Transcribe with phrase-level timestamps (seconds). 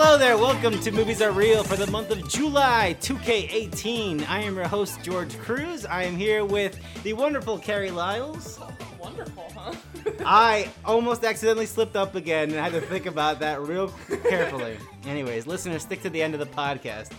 [0.00, 4.28] Hello there, welcome to Movies Are Real for the month of July 2K18.
[4.28, 5.84] I am your host, George Cruz.
[5.84, 8.60] I am here with the wonderful Carrie Lyles.
[8.62, 9.74] Oh, wonderful, huh?
[10.24, 13.88] I almost accidentally slipped up again and I had to think about that real
[14.28, 14.76] carefully.
[15.04, 17.10] Anyways, listeners, stick to the end of the podcast.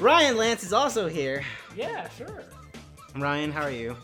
[0.00, 1.44] Ryan Lance is also here.
[1.76, 2.44] yeah, sure.
[3.14, 3.98] Ryan, how are you?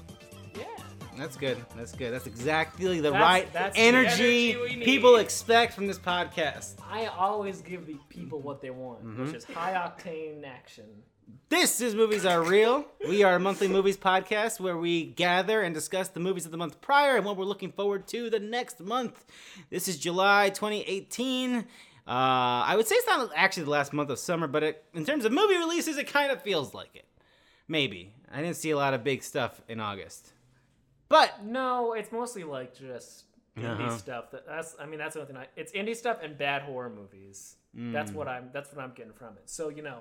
[1.19, 1.59] That's good.
[1.77, 2.13] That's good.
[2.13, 4.85] That's exactly the That's- right that's the energy, energy we need.
[4.85, 6.75] people expect from this podcast.
[6.91, 9.27] I always give the people what they want, Mm-hmm.
[9.27, 10.85] which is high octane action.
[11.51, 12.87] This is Movies Are Real.
[13.07, 16.59] We are a monthly movies podcast where we gather and discuss the movies of the
[16.59, 19.25] month prior and what we're looking forward to the next month.
[19.71, 21.57] This is July 2018.
[21.57, 21.65] Uh,
[22.07, 25.25] I would say it's not actually the last month of summer, but it, in terms
[25.25, 27.05] of movie releases, it kind of feels like it.
[27.67, 28.13] Maybe.
[28.33, 30.33] I didn't see a lot of big stuff in August.
[31.09, 33.25] But No, it's mostly like just
[33.57, 33.99] indie Uh-huh.
[33.99, 34.31] stuff.
[34.31, 35.43] That, that's I mean that's the only thing.
[35.43, 37.57] I, it's indie stuff and bad horror movies.
[37.75, 38.15] That's Mm.
[38.15, 38.51] what I'm.
[38.53, 39.49] That's what I'm getting from it.
[39.49, 40.01] So you know,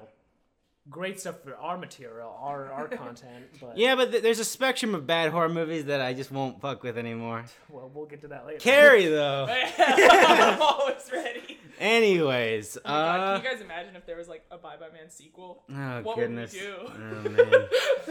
[0.89, 3.45] great stuff for our material, our our content.
[3.59, 6.61] But yeah, but th- there's a spectrum of bad horror movies that I just won't
[6.61, 7.45] fuck with anymore.
[7.69, 8.59] well, we'll get to that later.
[8.59, 9.47] Carrie, though.
[9.77, 11.57] I'm always ready.
[11.79, 14.77] Anyways, Oh my God, uh, can you guys imagine if there was like a Bye
[14.77, 15.63] Bye Man sequel?
[15.71, 16.53] oh what goodness.
[16.53, 16.75] would we do?
[16.87, 17.67] Oh, man.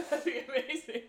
[0.09, 1.01] That'd be amazing.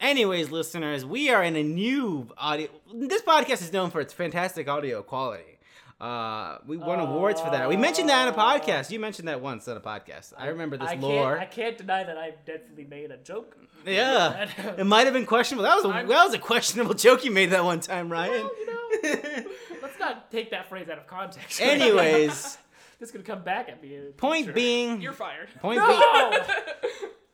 [0.00, 2.68] Anyways, listeners, we are in a new audio.
[2.92, 5.58] This podcast is known for its fantastic audio quality.
[6.00, 7.68] Uh, we won awards for that.
[7.68, 8.90] We mentioned that on a podcast.
[8.90, 10.32] You mentioned that once on a podcast.
[10.38, 11.36] I remember this I lore.
[11.36, 13.56] Can't, I can't deny that I definitely made a joke.
[13.84, 14.48] yeah,
[14.78, 15.64] it might have been questionable.
[15.64, 18.32] That was a I'm- that was a questionable joke you made that one time, Ryan.
[18.44, 19.50] Well, you know,
[19.82, 21.60] let's not take that phrase out of context.
[21.62, 22.56] Anyways,
[22.98, 23.98] this could come back at me.
[24.16, 24.52] point future.
[24.54, 25.48] being, You're fired.
[25.60, 26.30] point being, No!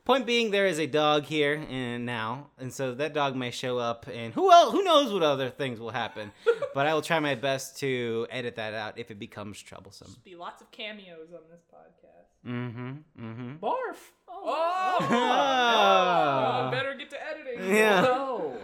[0.07, 3.77] Point being, there is a dog here and now, and so that dog may show
[3.79, 6.31] up, and who else, who knows what other things will happen.
[6.75, 10.15] but I will try my best to edit that out if it becomes troublesome.
[10.25, 12.49] Be lots of cameos on this podcast.
[12.49, 12.91] Mm-hmm.
[13.21, 13.57] Mm-hmm.
[13.57, 13.97] Barf.
[14.29, 16.69] Oh, Ah.
[16.69, 17.75] oh, better get to editing.
[17.75, 18.03] Yeah.
[18.03, 18.57] No.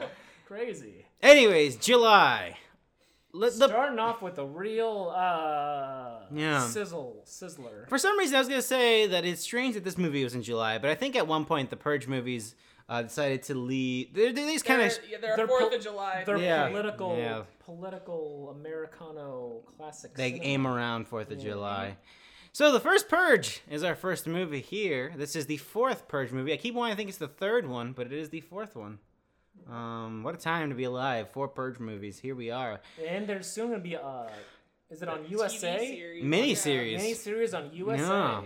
[0.47, 1.07] Crazy.
[1.21, 2.57] Anyways, July.
[3.35, 6.61] Let the, Starting off with a real uh Yeah.
[6.67, 7.89] sizzle sizzler.
[7.89, 10.43] for some reason, I was gonna say that it's strange that this movie was in
[10.43, 12.55] July, but I think at one point the Purge movies
[12.89, 14.13] uh, decided to leave.
[14.13, 16.25] They're, they're these kind of yeah, they're, they're Fourth po- of July.
[16.27, 16.69] They're Yeah.
[16.69, 17.43] political Yeah.
[17.61, 20.15] political Americano classic.
[20.15, 20.45] they cinema.
[20.45, 21.45] aim around Fourth of Yeah.
[21.51, 21.97] July.
[22.53, 25.15] So the first Purge is our first movie here.
[25.17, 26.53] This is the fourth Purge movie.
[26.53, 28.99] I keep wanting to think it's the third one, but it is the fourth one.
[29.71, 31.31] Um, what a time to be alive!
[31.31, 32.19] Four Purge movies.
[32.19, 32.81] Here we are.
[33.07, 34.27] And there's soon gonna be a.
[34.91, 35.79] is it on TV USA?
[35.95, 36.25] series.
[36.25, 36.97] Miniseries.
[36.97, 38.03] Mini series on USA.
[38.07, 38.43] Yeah.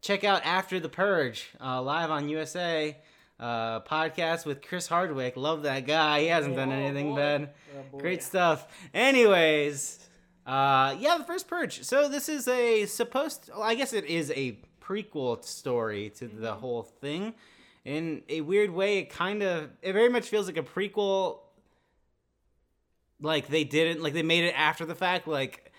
[0.00, 2.96] Check out After the Purge uh, live on USA.
[3.38, 5.36] Uh, podcast with Chris Hardwick.
[5.36, 6.20] Love that guy.
[6.22, 7.16] He hasn't done Oh, anything boy.
[7.16, 7.50] bad.
[7.92, 7.98] Oh.
[7.98, 8.66] Great stuff.
[8.94, 9.98] Anyways,
[10.46, 11.82] uh, yeah, the first Purge.
[11.82, 13.50] So this is a supposed.
[13.52, 17.34] Well, I guess it is a prequel story to the whole thing.
[17.86, 19.70] In a weird way, it kind of.
[19.80, 21.38] It very much feels like a prequel.
[23.20, 24.02] Like they didn't.
[24.02, 25.28] Like they made it after the fact.
[25.28, 25.72] Like.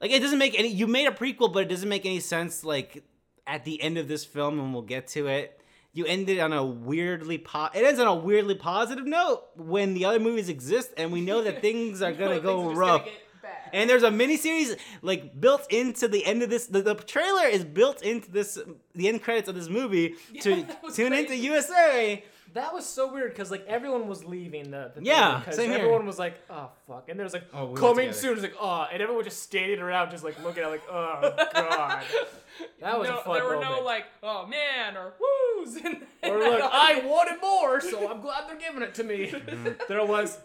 [0.00, 0.68] Like it doesn't make any.
[0.68, 2.64] You made a prequel, but it doesn't make any sense.
[2.64, 3.04] Like
[3.46, 5.60] at the end of this film, and we'll get to it.
[5.92, 10.04] You ended on a weirdly po- it ends on a weirdly positive note when the
[10.04, 13.02] other movies exist and we know that things are gonna go rough.
[13.02, 13.25] Gonna get.
[13.72, 16.66] And there's a miniseries like built into the end of this.
[16.66, 18.58] The, the trailer is built into this.
[18.94, 21.36] The end credits of this movie to Yeah, that was tune into.
[21.36, 22.24] USA.
[22.54, 25.80] That was so weird because like everyone was leaving the, the Yeah, because same here.
[25.80, 28.12] everyone was like oh fuck and there was like Oh, we coming together.
[28.18, 30.80] soon it's like oh and everyone was just standing around just like looking at like
[30.90, 32.02] oh god
[32.80, 33.70] that was no, a fun there were moment.
[33.72, 35.76] no like, oh man, or woos.
[36.22, 39.68] And or like I wanted more so I'm glad they're giving it to me Mm-hmm.
[39.88, 40.38] there was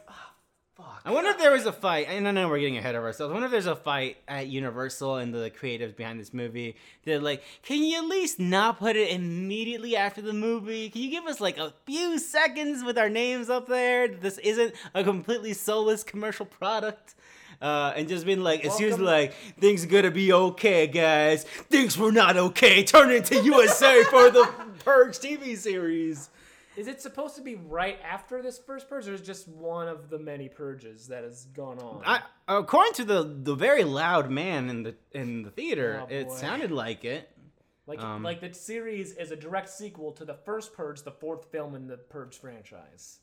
[0.81, 2.08] fuck I wonder if there was a fight.
[2.09, 3.32] And I know we're getting ahead of ourselves.
[3.32, 6.76] I wonder if there's a fight at Universal and the creatives behind this movie.
[7.05, 10.90] They're like, can you at least not put it immediately after the movie?
[10.90, 14.08] Can you give us like a few seconds with our names up there?
[14.08, 17.16] This isn't a completely soulless commercial product.
[17.61, 21.44] Uh, and just being like, it's usually Welcome- like, things gonna be okay, guys.
[21.70, 22.84] Things were not okay.
[22.84, 24.50] Turn it to USA for the
[24.84, 26.29] Purge TV series.
[26.78, 29.88] Is it supposed to be right after this first purge or is it just one
[29.88, 32.02] of the many purges that has gone on?
[32.06, 36.32] I, according to the the very loud man in the in the theater, Oh, it
[36.32, 37.29] sounded like it.
[37.88, 41.52] like um, like the series is a direct sequel to the first purge the fourth
[41.52, 43.20] film in the purge franchise.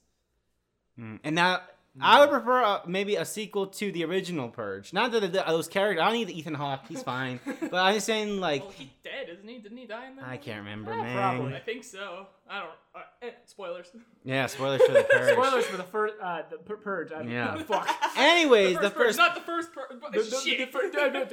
[0.98, 1.60] And now
[2.00, 4.92] I would prefer uh, maybe a sequel to the original Purge.
[4.92, 6.00] Not that the, those characters.
[6.00, 6.82] I don't need the Ethan Hawke.
[6.88, 7.40] He's fine.
[7.60, 9.58] but I'm just saying like well, he's dead, isn't he?
[9.58, 10.24] Didn't he die in that?
[10.24, 10.44] I movie?
[10.44, 11.16] can't remember, Yeah, man.
[11.16, 11.54] probably.
[11.56, 12.26] I think so.
[12.48, 12.70] I don't.
[12.94, 13.88] Uh, eh, spoilers.
[14.24, 15.32] Yeah, spoilers for the Purge.
[15.32, 17.10] Spoilers for the first, uh, the pur- purge.
[17.12, 17.56] I Yeah.
[17.64, 17.88] fuck.
[18.16, 19.72] Anyways, the the first, purge, not the first.
[19.72, 20.58] Pur- but The, the- shit.
[20.58, 21.28] the fir- no, no, no.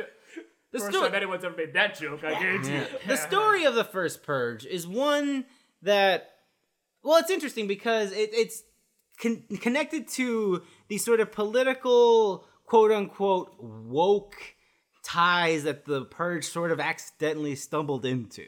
[0.72, 2.72] The First sto- time anyone's ever made that joke, I guarantee.
[2.74, 2.80] Yeah.
[2.82, 3.08] you.
[3.08, 5.46] The story of the first purge is one
[5.84, 6.32] that,
[7.04, 8.64] well, it's interesting because it, it's
[9.22, 14.36] con- connected to these sort of political, quote unquote, woke
[15.04, 18.46] ties that the purge sort of accidentally stumbled into.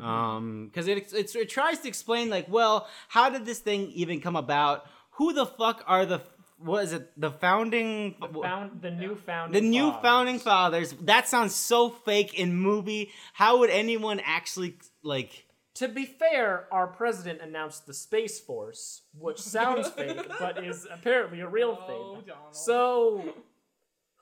[0.00, 0.34] Yeah.
[0.36, 4.36] Um, because it, it tries to explain like, well, how did this thing even come
[4.36, 4.84] about?
[5.12, 6.20] Who the fuck are the
[6.60, 7.08] what is it?
[7.16, 10.02] The founding The, found, the new founding the new fathers.
[10.02, 10.92] founding fathers.
[11.02, 13.10] That sounds so fake in movie.
[13.32, 15.46] How would anyone actually like?
[15.78, 21.40] To be fair, our president announced the Space Force, which sounds fake, but is apparently
[21.40, 21.86] a real Oh,
[22.16, 22.24] thing.
[22.26, 22.54] Donald.
[22.54, 23.34] So,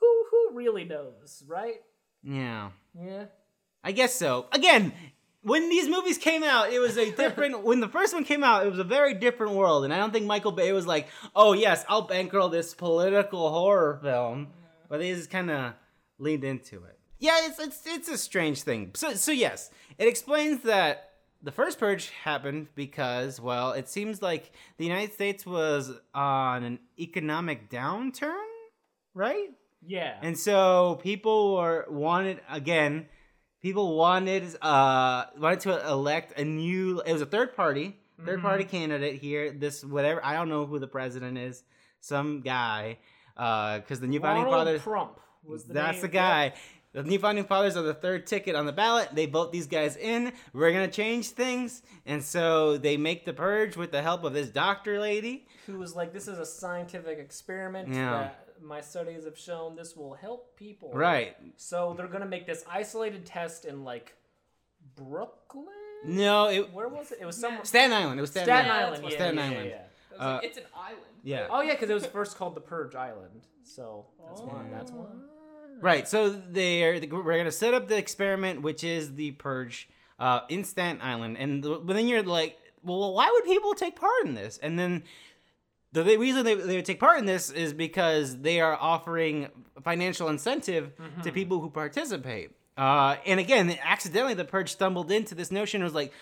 [0.00, 1.81] who who really knows, right?
[2.23, 3.25] Yeah, Yeah.
[3.85, 4.47] I guess so.
[4.53, 4.93] Again,
[5.43, 7.62] when these movies came out, it was a different.
[7.69, 10.12] when the first one came out, it was a very different world, and I don't
[10.12, 11.06] think Michael Bay was like,
[11.37, 14.49] "Oh yes, I'll bankroll this political horror film,"
[14.88, 15.75] but they just kind of
[16.19, 16.99] leaned into it.
[17.19, 18.91] Yeah, it's it's it's a strange thing.
[18.94, 21.06] So so yes, it explains that
[21.42, 26.78] the first purge happened because well, it seems like the United States was on an
[26.98, 28.34] economic downturn,
[29.14, 29.50] right?
[29.86, 30.16] Yeah.
[30.22, 33.06] And so people were wanted again.
[33.62, 37.00] People wanted uh wanted to elect a new.
[37.00, 39.52] It was a third party, 3rd party candidate here.
[39.52, 41.62] This whatever I don't know who the president is.
[42.00, 42.98] Some guy.
[43.36, 44.82] Uh, because the new founding fathers.
[44.82, 46.02] Trump was the That's name.
[46.02, 46.54] the guy.
[46.96, 49.10] The new founding fathers are the third ticket on the ballot.
[49.12, 50.32] They vote these guys in.
[50.54, 54.48] We're gonna change things, and so they make the purge with the help of this
[54.48, 55.46] doctor lady.
[55.66, 58.12] Who was like, "This is a scientific experiment Yeah.
[58.12, 61.37] that my studies have shown this will help people." Right?
[61.58, 64.14] So they're gonna make this isolated test in like
[64.94, 65.66] Brooklyn.
[66.04, 67.19] No, it Where was it?
[67.20, 67.64] It was somewhere.
[67.66, 68.19] Staten Island.
[68.19, 68.87] It was Staten, Staten Island.
[68.87, 69.04] Island.
[69.04, 69.66] Yeah, Staten yeah, Island.
[69.66, 70.19] yeah, yeah.
[70.19, 71.02] I like, uh, it's an island.
[71.22, 71.46] Yeah.
[71.50, 73.43] Oh yeah, because it was first called the Purge Island.
[73.64, 74.64] So that's why.
[74.72, 75.04] That's why.
[75.81, 76.08] Right.
[76.08, 79.88] So they're we're gonna set up the experiment, which is the purge,
[80.19, 83.96] uh, in Staten Island, and the, but then you're like, well, why would people take
[83.96, 84.58] part in this?
[84.58, 85.05] And then
[85.93, 89.49] the, the reason they, they would take part in this is because they are offering
[89.82, 90.93] financial incentive
[91.23, 92.50] to people who participate.
[92.76, 95.81] Uh, and again, accidentally, the purge stumbled into this notion.
[95.81, 96.12] It was like,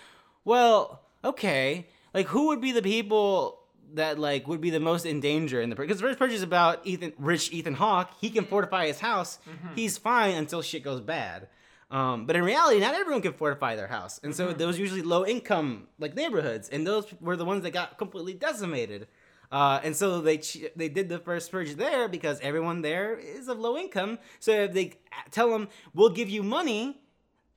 [0.45, 3.59] well, okay, like who would be the people
[3.95, 5.87] that like would be the most in danger in the purge?
[5.87, 8.11] Because the first purge is about Ethan, rich Ethan Hawke.
[8.21, 9.39] He can fortify his house.
[9.75, 11.47] He's fine until shit goes bad.
[11.91, 15.25] Um, but in reality, not everyone can fortify their house, and so those usually low
[15.25, 19.07] income like neighborhoods, and those were the ones that got completely decimated.
[19.51, 20.41] Uh, and so they
[20.75, 24.17] they did the first purge there because everyone there is of low income.
[24.39, 24.93] So if they
[25.31, 26.99] tell them we'll give you money,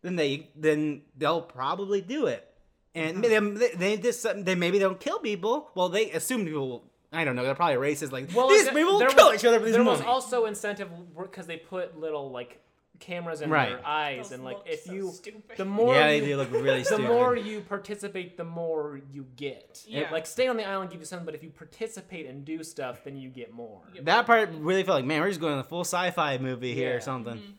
[0.02, 2.47] then they then they'll probably do it.
[2.94, 5.70] And they, they they just they maybe don't kill people.
[5.74, 6.68] Well, they assume people.
[6.68, 7.44] Will, I don't know.
[7.44, 8.12] They're probably racist.
[8.12, 9.98] Like Well, these people will there kill was- each other for this There money.
[9.98, 12.60] was also incentive because they put little like
[12.98, 13.68] cameras in Right.
[13.68, 15.56] their eyes, Those and like if so you, stupid.
[15.56, 17.06] the more yeah, they you, do look really the stupid.
[17.06, 19.84] more you participate, the more you get.
[19.86, 20.10] Yeah.
[20.10, 23.04] Like stay on the island, give you something, but if you participate and do stuff,
[23.04, 23.82] then you get more.
[24.02, 26.90] That part really felt like man, we're just going to a full sci-fi movie here
[26.90, 26.96] Yeah.
[26.96, 27.34] or something.
[27.36, 27.52] Mm-hmm.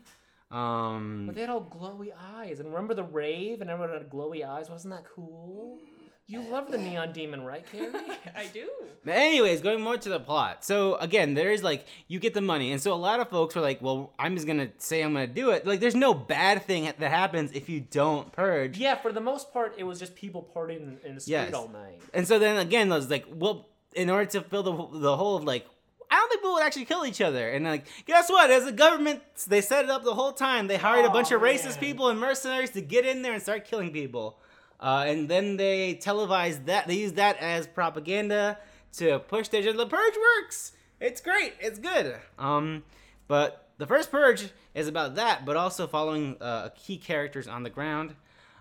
[0.52, 4.48] Um, But they had all glowy eyes, and remember the rave, and everyone had glowy
[4.48, 4.70] eyes.
[4.70, 5.78] Wasn't that cool?
[6.26, 7.90] You love the neon demon, right, Carrie?
[8.36, 8.70] I do.
[9.04, 10.64] But anyways, going more to the plot.
[10.64, 13.56] So again, there is like you get the money, and so a lot of folks
[13.56, 16.64] were like, "Well, I'm just gonna say I'm gonna do it." Like, there's no bad
[16.66, 18.78] thing that happens if you don't purge.
[18.78, 21.54] yeah, for the most part, it was just people partying in the street Yes.
[21.56, 22.00] all night.
[22.14, 25.36] And so then again, I was like, "Well, in order to fill the the hole
[25.36, 25.66] of like."
[26.12, 27.50] I don't think people would actually kill each other.
[27.50, 28.50] And like, guess what?
[28.50, 30.68] As a government, they set it up the whole time.
[30.68, 31.80] They hired a bunch of racist man.
[31.80, 34.40] people and mercenaries to get in there and start killing people.
[34.80, 36.88] Uh, and then they televised that.
[36.88, 38.58] They used that as propaganda
[38.94, 39.78] to push their agenda.
[39.78, 40.72] The purge works.
[41.00, 41.54] It's great.
[41.60, 42.16] It's good.
[42.38, 42.84] Um,
[43.28, 47.70] but the first purge is about that, but also following uh, key characters on the
[47.70, 48.16] ground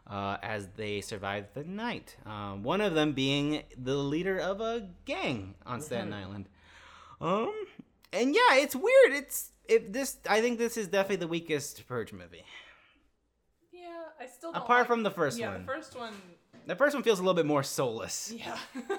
[0.09, 2.17] uh, as they survive the night.
[2.27, 6.49] Um, one of them being the leader of a gang on Staten Island.
[7.21, 7.53] Um,
[8.13, 9.13] and yeah, it's weird.
[9.13, 10.17] It's if this.
[10.29, 12.45] I think this is definitely the weakest purge movie.
[13.73, 13.81] Yeah,
[14.21, 15.61] I still don't Apart like- from the first yeah, one.
[15.67, 16.15] the first one.
[16.67, 18.33] The first one feels a little bit more soulless.
[18.37, 18.57] Yeah.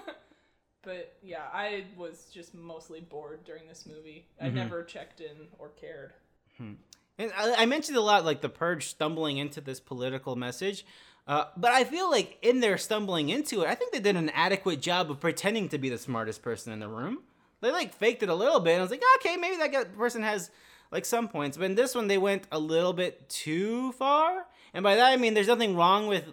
[0.82, 4.26] but yeah, I was just mostly bored during this movie.
[4.42, 4.56] I Mm-hmm.
[4.56, 6.14] never checked in or cared.
[6.58, 10.86] And I, I mentioned a lot like the purge stumbling into this political message.
[11.28, 14.30] Uh, but I feel like in their stumbling into it, I think they did an
[14.32, 17.20] adequate job of pretending to be the smartest person in the room.
[17.62, 18.78] They like faked it a little bit.
[18.78, 20.50] I was like, okay, maybe that guy, person has
[20.92, 21.58] like some points.
[21.58, 24.46] But in this one, they went a little bit too far.
[24.74, 26.26] And by that I mean there's nothing wrong with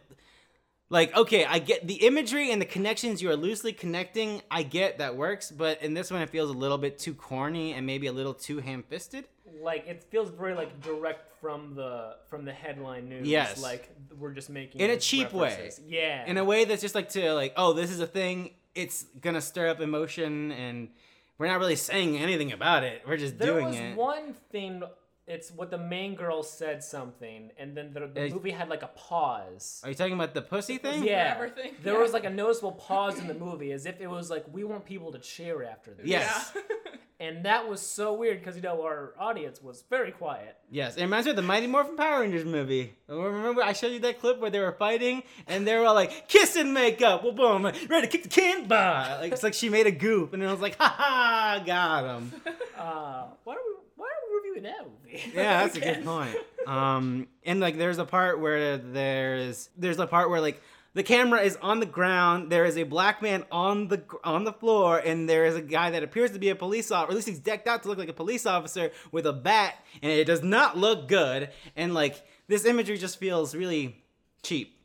[0.89, 4.43] like okay, I get the imagery and the connections you are loosely connecting.
[4.51, 7.73] I get that works, but in this one it feels a little bit too corny
[7.73, 9.27] and maybe a little too ham-fisted.
[9.61, 13.27] Like it feels very like direct from the from the headline news.
[13.27, 13.61] Yes.
[13.61, 15.71] Like we're just making In a cheap way.
[15.87, 16.25] Yeah.
[16.27, 19.41] in a way that's just like to like oh this is a thing it's gonna
[19.41, 20.89] stir up emotion and
[21.39, 24.83] we're not really saying anything about it we're just there doing was one thing.
[25.27, 28.89] It's what the main girl said something, and then the, the movie had like a
[28.89, 29.81] pause.
[29.83, 31.73] are you talking about the pussy thing Yeah, Forever thing?
[31.83, 32.01] there Yeah.
[32.01, 34.85] was like a noticeable pause in the movie, as if it was like we want
[34.85, 36.07] people to cheer after this.
[36.07, 36.53] Yes.
[36.55, 36.63] Yeah.
[37.19, 40.55] and that was so weird because you know our audience was very quiet.
[40.71, 43.99] yes it reminds me of the mighty morphin power rangers movie remember i showed you
[44.01, 47.23] that clip where they were fighting and they were all like kiss and make up
[47.25, 50.35] well boom ready to kick the can bah like it's like she made a goof
[50.35, 52.33] and I was like ha ha got him
[52.79, 53.76] Uh, why are we
[54.65, 56.37] why are we reviewing that yeah that's a good point.
[56.67, 60.61] Um and like there's a part where there's there's a part where like
[60.95, 64.53] the camera is on the ground there is a black man on the on the
[64.53, 67.15] floor and there is a guy that appears to be a police officer or at
[67.17, 70.25] least he's decked out to look like a police officer with a bat and it
[70.25, 71.51] does not look good.
[71.77, 74.03] And like this imagery just feels really
[74.43, 74.81] cheap.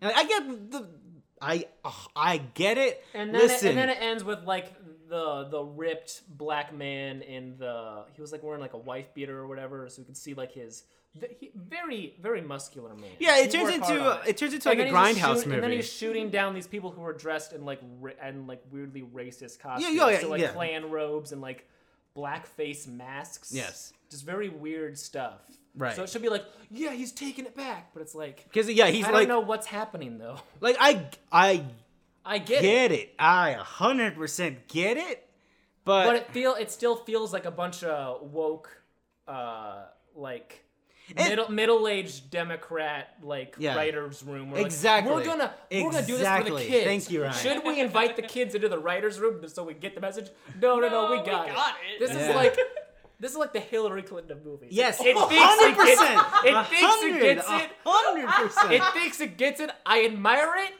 [0.00, 0.88] And i get the
[1.42, 3.04] i ugh, i get it.
[3.14, 4.72] And then, it, and then it ends with like
[5.08, 9.38] the the ripped black man in the he was like wearing like a wife beater
[9.38, 10.84] or whatever, so you could see like his
[11.40, 13.10] he- very very muscular man.
[13.18, 15.72] yeah He it turns into it turns into like a grindhouse shoot- movie And then
[15.72, 17.80] he's shooting down these people who are dressed in like
[18.22, 19.94] and like weirdly racist costumes.
[19.96, 20.48] yeah, yeah, so like yeah.
[20.52, 21.66] Klan robes and like
[22.16, 23.52] blackface masks.
[23.52, 23.92] Yes.
[24.10, 25.40] Just very weird stuff.
[25.76, 25.94] Right.
[25.94, 28.86] So it should be like, yeah, he's taking it back, but it's like because yeah
[28.88, 30.38] he's I like don't know what's happening though.
[30.60, 31.64] like i i
[32.28, 32.62] I get, it.
[32.62, 33.14] get it.
[33.18, 35.24] I 100% get it.
[35.84, 38.68] But, but it feel it still feels like a bunch of woke
[39.26, 40.62] uh like
[41.08, 43.74] It- middle middle-aged democrat like Yeah.
[43.74, 45.12] writers room where, like, Exactly.
[45.14, 47.32] we're gonna we're gonna do this for the kids Thank you, Ryan.
[47.34, 50.28] should we invite the kids into the writers room so we get the message
[50.60, 51.94] no no no, No, we we got, got it.
[51.94, 52.06] it.
[52.06, 52.28] this Yeah.
[52.28, 52.58] is like
[53.20, 54.68] this is like the Hillary Clinton movie.
[54.70, 55.32] yes, it thinks
[55.62, 56.44] it gets, 100%.
[56.44, 57.70] it thinks it gets it.
[57.86, 58.70] 100%.
[58.72, 59.70] It thinks it gets it.
[59.86, 60.72] I admire it,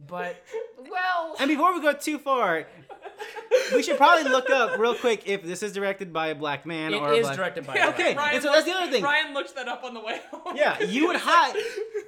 [0.00, 0.42] but
[0.90, 2.66] well, and before we go too far,
[3.72, 6.94] we should probably look up real quick if this is directed by a black man
[6.94, 7.36] it or a is black...
[7.36, 7.74] directed by.
[7.76, 9.02] Yeah, a Okay, black and so that's the other thing.
[9.02, 10.56] Ryan looked that up on the way home.
[10.56, 11.54] Yeah, you would hire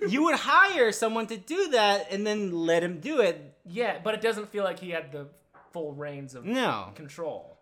[0.08, 3.54] you would hire someone to do that and then let him do it.
[3.64, 5.28] Yeah, but it doesn't feel like he had the
[5.72, 6.92] full reins of No.
[6.94, 7.58] control.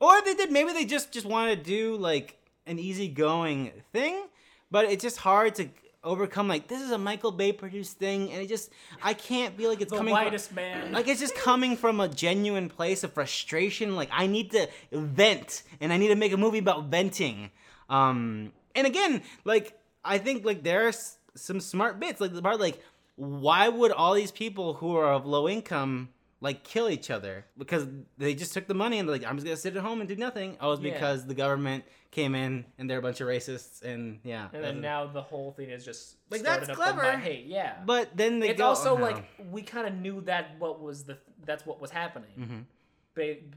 [0.00, 4.26] Or they did, maybe they just just wanted to do like an easygoing thing,
[4.70, 5.68] but it's just hard to
[6.08, 6.48] overcome.
[6.48, 8.70] Like this is a Michael Bay produced thing, and it just
[9.02, 10.12] I can't feel like it's The coming.
[10.12, 10.92] whitest from, man.
[10.98, 13.94] Like it's just coming from a genuine place of frustration.
[13.94, 17.50] Like I need to vent, and I need to make a movie about venting.
[17.88, 22.58] Um, and again, like I think like there there's some smart bits, like the part
[22.58, 22.82] like
[23.16, 26.08] why would all these people who are of low income
[26.40, 29.44] like kill each other because they just took the money and they're like I'm just
[29.44, 30.56] gonna sit at home and do nothing.
[30.60, 30.92] Oh, it's Yeah.
[30.92, 34.48] because the government came in and they're a bunch of racists and yeah.
[34.52, 37.18] and then now the whole thing is just Like, that's up on my clever.
[37.18, 37.46] hate.
[37.46, 40.80] Yeah, but then they it's go, also oh, like we kind of knew that what
[40.80, 42.60] was the that's what was happening Mm-hmm.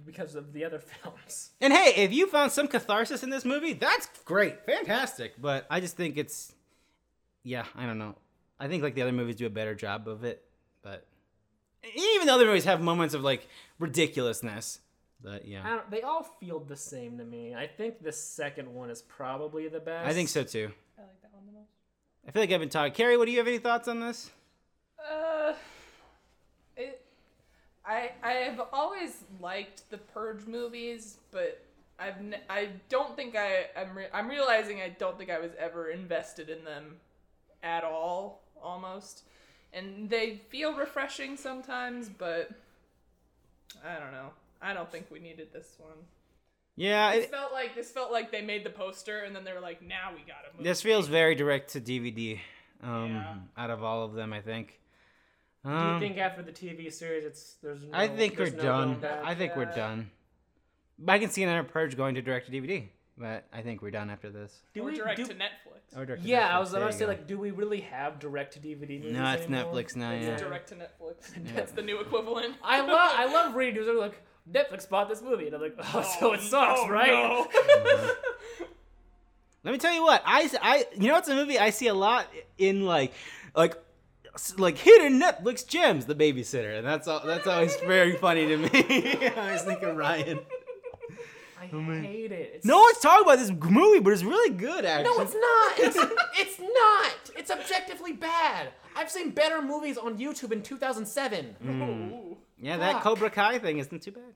[0.06, 1.52] because of the other films.
[1.62, 5.40] And hey, if you found some catharsis in this movie, that's great, fantastic.
[5.40, 6.54] But I just think it's,
[7.44, 8.16] yeah, I don't know.
[8.60, 10.44] I think like the other movies do a better job of it,
[11.84, 13.48] even the other movies have moments of like
[13.80, 14.80] ridiculousness.
[15.24, 17.54] But I yeah, don't, they all feel the same to me.
[17.54, 20.10] I think the second one is probably the best.
[20.10, 20.72] I think so too.
[20.98, 21.70] I like that one the most.
[22.28, 22.94] I feel like I've been talking.
[22.94, 24.32] Carrie, what do you have any thoughts on this?
[25.00, 25.54] Uh,
[26.76, 27.06] it.
[27.86, 31.64] I I've always liked the Purge movies, but
[32.00, 35.52] I've n- I don't think I I'm re- I'm realizing I don't think I was
[35.60, 36.96] ever invested in them
[37.62, 39.24] at all almost,
[39.74, 42.52] and they feel refreshing sometimes, but
[43.86, 44.30] I don't know.
[44.62, 45.98] I don't think we needed this one.
[46.76, 49.54] Yeah, This it, felt like this felt like they made the poster and then they
[49.54, 50.64] were like, now we gotta move.
[50.64, 52.40] this feels very direct to DVD.
[52.82, 53.36] Um, Yeah.
[53.58, 54.80] out of all of them, I think.
[55.64, 58.62] Do you Um, think after the TV series, it's there's no, I think we're no
[58.62, 59.06] done.
[59.24, 60.10] I think we're done.
[60.98, 62.88] But I can see another purge going to direct to DVD.
[63.22, 64.64] But I think we're done after this.
[64.74, 65.96] do or we direct do, to Netflix.
[65.96, 67.08] Or direct to Yeah, I was about to say go.
[67.10, 69.12] like, do we really have direct to DVD movies?
[69.14, 69.66] No, it's anymore?
[69.76, 70.10] Netflix now.
[70.12, 70.38] It's Yeah.
[70.38, 71.54] direct to Netflix.
[71.56, 72.56] That's the new equivalent.
[72.64, 73.86] I love I love reading news.
[73.86, 74.20] They're like
[74.52, 77.10] Netflix bought this movie, and I'm like, oh, so oh, it sucks, no, right?
[77.12, 77.48] no.
[79.64, 81.94] Let me tell you what I, I you know it's a movie I see a
[81.94, 82.26] lot
[82.58, 83.14] in like
[83.56, 83.76] like
[84.58, 86.06] like hidden Netflix gems.
[86.06, 87.22] The Babysitter, and that's all.
[87.24, 88.70] That's always very funny to me.
[89.28, 90.40] I was thinking Ryan.
[91.74, 92.52] I hate it.
[92.56, 94.86] It's No one's talking about this movie, but it's really good.
[94.86, 95.80] Actually, No, it's not.
[95.80, 97.38] It's, it's not.
[97.38, 98.70] It's objectively bad.
[98.96, 101.56] I've seen better movies on YouTube in 2007.
[101.64, 102.12] Mm.
[102.12, 102.38] Ooh.
[102.60, 104.34] Yeah, that Cobra Kai thing isn't too bad.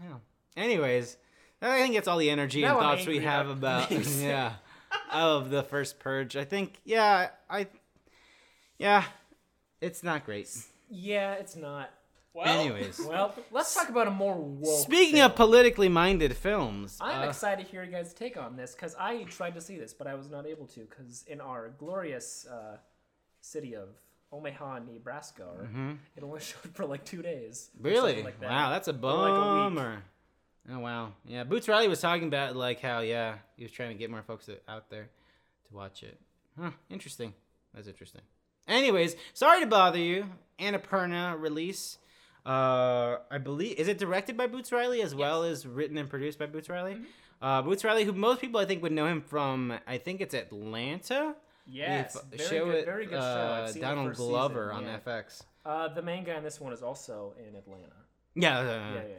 [0.00, 0.14] Yeah.
[0.56, 1.16] Anyways,
[1.60, 4.54] I think it's all the energy Now and thoughts we have about about yeah
[5.12, 6.36] of the first purge.
[6.36, 7.66] I think yeah, I
[8.78, 9.04] yeah,
[9.80, 10.48] it's not great.
[10.90, 11.90] Yeah, it's not.
[12.38, 14.82] Well, Anyways, Well, let's talk about a more woke.
[14.84, 15.30] speaking film.
[15.30, 18.94] of politically minded films, I'm uh, excited to hear you guys' take on this because
[18.98, 22.46] I tried to see this, but I was not able to because in our glorious
[22.46, 22.76] uh,
[23.40, 23.88] city of
[24.30, 25.68] Omaha, Nebraska, or
[26.16, 27.70] it only showed for like two days.
[27.76, 27.86] Mm-hmm.
[27.88, 28.50] really, like that.
[28.50, 30.02] wow, that's a Or like a bummer.
[30.70, 31.42] oh wow, yeah.
[31.44, 34.48] Boots Riley was talking about like how yeah he was trying to get more folks
[34.68, 35.08] out there
[35.68, 36.20] to watch it.
[36.60, 37.34] Huh, interesting.
[37.74, 38.20] That's interesting.
[38.68, 40.26] Anyways, sorry to bother you.
[40.60, 41.98] Annapurna release.
[42.46, 46.38] Uh, I believe is it directed by Boots Riley as well as written and produced
[46.38, 46.94] by Boots Riley.
[46.94, 47.04] Mm-hmm.
[47.40, 50.34] Uh, Boots Riley, who most people I think would know him from, I think it's
[50.34, 51.34] Atlanta.
[51.70, 53.18] Yes, very show good, with, very good show.
[53.20, 54.98] uh, I've seen the Donald Glover season, on yeah.
[55.22, 55.42] FX.
[55.66, 57.92] Uh, the main guy in this one is also in Atlanta.
[58.34, 58.58] Yeah.
[58.58, 59.14] uh, Yeah, yeah.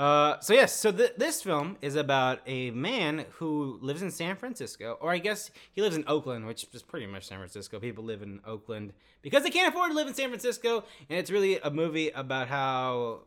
[0.00, 4.34] Uh, so yes, so th- this film is about a man who lives in San
[4.34, 7.78] Francisco, or I guess he lives in Oakland, which is pretty much San Francisco.
[7.78, 11.30] People live in Oakland because they can't afford to live in San Francisco, and it's
[11.30, 13.24] really a movie about how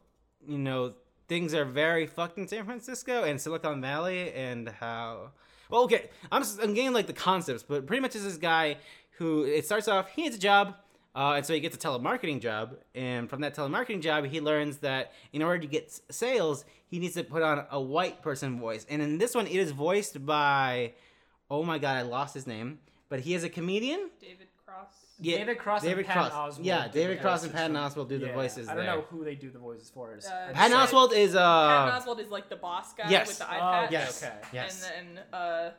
[0.48, 0.96] you know
[1.28, 5.30] things are very fucked in San Francisco and Silicon Valley, and how.
[5.70, 8.78] Well, okay, I'm I'm getting like the concepts, but pretty much is this guy
[9.20, 10.74] who it starts off he needs a job.
[11.16, 14.78] Uh, and so he gets a telemarketing job, and from that telemarketing job, he learns
[14.80, 18.86] that in order to get sales, he needs to put on a white person voice.
[18.90, 20.94] And in this one, it is voiced by,
[21.52, 22.80] oh my god, I lost his name,
[23.10, 24.10] but he is a comedian.
[24.20, 24.88] David Cross.
[25.20, 26.58] Yeah, David Cross David and Patton Cross.
[26.58, 26.66] Oswalt.
[26.66, 28.96] Yeah, David Cross and voices Patton for- Oswalt do the Yeah, voices I don't there.
[28.96, 30.16] know who they do the voices for.
[30.16, 33.28] It's- Uh, Patton Patton Oswalt is uh, Patton Oswalt is like the boss guy yes.
[33.28, 34.34] with the Oh, eye yes, okay.
[34.52, 34.90] yes.
[34.98, 35.70] And then uh,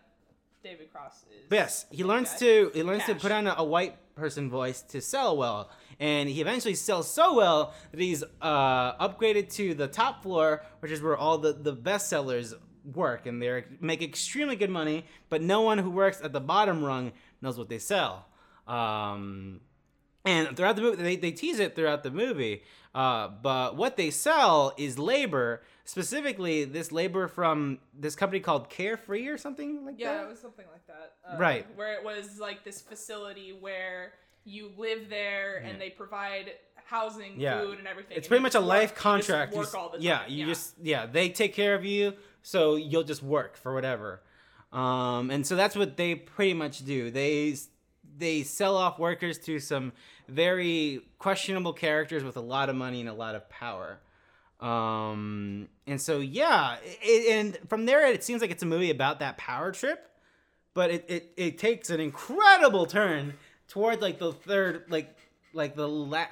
[0.64, 1.44] David Cross is.
[1.50, 2.38] But yes, he learns guy.
[2.38, 6.27] to he learns to put on a, a white person voice to sell well, and
[6.27, 11.03] he eventually sells so well that he's uh, upgraded to the top floor, which is
[11.03, 12.55] where all the the best sellers
[12.94, 15.05] work, and they make extremely good money.
[15.29, 18.27] But no one who works at the bottom rung knows what they sell.
[18.66, 19.61] Um,
[20.24, 22.62] and throughout the movie, they, they tease it throughout the movie.
[22.94, 29.26] Uh, but what they sell is labor, specifically this labor from this company called Carefree
[29.26, 30.18] or something like Yeah, that.
[30.20, 31.14] Yeah, it was something like that.
[31.28, 31.66] Uh, Right.
[31.76, 34.12] Where it was like this facility where
[34.44, 36.52] you live there and they provide
[36.87, 37.61] housing, Yeah.
[37.62, 38.16] food, and everything.
[38.16, 39.52] It's and pretty much a life work- you just contract.
[39.54, 40.30] You work all the yeah, time.
[40.30, 44.20] you just yeah, they take care of you, so you'll just work for whatever.
[44.72, 47.11] Um, and so that's what they pretty much do.
[47.11, 47.57] They
[48.16, 49.92] they sell off workers to some
[50.29, 53.98] very questionable characters with a lot of money and a lot of power.
[54.61, 59.18] Um, and so yeah, it, and from there it seems like it's a movie about
[59.20, 60.09] that power trip,
[60.72, 63.35] but it, it, it takes an incredible turn
[63.68, 65.16] toward like the third like
[65.53, 66.27] like the la-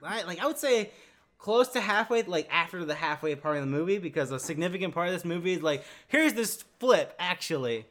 [0.00, 0.90] like I would say
[1.38, 5.08] close to halfway like after the halfway part of the movie because a significant part
[5.08, 7.86] of this movie is like here's this flip actually.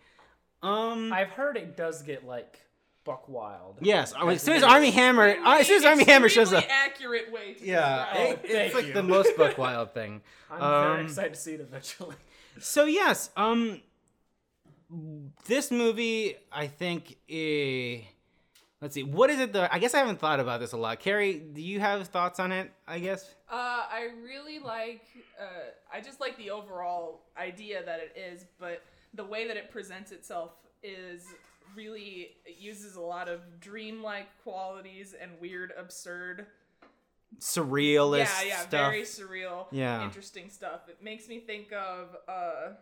[0.63, 2.60] Um I've heard it does get like
[3.04, 3.78] buck wild.
[3.82, 6.63] yes, as soon as Armie Hammer as soon as Armie Hammer shows up.
[6.70, 8.56] Accurate way to Yeah, describe it- it.
[8.56, 8.94] it's like you.
[8.94, 10.22] the most book wild thing.
[10.50, 12.16] I'm Um, very excited to see it eventually.
[12.60, 13.82] So yes, um,
[15.48, 18.02] this movie, I think, eh,
[18.80, 19.54] let's see, what is it?
[19.54, 21.00] The I guess I haven't thought about this a lot.
[21.00, 22.72] Carrie, do you have thoughts on it?
[22.88, 23.34] I guess.
[23.50, 23.56] Uh,
[23.89, 25.02] I really like.
[25.42, 25.46] Uh,
[25.92, 28.84] I just like the overall idea that it is, but
[29.16, 30.52] the way that it presents itself
[30.84, 31.26] is
[31.76, 36.45] really uses a lot of dreamlike qualities and weird, absurd.
[37.39, 38.69] Surrealist yeah, yeah, stuff.
[38.91, 39.65] very surreal.
[39.71, 40.04] Yeah.
[40.04, 40.82] interesting stuff.
[40.88, 42.73] It makes me think of uh,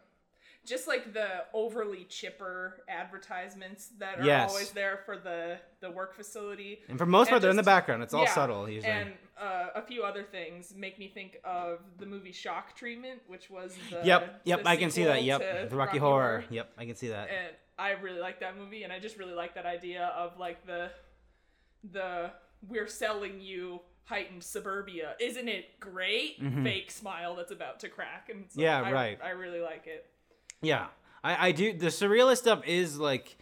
[0.65, 4.49] just like the overly chipper advertisements that are Yes.
[4.49, 6.81] always there for the the work facility.
[6.89, 8.03] and for most part, they're in the background.
[8.03, 8.91] It's all Yeah, subtle usually.
[8.91, 13.49] And uh, a few other things make me think of the movie Shock Treatment, which
[13.49, 15.23] was the yep, yep, I can see that.
[15.23, 16.43] Yep, the Rocky, Horror.
[16.49, 17.29] Yep, I can see that.
[17.29, 20.65] And I really like that movie, and I just really like that idea of like
[20.67, 20.91] the
[21.91, 22.29] the
[22.67, 26.37] we're selling you heightened suburbia, isn't it great?
[26.63, 28.61] Fake smile that's about to crack, and so Mm-hmm.
[28.61, 29.19] Yeah, I, right.
[29.23, 30.05] I really like it.
[30.61, 30.87] Yeah,
[31.23, 31.73] I, I do.
[31.73, 33.35] The surrealist stuff is like,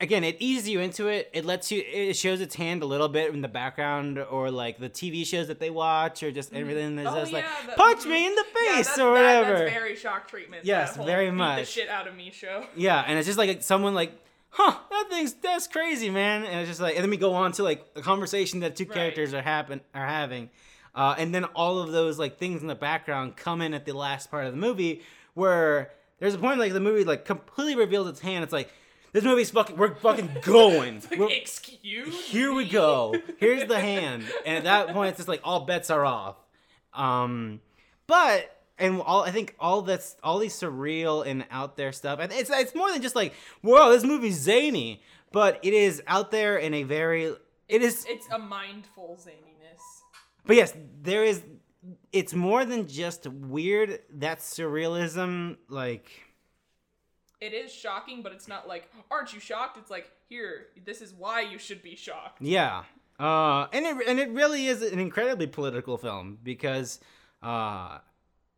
[0.00, 1.28] again, it eases you into it.
[1.32, 1.82] It lets you.
[1.86, 5.48] It shows its hand a little bit in the background, or like the TV shows
[5.48, 8.44] that they watch, or just everything that's Oh, just like the- punch me in the
[8.62, 9.58] Yeah, face that's, or that- whatever.
[9.58, 10.64] that's very shock treatment.
[10.64, 11.60] Yes, very much.
[11.60, 12.64] The shit out of me show.
[12.76, 14.12] Yeah, and it's just like someone like,
[14.50, 16.44] huh, that thing's that's crazy, man.
[16.44, 18.84] And it's just like, and then we go on to like a conversation that two
[18.84, 18.94] Right.
[18.94, 20.50] characters are happen are having,
[20.94, 23.92] uh, and then all of those like things in the background come in at the
[23.92, 25.02] last part of the movie
[25.34, 28.42] where there's a point like the movie like completely reveals its hand.
[28.44, 28.70] It's like
[29.20, 29.76] this movie's fucking.
[29.76, 31.02] We're fucking going.
[31.10, 33.14] Like, We're- excuse here we go.
[33.38, 36.36] Here's the hand, and at that point, it's just like all bets are off.
[36.94, 37.60] Um,
[38.06, 42.18] but and all I think all that's all these surreal and out there stuff.
[42.20, 45.02] And it's it's more than just like whoa, this movie's zany,
[45.32, 47.34] but it is out there in a very.
[47.68, 49.82] It is, It's a mindful zaniness.
[50.46, 51.42] but yes, there is.
[52.12, 54.00] It's more than just weird.
[54.14, 56.10] That surrealism, like
[57.40, 59.78] It is shocking, but it's not like, aren't you shocked?
[59.78, 62.42] It's like, here, this is why you should be shocked.
[62.42, 62.82] Yeah.
[63.18, 67.00] Uh, and it and it really is an incredibly political film because
[67.42, 67.98] uh,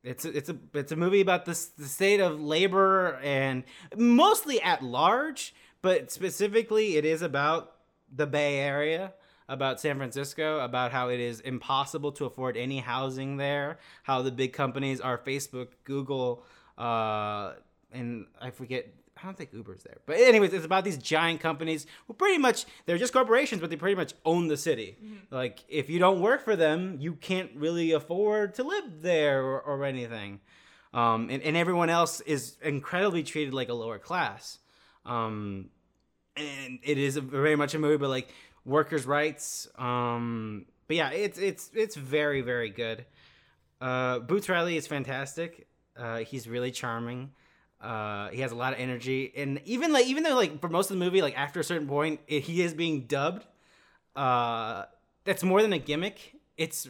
[0.05, 3.65] it's a, it's a it's a movie about the the state of labor and
[3.97, 7.73] mostly at large, but specifically it is about
[8.15, 9.15] the Bay Area,
[9.49, 14.33] about San Francisco, about how it is impossible to afford any housing there, how the
[14.33, 16.45] big companies are Facebook, Google,
[16.77, 17.53] uh,
[17.93, 18.87] and I forget.
[19.21, 22.65] I don't think Uber's there, but anyways, it's about these giant companies who pretty much
[22.87, 24.97] they're just corporations, but they pretty much own the city.
[25.31, 29.61] Like if you don't work for them, you can't really afford to live there or,
[29.61, 30.41] or anything.
[30.95, 34.59] Um, and, and everyone else is incredibly treated like a lower class.
[35.05, 35.69] Um,
[36.37, 38.31] and it is a, very much a movie but like
[38.65, 39.69] workers' rights.
[39.77, 43.05] Um, but yeah, it's it's it's very very good.
[43.81, 45.67] Uh, Boots Riley is fantastic.
[45.97, 47.33] Uh, he's really charming.
[47.81, 50.91] Uh, he has a lot of energy, and even like even though like for most
[50.91, 53.47] of the movie, like after a certain point, it, he is being dubbed.
[54.15, 54.85] Uh,
[55.25, 56.35] that's more than a gimmick.
[56.57, 56.89] It's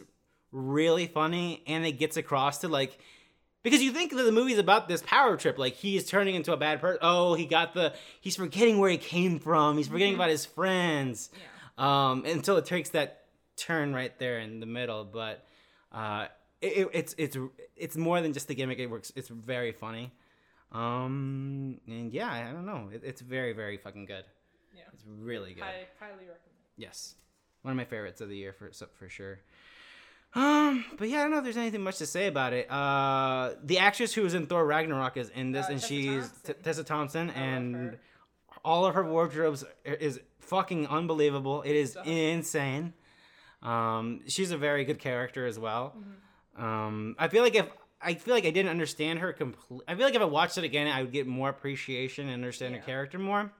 [0.51, 2.97] really funny, and it gets across to like
[3.63, 6.51] because you think that the movie's about this power trip, like he is turning into
[6.51, 6.99] a bad person.
[7.01, 9.77] Oh, he got the he's forgetting where he came from.
[9.77, 11.29] He's forgetting about his friends.
[11.33, 12.09] Yeah.
[12.09, 13.23] Um, until it takes that
[13.55, 15.45] turn right there in the middle, but
[15.93, 16.27] uh,
[16.61, 17.37] it- it's it's
[17.77, 18.79] it's more than just the gimmick.
[18.79, 19.13] It works.
[19.15, 20.11] It's very funny.
[20.71, 22.89] Um, and yeah, I don't know.
[22.93, 24.23] It, it's very very fucking good.
[24.75, 24.83] Yeah.
[24.93, 25.63] It's really good.
[25.63, 26.37] I highly recommend.
[26.77, 27.15] Yes,
[27.61, 29.39] one of my favorites of the year for for sure.
[30.33, 32.71] Um, but yeah, I don't know if there's anything much to say about it.
[32.71, 36.07] Uh, the actress who was in Thor Ragnarok is in this, Uh, and Tessa she's
[36.29, 36.53] Thompson.
[36.55, 37.97] T- Tessa Thompson, love and
[38.63, 41.63] all of her wardrobes is fucking unbelievable.
[41.63, 42.93] It is insane.
[43.61, 45.95] Um, she's a very good character as well.
[45.97, 46.63] Mm-hmm.
[46.65, 47.65] Um, I feel like if
[48.03, 49.81] I feel like I didn't understand her complete.
[49.87, 52.75] I feel like if I watched it again, I would get more appreciation and understand
[52.75, 53.51] her character more.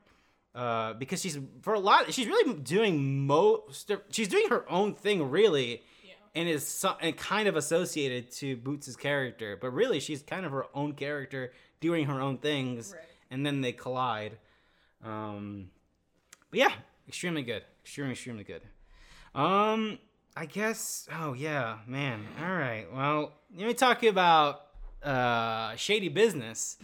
[0.54, 3.90] Uh, because she's for a lot, she's really doing most.
[4.12, 6.14] She's doing her own thing, really, Yeah.
[6.36, 9.58] and is so, and kind of associated to Boots's character.
[9.60, 13.02] But really, she's kind of her own character doing her own things, Right.
[13.30, 14.38] and then they collide.
[15.04, 15.72] Um,
[16.50, 16.74] but yeah,
[17.08, 18.62] extremely good, extremely extremely good.
[19.34, 20.00] Um,
[20.36, 21.08] I guess.
[21.14, 22.26] Oh yeah, man.
[22.42, 22.86] All right.
[22.94, 24.62] Well, let me talk about
[25.04, 26.78] uh shady business.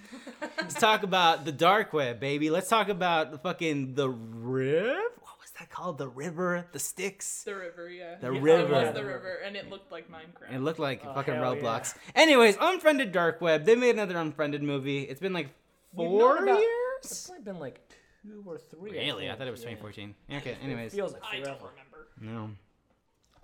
[0.58, 2.50] Let's talk about the dark web, baby.
[2.50, 4.96] Let's talk about the fucking the river.
[5.22, 5.98] What was that called?
[5.98, 7.44] The river, the Styx.
[7.44, 8.16] The river, yeah.
[8.20, 8.74] The Yeah, river.
[8.76, 10.54] It was the river, and it looked like Minecraft.
[10.54, 11.96] It looked like Oh, fucking hell Roblox.
[12.16, 13.64] Anyways, Unfriended Dark Web.
[13.66, 15.04] They made another Unfriended movie.
[15.04, 15.50] It's been like
[15.96, 16.60] four known about-
[17.00, 17.26] It's years.
[17.28, 17.80] probably been like
[18.24, 18.92] two or three.
[18.92, 19.26] Really?
[19.28, 19.70] I think, thought it was yeah.
[19.76, 20.16] 2014.
[20.38, 20.50] Okay.
[20.52, 22.08] It Anyways, feels like I don't remember.
[22.20, 22.50] no.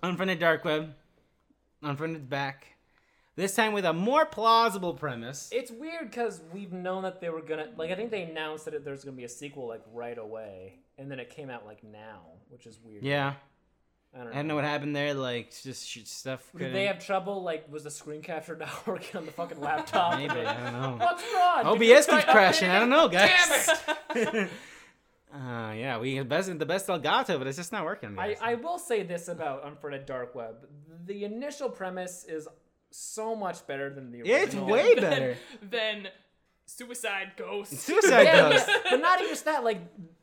[0.04, 0.94] Unfriended Dark Web.
[1.82, 2.66] Unfriended's back.
[3.36, 5.48] This time with a more plausible premise.
[5.52, 7.90] It's weird because we've known that they were gonna like.
[7.90, 11.18] I think they announced that there's gonna be a sequel like right away, and then
[11.18, 13.02] it came out like now, which is weird.
[13.02, 13.34] Yeah.
[14.14, 14.30] I don't know.
[14.32, 15.12] I don't know what happened there.
[15.14, 16.48] Like, just stuff.
[16.52, 17.42] Did couldn't- they have trouble?
[17.42, 20.18] Like, was the screen capture not working on the fucking laptop?
[20.18, 20.96] Maybe I don't know.
[21.04, 21.78] What's wrong?
[21.78, 22.70] Did you OBS try keeps crashing.
[22.70, 23.30] I don't know, guys.
[24.14, 24.50] Damn it!
[25.34, 28.16] uh, yeah, we have best the best Elgato, but it's just not working.
[28.18, 28.36] I.
[28.40, 30.54] I will say this about Unfriended Dark Web:
[31.06, 32.46] the initial premise is
[32.90, 34.42] so much better than the original.
[34.44, 35.36] it's way Then- better.
[35.62, 36.08] than
[36.66, 37.72] Suicide Ghost.
[37.78, 38.70] Suicide Yeah, Ghost.
[38.90, 39.64] but not even just that.
[39.64, 39.80] Like,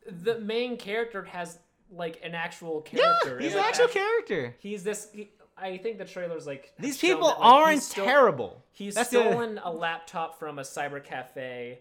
[0.09, 1.59] the main character has
[1.91, 2.97] like an actual character.
[3.09, 3.43] Yeah, character.
[3.43, 4.55] he's an like, actual character.
[4.59, 5.09] He's this.
[5.13, 8.63] He, I think the trailers like These people that, like, aren't he's sto- terrible.
[8.71, 11.79] He's That's the- stolen a laptop from a cyber cafe,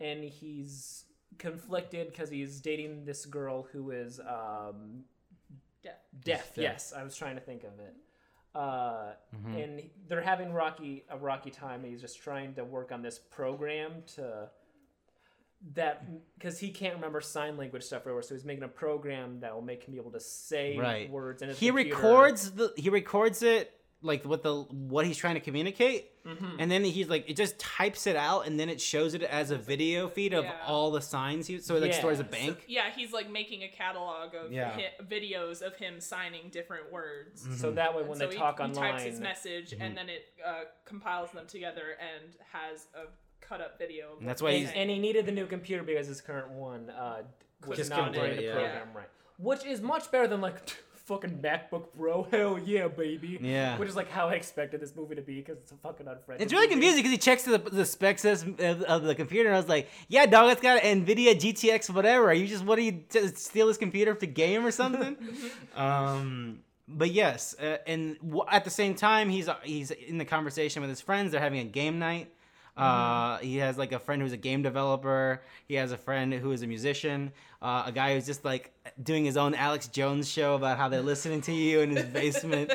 [0.00, 1.04] and he's
[1.40, 5.02] conflicted because he's dating this girl who is um,
[5.82, 5.92] Yeah.
[6.24, 6.54] deaf.
[6.54, 6.62] deaf.
[6.62, 7.94] Yes, I was trying to think of it.
[8.54, 9.56] Uh, Mm-hmm.
[9.56, 11.82] And they're having rocky a rocky time.
[11.82, 14.50] And he's just trying to work on this program to
[15.74, 16.04] that
[16.38, 19.62] because he can't remember sign language stuff or so he's making a program that will
[19.62, 21.10] make him be able to say Right.
[21.10, 21.42] words.
[21.42, 21.94] And He computer.
[21.96, 26.56] records the he records it like what the what he's trying to communicate, Mm-hmm.
[26.58, 29.50] and then he's like it just types it out, and then it shows it as
[29.50, 30.54] a video feed of Yeah.
[30.66, 31.46] all the signs.
[31.46, 31.98] He, so it like Yeah.
[31.98, 32.64] stores a So- bank.
[32.66, 34.70] Yeah, he's like making a catalog of Yeah.
[34.70, 37.46] hi- videos of him signing different words.
[37.58, 39.82] So that way, when And they so he- talk he, online, types his message Mm-hmm.
[39.82, 43.06] and then it uh, compiles them together and has a
[43.40, 44.12] cut up video.
[44.12, 46.20] of And that's why he's he's- and, and he needed the new computer because his
[46.20, 47.22] current one uh,
[47.66, 48.52] was Just not couldn't do running the yeah.
[48.52, 49.08] program right.
[49.38, 50.58] Which is much better than like
[51.10, 52.22] fucking MacBook Pro.
[52.30, 53.38] Hell yeah, baby.
[53.40, 53.76] Yeah.
[53.78, 56.44] Which is like how I expected this movie to be because it's a fucking unfriendly.
[56.44, 56.74] It's really movie.
[56.74, 59.88] confusing because he checks the, the specs of, of the computer, and I was like,
[60.08, 62.30] "Yeah, dog, it's got an Nvidia GTX whatever.
[62.30, 65.16] Are you just what do you t- steal his computer to game or something?"
[65.74, 70.80] um, but yes, uh, and w- at the same time, he's he's in the conversation
[70.80, 71.32] with his friends.
[71.32, 72.32] They're having a game night.
[72.80, 75.42] Uh, he has like a friend who's a game developer.
[75.68, 77.32] He has a friend who is a musician.
[77.62, 81.02] Uh, a guy who's just like doing his own Alex Jones show about how they're
[81.02, 82.72] listening to you in his basement.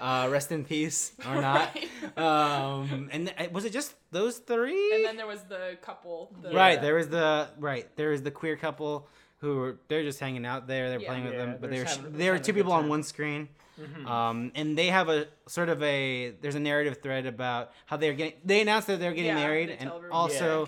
[0.00, 1.76] Uh, rest in peace or not.
[2.16, 4.94] Um, and th- was it just those three?
[4.94, 6.30] And then there was the couple.
[6.42, 9.08] The, right, there was the right there was the queer couple
[9.40, 10.88] who were they're just hanging out there.
[10.90, 11.08] They're Yeah.
[11.08, 12.72] playing with Yeah, them, but they're they were just having- they were two good people
[12.72, 13.48] on one screen.
[13.78, 14.06] Mhm.
[14.06, 18.12] Um, and they have a sort of a there's a narrative thread about how they're
[18.14, 20.66] getting they announced that they're getting Yeah, married and also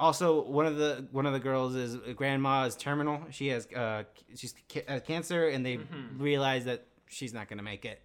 [0.00, 4.04] also one of the one of the girls is grandma is terminal she has uh
[4.36, 6.20] she's ca- cancer and they Mhm.
[6.20, 8.00] realize that she's not gonna make it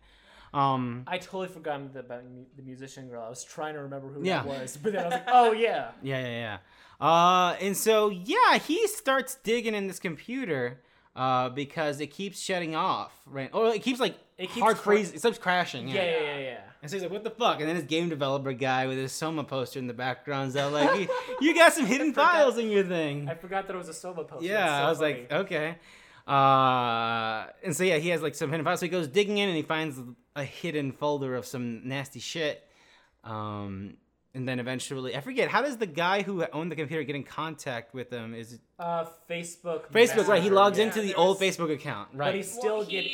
[0.54, 2.24] um I totally forgot the, about
[2.56, 3.24] the musician girl.
[3.24, 4.38] I was trying to remember who Yeah.
[4.44, 5.92] that was, but then I was like, oh yeah.
[6.02, 6.58] yeah yeah yeah
[7.06, 10.80] uh and so yeah he starts digging in this computer
[11.16, 14.84] uh because it keeps shutting off right or it keeps like It keeps hard cra-
[14.96, 16.58] freeze it starts crashing Yeah, yeah, yeah, yeah.
[16.82, 19.14] And so he's like, "What the fuck?" And then his game developer guy with his
[19.14, 21.08] Soma poster in the background's out like, "You,
[21.40, 23.94] you got some hidden forgot- files in your thing." I forgot that it was a
[23.94, 24.46] Soma poster.
[24.46, 25.14] yeah, so I was funny.
[25.14, 25.76] like, "Okay."
[26.28, 28.80] Uh, and so yeah, he has like some hidden files.
[28.82, 30.00] So he goes digging in and he finds
[30.36, 32.68] a hidden folder of some nasty shit.
[33.24, 33.96] Um,
[34.34, 37.24] and then eventually, I forget how does the guy who owned the computer get in
[37.24, 38.34] contact with them?
[38.34, 39.92] Is it uh, Facebook.
[39.92, 40.28] Facebook?
[40.28, 40.86] Right, he logs yeah.
[40.86, 42.10] into the old Facebook account.
[42.14, 42.18] Right?
[42.18, 42.36] But Right.
[42.36, 43.12] he's still well, getting.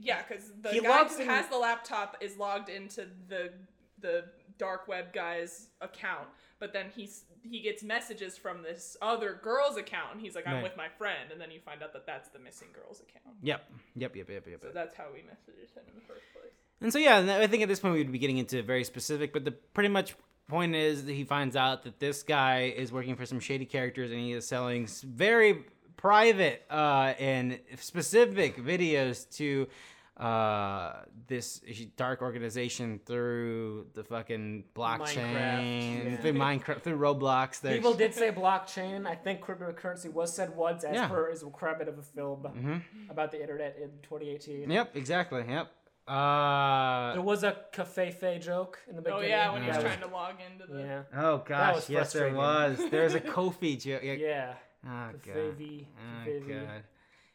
[0.00, 3.52] yeah, because the He guy who in- has the laptop is logged into the
[4.00, 4.24] the
[4.58, 10.12] dark web guy's account, but then he's he gets messages from this other girl's account,
[10.12, 10.62] and he's like, "I'm Right.
[10.62, 13.36] with my friend," and then you find out that that's the missing girl's account.
[13.42, 13.64] Yep.
[13.96, 14.16] Yep.
[14.16, 14.28] Yep.
[14.30, 14.46] Yep.
[14.48, 14.60] Yep.
[14.62, 16.52] So that's how we messaged him in the first place.
[16.80, 19.32] And so yeah, and I think at this point we'd be getting into very specific,
[19.32, 20.14] but the pretty much
[20.48, 24.10] point is that he finds out that this guy is working for some shady characters
[24.10, 25.64] and he is selling very
[25.96, 29.66] private uh, and specific videos to
[30.16, 30.92] uh,
[31.26, 31.60] this
[31.96, 36.16] dark organization through the fucking blockchain, yeah.
[36.18, 37.60] through Minecraft, through Roblox.
[37.60, 39.06] There's, People did say blockchain.
[39.06, 41.08] I think cryptocurrency was said once as Yeah.
[41.08, 43.10] per is a requirement of a film Mhm.
[43.10, 44.70] about the internet in 2018.
[44.70, 45.44] Yep, exactly.
[45.48, 45.72] Yep.
[46.06, 49.18] Uh, There was a covfefe joke in the beginning.
[49.18, 49.30] Oh beginning.
[49.30, 50.80] yeah, when he was trying to log into the.
[50.80, 51.02] Yeah.
[51.16, 52.36] oh gosh, was yes, there frustrating.
[52.36, 52.90] was.
[52.90, 54.02] There's a Kofi joke.
[54.02, 54.12] Yeah.
[54.14, 54.54] Yeah.
[54.86, 55.34] Oh god.
[55.36, 55.86] Covfefe.
[56.26, 56.82] Oh god.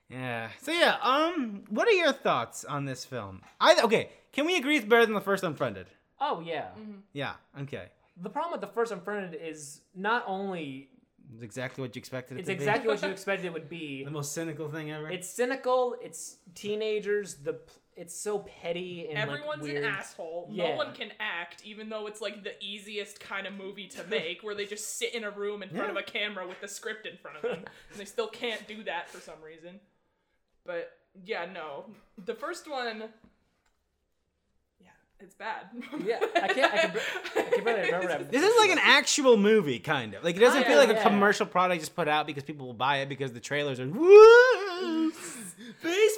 [0.10, 0.50] Yeah.
[0.62, 3.42] So yeah, um, what are your thoughts on this film?
[3.60, 4.10] I okay.
[4.32, 5.88] Can we agree it's better than the first Unfriended?
[6.22, 6.68] Oh yeah.
[7.14, 7.34] Yeah.
[7.62, 7.88] Okay.
[8.22, 10.90] The problem with the first Unfriended is not only
[11.34, 14.00] It's exactly what you expected it it's to exactly what you expected it would be.
[14.00, 14.04] be.
[14.04, 15.10] The most cynical thing ever.
[15.10, 15.96] It's cynical.
[16.04, 17.36] It's teenagers.
[17.36, 20.48] The p- it's so petty and Everyone's like, an asshole.
[20.50, 20.70] Yeah.
[20.70, 24.42] No one can act, even though it's like the easiest kind of movie to make,
[24.42, 25.92] where they just sit in a room in front Yeah.
[25.92, 28.84] of a camera with the script in front of them, and they still can't do
[28.86, 29.82] that for some reason.
[30.66, 30.92] But
[31.26, 31.88] yeah, no,
[32.24, 33.04] the first one,
[34.80, 34.88] yeah,
[35.20, 35.66] it's bad.
[36.06, 37.02] Yeah, I can't- I can bar-
[37.36, 38.32] I can barely remember that.
[38.32, 40.24] this is like an actual movie, kind of.
[40.24, 41.04] Like it doesn't ah, feel like a yeah.
[41.04, 44.49] commercial product just put out because people will buy it because the trailers are woo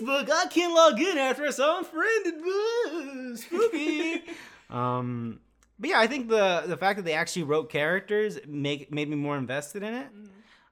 [0.01, 0.29] Facebook.
[0.29, 2.41] I can't log in after I saw Unfriended.
[2.43, 4.23] Woo, spooky.
[4.69, 5.39] um,
[5.79, 9.15] but yeah, I think the the fact that they actually wrote characters make made me
[9.15, 10.07] more invested in it.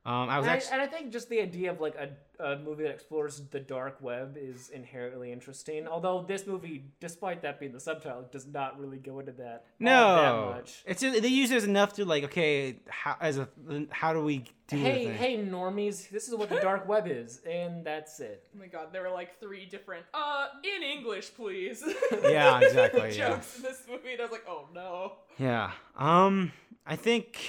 [0.05, 2.57] Um, I was I, actually and I think just the idea of like a, a
[2.57, 5.87] movie that explores the dark web is inherently interesting.
[5.87, 10.51] Although this movie, despite that being the subtitle, does not really go into that no.
[10.51, 10.83] that much.
[10.85, 13.49] It's they use it as enough to like okay, how as a
[13.89, 16.09] how do we do Hey, hey, normies!
[16.09, 18.43] This is what the dark web is, and that's it.
[18.55, 21.83] Oh my god, there were like three different uh in English, please.
[22.23, 23.29] Yeah, exactly, yeah.
[23.29, 25.13] Jokes in this movie, and I was like, oh no.
[25.37, 25.71] Yeah.
[25.97, 26.51] Um,
[26.85, 27.39] I think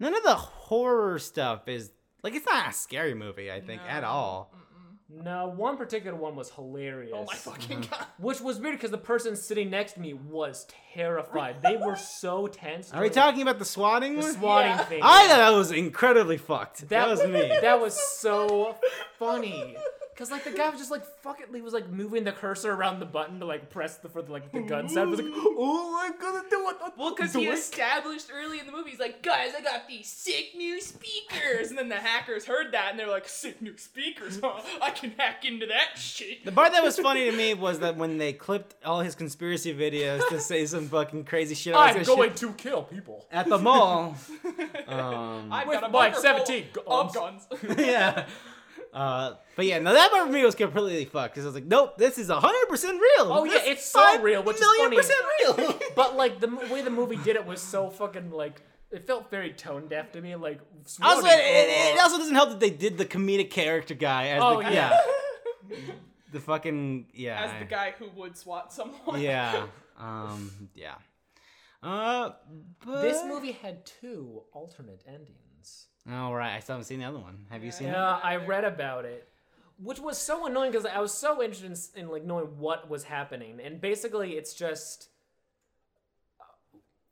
[0.00, 1.90] none of the horror stuff is
[2.22, 3.50] like it's not a scary movie.
[3.50, 4.52] I think at all.
[5.14, 7.12] No, one particular one was hilarious.
[7.14, 7.90] Oh my fucking mm-hmm.
[7.90, 8.06] god.
[8.18, 11.62] Which was weird because the person sitting next to me was terrified.
[11.62, 12.92] They were so tense.
[12.92, 14.84] Are we talking about the swatting the swatting Yeah.
[14.84, 15.00] thing?
[15.02, 16.88] I thought that was incredibly fucked.
[16.88, 17.52] That, was me.
[17.60, 18.76] That was so
[19.18, 19.76] funny.
[20.14, 23.00] Cause like the guy was just like fucking, he was like moving the cursor around
[23.00, 25.08] the button to like press the for the, like the gun sound.
[25.08, 26.76] It was like, oh, I'm gonna do it.
[26.98, 30.50] Well, because he established early in the movie, he's like, guys, I got these sick
[30.54, 31.70] new speakers.
[31.70, 34.60] And then the hackers heard that and they're like, sick new speakers, huh?
[34.82, 36.44] I can hack into that shit.
[36.44, 39.74] The part that was funny to me was that when they clipped all his conspiracy
[39.74, 43.26] videos to say some fucking crazy shit, about I'm this going shit to kill people.
[43.32, 44.16] at the mall.
[44.86, 47.46] Um, I've With got a my 17 full of guns.
[47.78, 48.26] yeah.
[48.92, 51.64] Uh, but yeah, no, that part for me was completely fucked because I was like,
[51.64, 53.32] nope, this is hundred percent real.
[53.32, 54.96] Oh, yeah, it's so real, which is million funny.
[54.96, 55.80] percent real.
[55.96, 59.52] But like the way the movie did it was so fucking like it felt very
[59.54, 60.36] tone deaf to me.
[60.36, 60.60] Like
[61.02, 64.42] also, swarming- it, it also doesn't help that they did the comedic character guy as
[64.42, 65.00] Oh, the yeah.
[66.32, 69.20] the fucking yeah As the guy who would swat someone.
[69.20, 69.66] yeah
[69.98, 70.94] um yeah.
[71.82, 72.30] Uh,
[72.84, 73.02] but...
[73.02, 75.51] this movie had two alternate endings.
[76.10, 77.46] Oh right, I still haven't seen the other one.
[77.50, 77.72] Have you Yeah.
[77.72, 77.92] seen it?
[77.92, 79.28] Yeah, I read about it,
[79.78, 83.04] which was so annoying because I was so interested in, in like knowing what was
[83.04, 85.08] happening, and basically it's just.
[86.40, 86.44] Uh,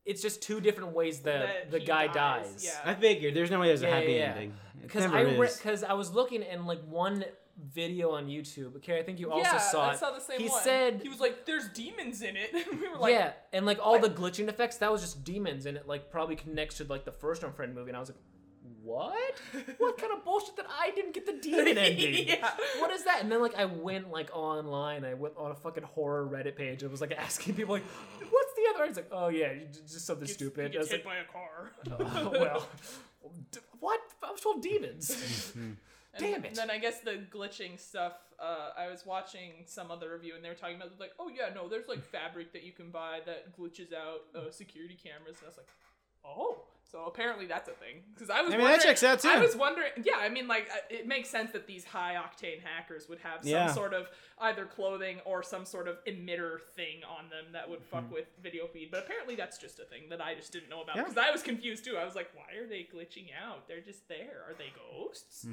[0.05, 2.64] it's just two different ways the That the he guy dies, dies.
[2.64, 2.90] yeah.
[2.90, 4.33] I figured there's no way there's a Yeah, happy yeah, yeah.
[4.33, 4.50] ending.
[4.50, 5.57] It Because never I is.
[5.57, 7.24] because I was looking in like one
[7.72, 8.81] video on YouTube.
[8.83, 9.98] Carrie, I think you also yeah, saw I it.
[9.98, 10.62] saw the same he one.
[10.62, 12.50] said he was like, "There's demons in it."
[12.81, 14.03] We were like, yeah, and like all what?
[14.03, 17.12] the glitching effects, that was just demons, and it like probably connects to like the
[17.12, 18.18] first Unfriend movie, and I was like,
[18.90, 19.40] what?
[19.79, 22.26] what kind of bullshit that I didn't get the demon ending?
[22.29, 22.50] Yeah.
[22.79, 23.20] What is that?
[23.22, 26.83] And then like I went like online, I went on a fucking horror Reddit page,
[26.83, 27.85] and was like asking people like,
[28.31, 28.85] what's the other?
[28.85, 30.72] It's like, oh yeah, just something Gets- stupid.
[30.72, 31.72] He I was hit like, by a car.
[32.24, 32.68] oh, well,
[33.53, 34.00] d- what?
[34.22, 35.53] I was told demons.
[35.55, 35.76] And
[36.18, 36.48] Damn it.
[36.48, 38.14] And then I guess the glitching stuff.
[38.40, 41.55] Uh, I was watching some other review and they were talking about like, oh yeah,
[41.55, 45.44] no, there's like fabric that you can buy that glitches out uh, security cameras, and
[45.44, 45.68] I was like,
[46.24, 48.03] oh, so apparently that's a thing.
[48.14, 48.53] Because I was.
[48.53, 49.29] I mean, that wondering- checks out, too.
[49.29, 49.90] I was wondering.
[50.03, 53.42] Yeah, I mean, like uh, it makes sense that these high octane hackers would have
[53.42, 53.72] some Yeah.
[53.72, 54.09] sort of
[54.40, 58.66] either clothing or some sort of emitter thing on them that would fuck with video
[58.66, 58.90] feed.
[58.90, 61.03] But apparently that's just a thing that I just didn't know about Yeah.
[61.03, 61.96] because I was confused too.
[61.96, 63.68] I was like, why are they glitching out?
[63.68, 64.44] They're just there.
[64.48, 65.46] Are they ghosts?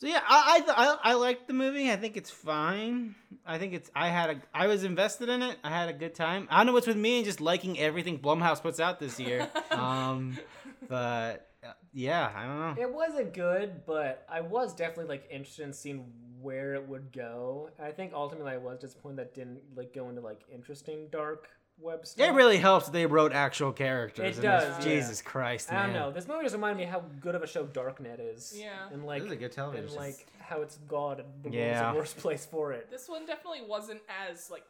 [0.00, 1.90] So yeah, I I, I I like the movie.
[1.90, 3.14] I think it's fine.
[3.44, 5.58] I think it's I had a I was invested in it.
[5.62, 6.48] I had a good time.
[6.50, 9.46] I don't know what's with me and just liking everything Blumhouse puts out this year.
[9.70, 10.38] um,
[10.88, 12.82] but uh, yeah, I don't know.
[12.82, 16.10] It wasn't good, but I was definitely like interested in seeing
[16.40, 17.68] where it would go.
[17.78, 21.50] I think ultimately I was disappointed that didn't like go into like interesting dark
[21.82, 22.26] web stuff.
[22.28, 24.24] It really helps that they wrote actual characters.
[24.24, 24.64] It in this.
[24.64, 24.92] does, yeah.
[24.92, 25.86] Jesus Christ, I man.
[25.88, 26.10] don't know.
[26.12, 28.54] This movie just reminded me how good of a show Darknet is.
[28.56, 28.70] Yeah.
[28.92, 29.86] And like, This is a good television.
[29.86, 31.80] and like how it's God and the Yeah.
[31.82, 32.90] world's the worst place for it.
[32.90, 34.64] This one definitely wasn't as like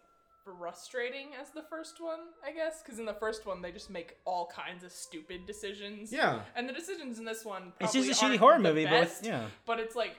[0.44, 4.16] frustrating as the first one, I guess, because in the first one they just make
[4.24, 6.12] all kinds of stupid decisions.
[6.12, 6.40] Yeah.
[6.56, 9.46] And the decisions in this one It's just a shitty horror the movie, but yeah.
[9.66, 10.16] but it's like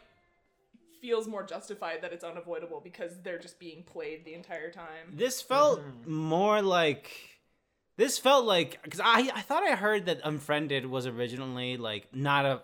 [1.01, 5.13] feels more justified that it's unavoidable because they're just being played the entire time.
[5.13, 6.13] This felt Mm-hmm.
[6.13, 7.09] more like
[7.97, 12.45] this felt like because I I thought I heard that Unfriended was originally like not
[12.45, 12.61] a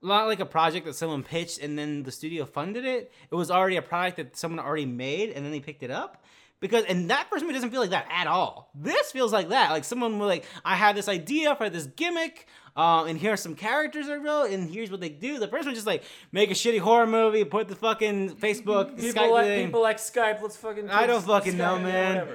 [0.00, 3.10] not like a project that someone pitched and then the studio funded it.
[3.30, 6.22] It was already a product that someone already made and then they picked it up.
[6.60, 8.70] Because and that first movie doesn't feel like that at all.
[8.74, 9.70] This feels like that.
[9.70, 13.36] Like someone was like, I had this idea for this gimmick, uh, and here are
[13.36, 15.38] some characters I wrote, and here's what they do.
[15.38, 19.22] The first one just like make a shitty horror movie, put the fucking Facebook People
[19.22, 19.66] Skype like thing.
[19.66, 20.42] people like Skype.
[20.42, 20.90] Let's fucking.
[20.90, 22.28] I don't Skype, fucking know, man.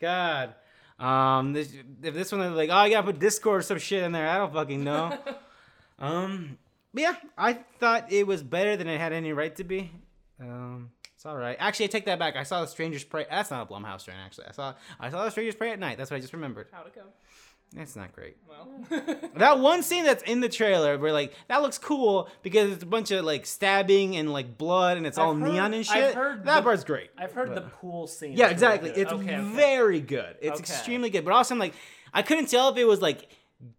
[0.00, 0.54] God.
[0.98, 1.70] Um, this,
[2.02, 4.26] if this one is like, oh, I gotta put Discord or some shit in there.
[4.26, 5.18] I don't fucking know.
[5.98, 6.56] um,
[6.94, 9.90] but yeah, I thought it was better than it had any right to be.
[10.40, 10.90] Um,
[11.26, 11.56] all right.
[11.58, 12.36] Actually, I take that back.
[12.36, 13.26] I saw The Strangers Prey.
[13.28, 14.16] That's not a Blumhouse train.
[14.24, 15.98] Actually, I saw I saw The Strangers Prey at night.
[15.98, 16.68] That's what I just remembered.
[16.72, 17.02] How'd it go?
[17.74, 18.36] That's not great.
[18.48, 18.68] Well,
[19.36, 22.86] That one scene that's in the trailer, where like that looks cool because it's a
[22.86, 25.86] bunch of like stabbing and like blood and it's all I've heard- neon and I've
[25.86, 26.14] shit.
[26.14, 27.10] heard that the- part's great.
[27.18, 28.30] I've heard the pool scene.
[28.34, 28.90] Yeah, is really exactly.
[28.90, 29.42] It's Okay, okay.
[29.56, 30.36] very good.
[30.40, 30.72] It's Okay.
[30.72, 31.24] extremely good.
[31.24, 31.74] But also, I'm like,
[32.14, 33.28] I couldn't tell if it was like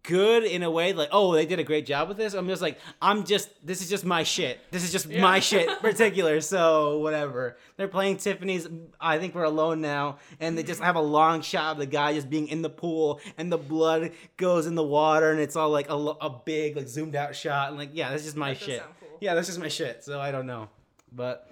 [0.02, 2.34] good in a way, like, oh, they did a great job with this.
[2.34, 4.58] I'm just like, I'm just, this is just my shit.
[4.70, 6.40] This is just my shit, particular.
[6.40, 7.56] So whatever.
[7.76, 8.68] They're playing Tiffany's.
[9.00, 12.14] I think we're alone now, and they just have a long shot of the guy
[12.14, 15.70] just being in the pool, and the blood goes in the water, and it's all
[15.70, 18.62] like a, a big, like zoomed out shot, and like, yeah, that's just my That
[18.62, 18.82] shit.
[19.00, 19.18] cool.
[19.20, 20.02] Yeah, that's just my shit.
[20.04, 20.68] So I don't know,
[21.12, 21.50] but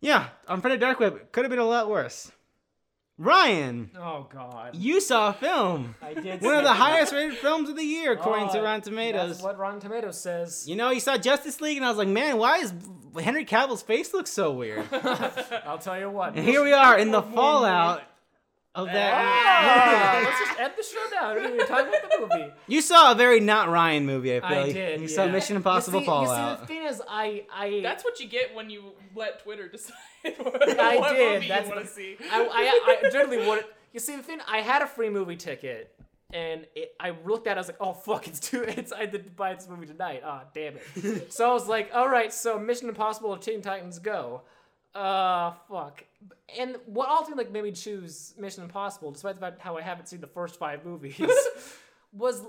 [0.00, 2.32] yeah, Unfriended Dark Web could have been a lot worse.
[3.22, 4.70] Ryan, Oh God.
[4.74, 5.94] you saw a film.
[6.02, 6.42] I did.
[6.42, 9.30] One of the highest rated films of the year, according to Oh, Rotten Tomatoes.
[9.30, 10.68] That's what Rotten Tomatoes says.
[10.68, 12.74] You know, you saw Justice League, and I was like, man, why is
[13.22, 14.84] Henry Cavill's face look so weird?
[15.64, 16.34] I'll tell you what.
[16.34, 18.02] and here we are in the fallout.
[18.74, 20.22] Of Ah, that.
[20.24, 21.34] let's just end the show now.
[21.34, 22.52] We are talking about the movie.
[22.66, 24.36] you saw a very not Ryan movie.
[24.36, 25.00] I feel I like did.
[25.00, 25.14] you yeah.
[25.14, 26.50] saw Mission Impossible you see, Fallout.
[26.50, 29.68] You see, the thing is, I, I, That's what you get when you let Twitter
[29.72, 29.94] decide
[30.38, 31.34] what, I what did.
[31.34, 32.16] movie That's you want to see.
[32.30, 33.64] I, I, I generally wanted.
[33.92, 35.94] You see, the thing, I had a free movie ticket,
[36.32, 39.00] and it, I looked at it, I was like, oh, fuck, it's too, it's, I
[39.00, 40.22] had to buy this movie tonight.
[40.24, 41.30] Ah, damn it.
[41.32, 44.40] so I was like, all right, so Mission Impossible or Teen Titans Go.
[44.94, 46.04] Uh, fuck.
[46.58, 50.08] And what ultimately like, made me choose Mission Impossible, despite the fact how I haven't
[50.08, 51.20] seen the first five movies,
[52.12, 52.42] was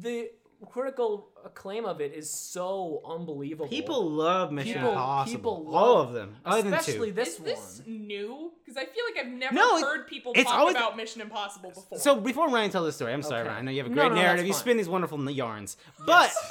[0.00, 0.30] the
[0.70, 3.68] critical acclaim of it is so unbelievable.
[3.68, 5.56] People love Mission People- Impossible.
[5.60, 7.14] people All of them, other especially two.
[7.14, 8.52] this Is this new?
[8.64, 11.70] Because I feel like I've never No, heard people it's talk always- about Mission Impossible
[11.70, 11.98] before.
[11.98, 13.50] So before Ryan tells the story, I'm sorry, Okay.
[13.50, 13.58] Ryan.
[13.60, 14.46] I know you have a great no, that's narrative.
[14.46, 16.32] You spin these wonderful yarns, but.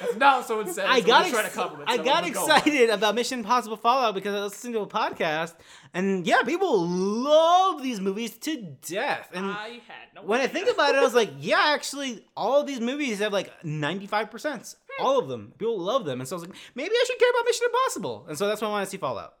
[0.00, 0.86] That's not what someone said.
[0.86, 2.50] I so got we're trying ex- to compliment I got but go on.
[2.50, 5.54] excited about Mission Impossible Fallout because I was listening to a podcast,
[5.92, 9.30] and yeah, people love these movies to death.
[9.32, 12.60] And I had no when I think about it, I was like, yeah, actually, all
[12.60, 14.76] of these movies have like 95%.
[14.98, 15.04] Hmm.
[15.04, 15.52] All of them.
[15.58, 16.20] People love them.
[16.20, 18.26] And so I was like, maybe I should care about Mission Impossible.
[18.28, 19.34] And so that's why I want to see Fallout.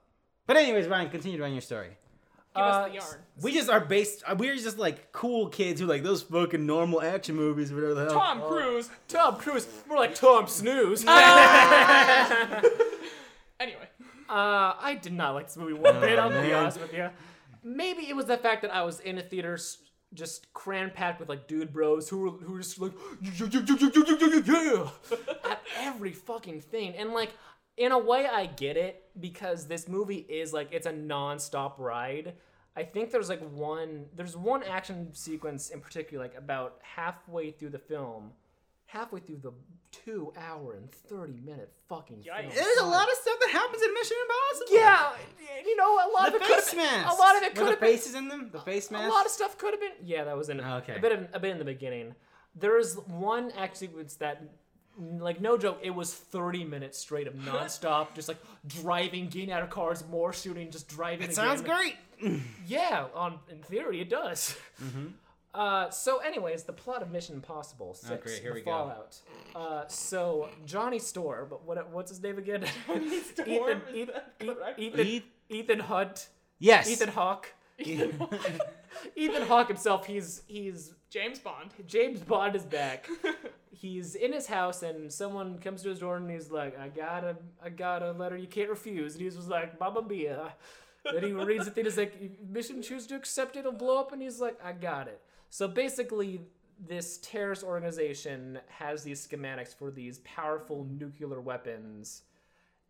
[0.46, 1.96] But anyways, Ryan, continue on your story.
[2.54, 3.18] Uh, yarn.
[3.42, 4.22] We just are based.
[4.26, 7.94] Uh, we're just like cool kids who like those fucking normal action movies, or whatever
[7.94, 8.12] the hell.
[8.12, 8.88] Tom Cruise.
[8.88, 9.66] Uh, Tom Cruise.
[9.88, 11.04] More like Tom Snooze.
[11.06, 12.62] Oh.
[13.60, 13.88] anyway,
[14.28, 16.18] uh, I did not like this movie one bit.
[16.18, 17.10] I'll be oh, honest with you.
[17.64, 19.58] Maybe it was the fact that I was in a theater
[20.12, 23.46] just cram packed with like dude bros who were who were just like yeah, yeah,
[23.50, 23.76] yeah, yeah,
[24.20, 27.32] yeah, yeah, yeah, at every fucking thing, and like
[27.76, 32.34] in a way, I get it because this movie is like it's a non-stop ride.
[32.76, 37.70] I think there's like one there's one action sequence in particular, like about halfway through
[37.70, 38.32] the film,
[38.86, 39.52] halfway through the
[39.92, 42.36] two hour and thirty minute fucking film.
[42.52, 44.76] There's a lot of stuff that happens in Mission Impossible.
[44.76, 45.12] Yeah,
[45.64, 47.16] you know, a lot The of it could face have masks.
[47.16, 47.90] A lot of it could have been.
[47.90, 48.50] faces in them.
[48.52, 49.04] The face mask.
[49.04, 49.92] A lot of stuff could have been.
[50.02, 50.96] Yeah, that was in Okay.
[50.96, 52.14] a bit of a bit in the beginning.
[52.56, 54.42] There is one act sequence that,
[54.98, 59.62] like, no joke, it was 30 minutes straight of nonstop, just like driving, getting out
[59.62, 61.28] of cars, more shooting, just driving.
[61.28, 61.76] It sounds again.
[61.76, 62.40] great.
[62.66, 64.56] Yeah, on in theory it does.
[65.54, 68.14] Uh, so, anyways, the plot of Mission Impossible Six: Mm-hmm.
[68.14, 68.70] Oh, great, here The we go.
[68.72, 69.18] Fallout.
[69.54, 72.64] Uh, so Johnny Store, but what what's his name again?
[72.92, 74.10] Ethan, Ethan.
[74.76, 76.26] Ethan, Ethan Hunt.
[76.58, 76.90] Yes.
[76.90, 77.52] Ethan Hawke.
[77.78, 81.70] Ethan Hawke himself, he's he's James Bond.
[81.86, 83.08] James Bond is back.
[83.70, 87.22] he's in his house and someone comes to his door and he's like, I got
[87.22, 89.14] a I got a letter you can't refuse.
[89.14, 90.52] And he's just like, Mama Mia.
[91.04, 94.12] Then he reads the thing, he's like, mission choose to accept it, it'll blow up,
[94.12, 95.20] and he's like, I got it.
[95.50, 96.40] So basically,
[96.84, 102.22] this terrorist organization has these schematics for these powerful nuclear weapons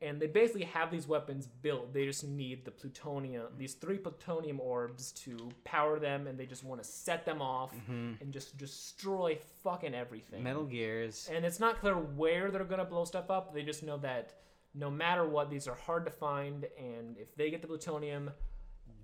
[0.05, 1.93] and they basically have these weapons built.
[1.95, 3.59] They just need the plutonium, mm-hmm.
[3.59, 7.75] these three plutonium orbs to power them, and they just want to set them off
[7.75, 8.13] mm-hmm.
[8.21, 10.43] and just destroy fucking everything.
[10.43, 11.29] Metal Gears.
[11.33, 13.55] And it's not clear where they're gonna blow stuff up.
[13.55, 14.35] They just know that
[14.75, 18.31] no matter what, these are hard to find, and if they get the plutonium,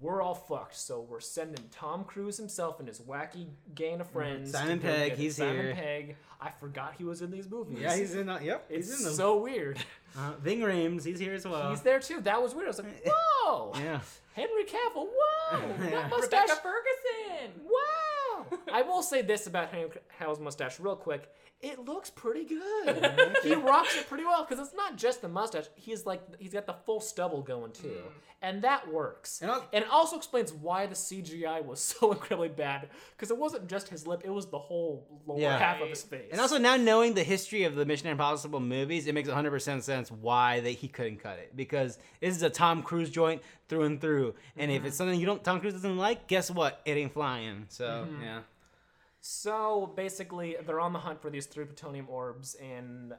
[0.01, 0.77] we're all fucked.
[0.77, 4.17] So we're sending Tom Cruise himself and his wacky gang of mm-hmm.
[4.19, 4.53] friends.
[4.53, 5.75] to Simon Pegg, he's Simon here.
[5.75, 6.17] Pegg.
[6.41, 7.79] I forgot he was in these movies.
[7.81, 8.29] Yeah, he's in.
[8.29, 9.15] Uh, yep, It's he's in them.
[9.15, 9.79] so weird.
[10.19, 11.71] uh, Ving Rhames, he's here as well.
[11.71, 12.21] He's there too.
[12.21, 12.67] That was weird.
[12.67, 13.05] I was like,
[13.45, 14.01] whoa, Yeah.
[14.35, 15.07] Henry Cavill.
[15.07, 15.91] Whoa, Yeah.
[15.91, 16.43] that mustache.
[16.49, 17.61] Rebecca Ferguson.
[17.65, 18.47] Wow.
[18.73, 19.91] I will say this about Henry
[20.21, 21.29] Cavill's mustache real quick.
[21.63, 23.37] It looks pretty good.
[23.43, 25.67] he rocks it pretty well because it's not just the mustache.
[25.75, 28.09] He's like he's got the full stubble going too, hmm.
[28.41, 29.43] and that works.
[29.43, 33.69] And And it also explains why the CGI was so incredibly bad because it wasn't
[33.69, 35.59] just his lip; it was the whole lower Yeah.
[35.59, 36.29] half of his face.
[36.33, 40.11] And also now knowing the history of the Mission Impossible movies, it makes 100% sense
[40.11, 44.01] why that he couldn't cut it because this is a Tom Cruise joint through and
[44.01, 44.35] through.
[44.57, 44.87] And if mm-hmm.
[44.87, 46.81] it's something you don't Tom Cruise doesn't like, guess what?
[46.87, 47.67] It ain't flying.
[47.69, 48.23] So mm-hmm.
[48.23, 48.41] yeah.
[49.21, 53.13] So basically, they're on the hunt for these three plutonium orbs, and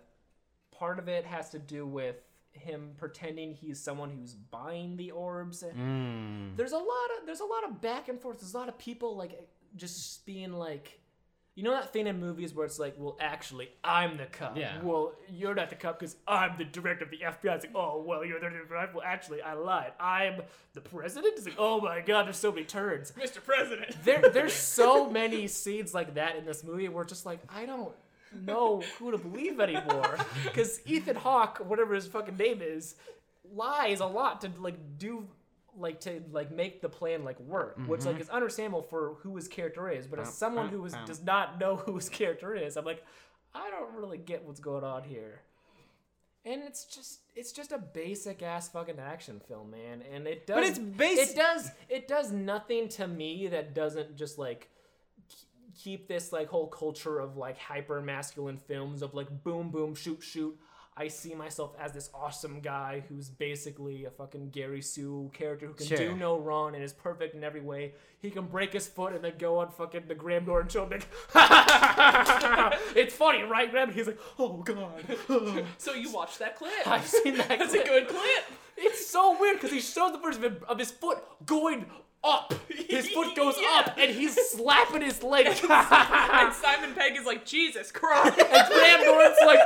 [0.72, 2.16] part of it has to do with
[2.54, 5.64] him pretending he's someone who's buying the orbs.
[5.64, 6.58] Mm.
[6.58, 6.86] There's a lot
[7.20, 8.40] of there's a lot of back and forth.
[8.40, 11.01] There's a lot of people like just being like,
[11.56, 14.58] you know that thing in movies where it's like, well, actually, I'm the cop.
[14.58, 14.82] Yeah.
[14.82, 17.56] Well, you're not the cop because I'm the director of the FBI.
[17.56, 18.92] It's like, oh, well, you're the director.
[18.96, 19.92] Well, actually, I lied.
[20.00, 20.42] I'm
[20.74, 21.34] the president.
[21.36, 23.44] It's like, oh my god, there's so many turns Mr.
[23.44, 23.96] President.
[24.04, 27.94] there there's so many scenes like that in this movie where just like I don't
[28.34, 32.96] know who to believe anymore because Ethan Hawke, whatever his fucking name is,
[33.54, 35.28] lies a lot to like do
[35.78, 38.22] like to like make the plan like work, which like mm-hmm.
[38.22, 40.08] is understandable for who his character is.
[40.08, 43.04] But as someone who is, does not know who his character is, I'm like,
[43.54, 45.42] I don't really get what's going on here.
[46.46, 50.02] and it's just it's just a basic ass fucking action film, man.
[50.14, 54.16] And it does But it's bas- it does it does nothing to me that doesn't
[54.18, 54.70] just like
[55.76, 60.22] keep this like whole culture of like hyper masculine films of like boom boom shoot
[60.24, 60.58] shoot.
[60.98, 65.74] I see myself as this awesome guy who's basically a fucking Gary Sue character who
[65.74, 65.98] can Sure.
[65.98, 67.94] do no wrong and is perfect in every way.
[68.20, 70.90] He can break his foot and then go on fucking the Graham Norton show and
[70.90, 71.08] be like,
[72.96, 73.92] it's funny, right, Graham?
[73.92, 75.66] He's like, oh god.
[75.78, 76.86] So you watched that clip.
[76.86, 77.48] I've seen that.
[77.60, 78.44] That's a good clip.
[78.78, 81.86] It's so weird because he shows the version of, of his foot going
[82.24, 82.54] up.
[82.70, 83.84] His foot goes Yeah.
[83.86, 85.48] up and he's slapping his leg.
[85.70, 88.38] and Simon Pegg is like, Jesus Christ.
[88.40, 89.60] and Graham Norton's like,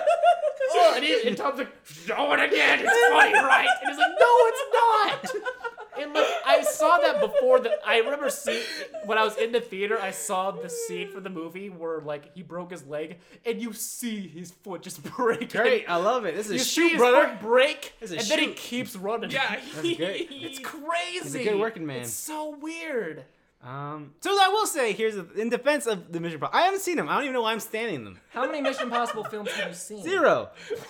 [0.71, 2.79] oh, and, he, and Tom's like, show it again.
[2.83, 3.67] It's funny, right?
[3.81, 5.51] And he's like, no, it's not.
[5.99, 8.61] And like I saw that before that I remember seeing
[9.05, 12.33] when I was in the theater I saw the scene for the movie where like
[12.35, 15.51] he broke his leg and you see his foot just break.
[15.51, 16.35] Great, I love it.
[16.35, 17.27] This is You a see shoot, his brother.
[17.29, 19.31] foot break This is and then he keeps running.
[19.31, 19.59] yeah.
[19.81, 20.27] great.
[20.31, 21.19] It's crazy.
[21.21, 22.01] He's a good working man.
[22.01, 23.23] It's so weird.
[23.63, 26.59] Um, so I will say, here's a, in defense of the Mission Impossible.
[26.59, 27.09] I haven't seen them.
[27.09, 28.19] I don't even know why I'm standing them.
[28.35, 30.03] How many Mission Impossible films have you seen?
[30.03, 30.49] Zero.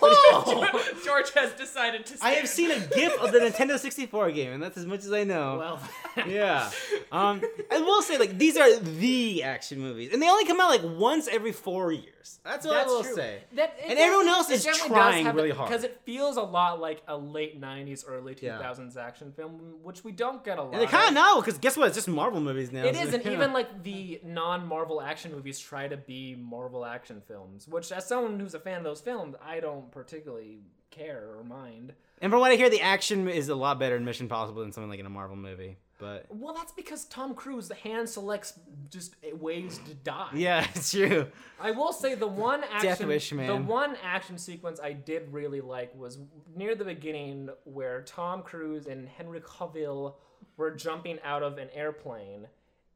[1.04, 2.18] George has decided to.
[2.20, 5.12] I have seen a GIF of the Nintendo 64 game, and that's as much as
[5.12, 5.58] I know.
[5.58, 6.70] Well, yeah.
[7.12, 7.40] Um,
[7.70, 10.82] I will say, like, these are the action movies, and they only come out like
[10.82, 12.40] once every four years.
[12.44, 13.14] That's what That's I will true.
[13.14, 13.38] say.
[13.54, 15.68] That, And everyone else is trying really hard.
[15.68, 18.58] because it feels a lot like a late '90s, early Yeah.
[18.58, 20.72] 2000s action film, which we don't get a lot.
[20.72, 21.88] And they're kind of know because guess what?
[21.88, 22.84] It's just Marvel movies now.
[22.84, 23.32] It so, is, and yeah.
[23.32, 27.35] even like the non-Marvel action movies try to be Marvel action films,
[27.68, 30.60] which, as someone who's a fan of those films, I don't particularly
[30.90, 31.92] care or mind.
[32.20, 34.72] And from what I hear, the action is a lot better in Mission Impossible than
[34.72, 35.76] something like in a Marvel movie.
[35.98, 38.58] But Well, that's because Tom Cruise, the hand selects
[38.90, 40.28] just ways to die.
[40.34, 41.26] yeah, it's true.
[41.60, 43.46] I will say the one action, Wish, man.
[43.46, 46.18] the one action sequence I did really like was
[46.54, 50.14] near the beginning where Tom Cruise and Henry Cavill
[50.58, 52.46] were jumping out of an airplane,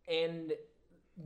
[0.07, 0.53] and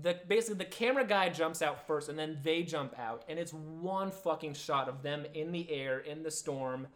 [0.03, 3.53] the basically the camera guy jumps out first, and then they jump out, and it's
[3.53, 6.87] one fucking shot of them in the air in the storm.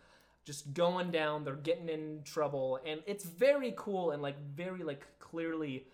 [0.45, 5.07] Just going down, they're getting in trouble, and it's very cool and like very like
[5.19, 5.87] clearly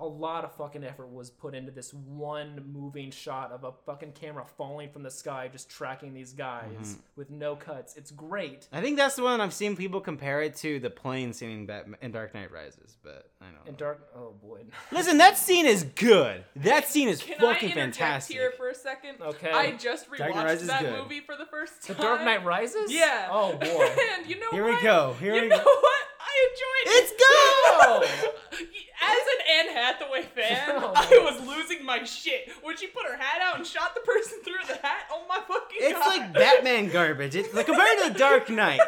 [0.00, 4.12] a lot of fucking effort was put into this one moving shot of a fucking
[4.12, 7.00] camera falling from the sky, just tracking these guys Mm-hmm.
[7.16, 7.96] with no cuts.
[7.96, 8.66] It's great.
[8.72, 11.66] I think that's the one I've seen people compare it to the plane scene in,
[11.66, 13.60] Batman, in Dark Knight Rises, but I don't know.
[13.66, 14.08] And dark.
[14.16, 14.62] Oh boy.
[14.92, 16.44] Listen, that scene is good.
[16.56, 18.36] That scene is Can fucking I interject fantastic.
[18.36, 19.16] here for a second?
[19.20, 19.50] Okay.
[19.50, 20.98] I just rewatched that good.
[21.02, 21.96] movie for the first time.
[21.96, 22.02] The.
[22.02, 22.90] Dark Knight Rises.
[22.92, 23.28] Yeah.
[23.30, 23.88] Oh boy.
[24.18, 24.76] and you know Here what?
[24.76, 25.14] we go.
[25.20, 25.64] Here you we know go.
[25.64, 26.02] what?
[26.20, 27.02] I enjoyed it.
[27.02, 27.12] It's
[28.20, 28.30] good.
[29.02, 33.16] As an Anne Hathaway fan, Oh, I was losing my shit when she put her
[33.16, 35.04] hat out and shot the person through the hat.
[35.10, 36.06] Oh my fucking It's god!
[36.06, 37.34] like Batman garbage.
[37.34, 38.80] It's like compared to the Dark Knight,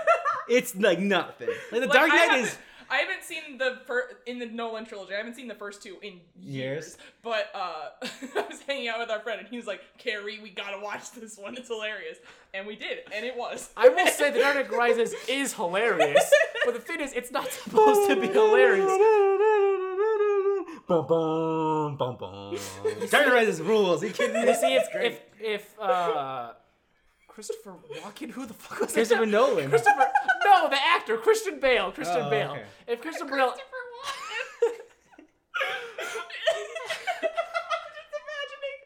[0.48, 1.48] it's like nothing.
[1.70, 2.58] Like the Like, Dark Knight is
[2.93, 5.14] I haven't seen the fir- in the Nolan trilogy.
[5.14, 6.53] I haven't seen the first two in years.
[6.84, 6.99] Years.
[7.22, 7.88] But uh,
[8.36, 11.11] I was hanging out with our friend, and he was like, "Carrie, we gotta watch
[11.12, 11.57] this one.
[11.57, 12.18] It's hilarious."
[12.53, 13.70] And we did, and it was.
[13.78, 16.30] I will say The Dark Knight Rises is hilarious,
[16.66, 18.84] but the thing is, it's not supposed to be hilarious.
[20.86, 22.59] Bum, bum, bum, bum.
[23.09, 24.03] Dark Knight Rises rules.
[24.03, 24.49] Are you kidding me?
[24.49, 25.12] You see, if Great.
[25.40, 26.53] if if uh,
[27.34, 28.94] Christopher Walken, who the fuck was it?
[28.94, 29.68] Christopher Nolan.
[29.70, 30.06] Christopher,
[30.44, 31.90] no, the actor Christian Bale.
[31.92, 32.50] Christian Oh, Bale.
[32.52, 32.64] okay.
[32.88, 34.76] If Christian Bale, Christopher Walken.
[37.72, 38.76] I'm just imagining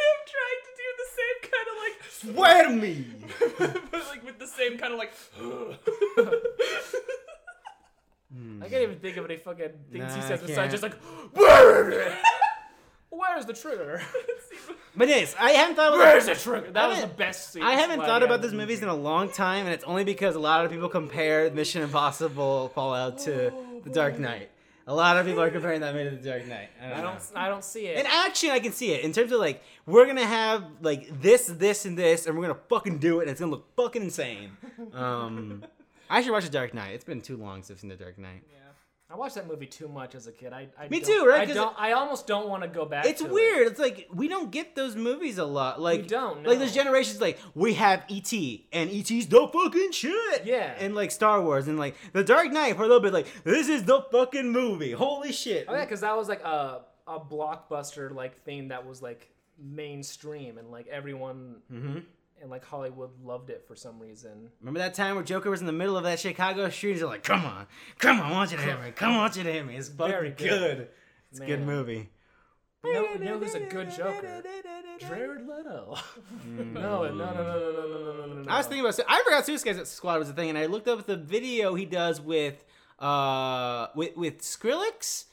[0.00, 2.94] him trying to do the same kind of like Swear to me.
[3.90, 5.12] but like with the same kind of like
[8.62, 10.70] I can't even think of any fucking things Nah, he I says besides can't.
[10.70, 10.94] just like.
[13.18, 14.02] Where's the trigger?
[14.96, 16.70] But yes, I haven't thought about Where's the trigger?
[16.70, 17.64] That was the haven't- best scene.
[17.64, 20.36] I haven't thought about this was movies in a long time, and it's only because
[20.36, 23.52] a lot of people compare Mission Impossible Fallout to
[23.82, 24.50] The Dark Knight.
[24.86, 26.68] A lot of people are comparing that movie to The Dark Knight.
[26.80, 27.02] I don't, I know.
[27.10, 27.22] don't.
[27.34, 27.98] I don't see it.
[27.98, 29.02] In action, I can see it.
[29.04, 32.60] In terms of like, we're gonna have like this, this, and this, and we're gonna
[32.68, 34.52] fucking do it, and it's gonna look fucking insane.
[34.92, 35.64] Um,
[36.08, 36.94] I should watch The Dark Knight.
[36.94, 38.44] It's been too long since I've seen The Dark Knight.
[39.14, 40.52] I watched that movie too much as a kid.
[40.52, 41.48] I, I Me too, right?
[41.48, 41.72] I don't.
[41.78, 43.06] I almost don't want to go back.
[43.06, 43.68] It's to weird.
[43.68, 43.70] It.
[43.70, 45.80] It's like we don't get those movies a lot.
[45.80, 46.54] Like we don't, Like no.
[46.56, 48.32] there's generations like we have ET
[48.72, 50.44] and ET's the fucking shit.
[50.44, 50.74] Yeah.
[50.80, 53.68] And like Star Wars and like The Dark Knight for a little bit like this
[53.68, 54.90] is the fucking movie.
[54.90, 55.66] Holy shit.
[55.68, 59.30] Oh yeah, because that was like a a blockbuster like thing that was like
[59.62, 61.98] mainstream and like everyone hmm
[62.44, 64.50] in like Hollywood loved it for some reason.
[64.60, 66.92] Remember that time where Joker was in the middle of that Chicago street?
[66.92, 67.66] He's like, "Come on,
[67.98, 68.90] come on, I want you to hit me.
[68.92, 70.36] Come on, I want you to hit me." It's Very good.
[70.38, 70.88] good.
[71.30, 72.10] It's a good movie.
[72.84, 74.42] You know, you know who's a good Joker?
[75.00, 75.96] Jared Leto.
[76.46, 78.50] no, no, no, no, no, no, no, no, no, no, to.
[78.50, 78.98] I was thinking about.
[78.98, 79.06] It.
[79.08, 82.20] I forgot Suicide Squad was a thing, and I looked up the video he does
[82.20, 82.62] with
[82.98, 85.24] uh with with Skrillex.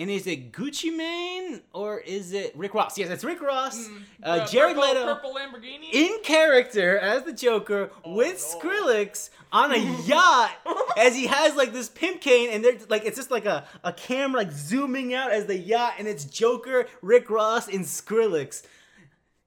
[0.00, 2.96] And is it Gucci Mane or is it Rick Ross?
[2.96, 3.86] Yes, it's Rick Ross.
[4.22, 5.92] uh, Jared purple, Leto purple Lamborghini.
[5.92, 8.58] in character as the Joker with no.
[8.58, 9.76] Skrillex on a
[10.06, 10.52] yacht
[10.96, 13.92] as he has like this pimp cane and they're like it's just like a, a
[13.92, 18.62] camera like zooming out as the yacht and it's Joker, Rick Ross, and Skrillex.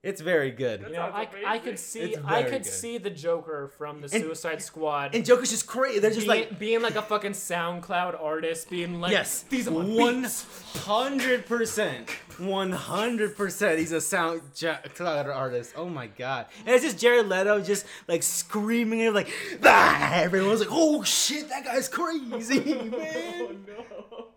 [0.04, 0.82] It's very good.
[0.82, 2.72] You know, I, I could see It's I very could good.
[2.72, 5.98] see the Joker from the Suicide Squad And Joker's just crazy.
[5.98, 9.70] They're just being, like being like a fucking SoundCloud artist, being like, Yes, these are
[9.70, 10.44] my one beats."
[10.84, 13.78] hundred percent, one hundred percent.
[13.78, 15.72] He's a sound ja- cloud artist.
[15.76, 16.46] Oh my god!
[16.66, 19.30] And it's just Jared Leto just like screaming and like,
[19.64, 20.14] ah!
[20.16, 23.66] everyone's like, oh shit, that guy's crazy, man.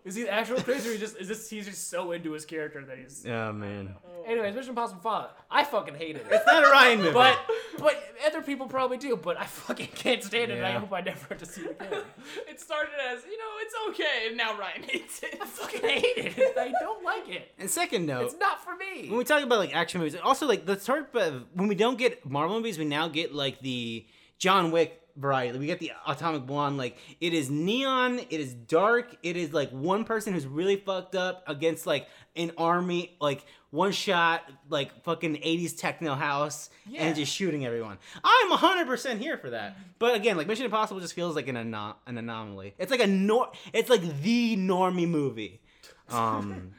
[0.08, 2.84] Is he actual crazy or he just is this he's just so into his character
[2.84, 3.94] that he's Oh man,
[4.26, 5.36] Anyways, Mission Impossible Fallout.
[5.50, 6.26] I fucking hated it.
[6.30, 7.12] it's not a Ryan movie.
[7.12, 7.38] But
[7.78, 10.80] but other people probably do, but I fucking can't stand it and I Yeah.
[10.80, 12.02] hope I never have to see it again.
[12.48, 15.38] It started as you know it's okay, and now Ryan hates it.
[15.40, 16.04] I fucking hate
[16.38, 16.56] it.
[16.58, 17.52] I don't like it.
[17.58, 19.08] and second note, It's not for me.
[19.08, 21.98] when we talk about like action movies, also like the sort of when we don't
[21.98, 24.06] get Marvel movies, we now get like the
[24.38, 25.58] John Wick variety.
[25.58, 26.78] We get the Atomic Blonde.
[26.78, 31.14] Like it is neon, it is dark, it is like one person who's really fucked
[31.14, 32.06] up against like
[32.36, 37.02] an army, like one shot, like fucking 80s techno house, Yeah.
[37.02, 37.98] and just shooting everyone.
[38.24, 39.76] I'm 100% here for that.
[39.98, 42.74] But again, like Mission Impossible just feels like an anom- an anomaly.
[42.78, 45.60] It's like a nor, it's like the normie movie.
[46.10, 46.72] Um,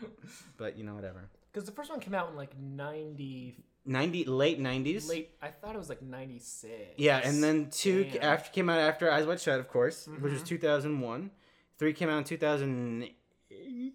[0.57, 1.29] but you know whatever.
[1.53, 3.55] Because the first one came out in like 90
[3.85, 5.31] 90 late 90s late.
[5.41, 6.73] I thought it was like 96.
[6.97, 8.23] yeah and then two Damn.
[8.23, 10.33] after came out after eyes wide shut of course which Mm-hmm.
[10.33, 11.31] was 2001
[11.77, 13.93] three came out in 2008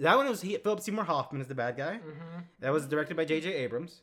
[0.00, 2.38] that one was he, philip seymour hoffman is the bad guy Mm-hmm.
[2.60, 4.02] that was directed by jj abrams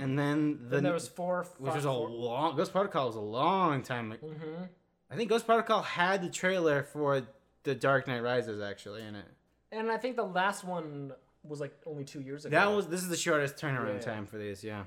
[0.00, 1.44] and then the Then there was four.
[1.58, 4.68] which was a four- long ghost protocol was a long time Mhm.
[5.10, 7.22] i think ghost protocol had the trailer for
[7.64, 9.26] the dark knight rises actually in it
[9.70, 11.12] And I think the last one
[11.44, 12.56] was like only two years ago.
[12.56, 14.00] that was this is the shortest turnaround Yeah.
[14.00, 14.84] time for these yeah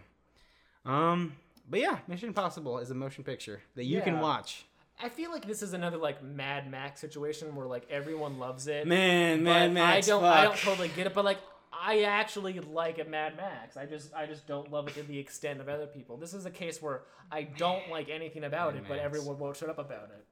[0.86, 1.34] um
[1.70, 4.66] but yeah mission impossible is a motion picture that you can watch
[5.04, 8.86] I feel like this is another like Mad Max situation where like everyone loves it.
[8.86, 10.08] Man, man, Max.
[10.08, 10.24] I don't.
[10.24, 11.40] I don't totally get it, but like
[11.74, 13.78] I actually like a Mad Max.
[13.78, 16.18] I just I just don't love it to the extent of other people.
[16.18, 19.58] This is a case where I don't like anything about Mad it, but everyone won't
[19.58, 20.24] shut up about it.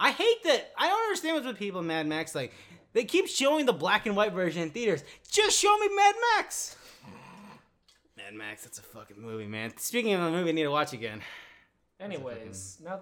[0.00, 0.72] I hate that.
[0.76, 2.34] I don't understand what's with people in Mad Max.
[2.34, 2.52] Like,
[2.92, 5.04] they keep showing the black and white version in theaters.
[5.30, 6.76] Just show me Mad Max.
[8.16, 9.76] Mad Max, that's a fucking movie, man.
[9.76, 11.20] Speaking of a movie, I need to watch again.
[11.98, 13.00] Anyways, now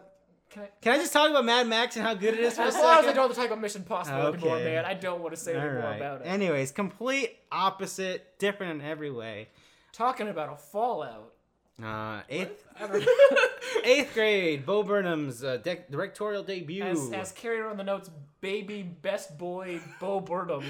[0.51, 0.69] can I?
[0.81, 2.75] Can I just talk about Mad Max and how good it is for a As
[2.75, 5.35] long as I don't have to talk about Mission Possible anymore, man, I don't want
[5.35, 5.97] to say All any right.
[5.97, 6.25] about it.
[6.27, 9.49] Anyways, complete opposite, different in every way.
[9.93, 11.33] Talking about a Fallout.
[11.83, 12.65] Uh, eighth,
[13.85, 16.83] eighth grade, Bo Burnham's uh, de- directorial debut.
[16.83, 18.11] as, as carried on the notes,
[18.41, 20.65] baby best boy Bo Burnham.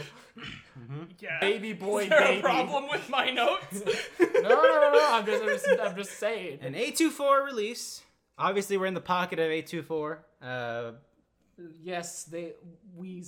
[1.19, 1.41] Yeah.
[1.41, 2.39] Baby boy Is there baby.
[2.41, 3.83] a problem with my notes?
[4.21, 5.09] No, no, no, no.
[5.11, 6.59] I'm just, I'm just, I'm just saying.
[6.63, 8.03] An A24 release.
[8.39, 10.19] Obviously, we're in the pocket of A24.
[10.43, 10.93] Uh,
[11.83, 12.53] Yes, they,
[12.97, 13.25] we,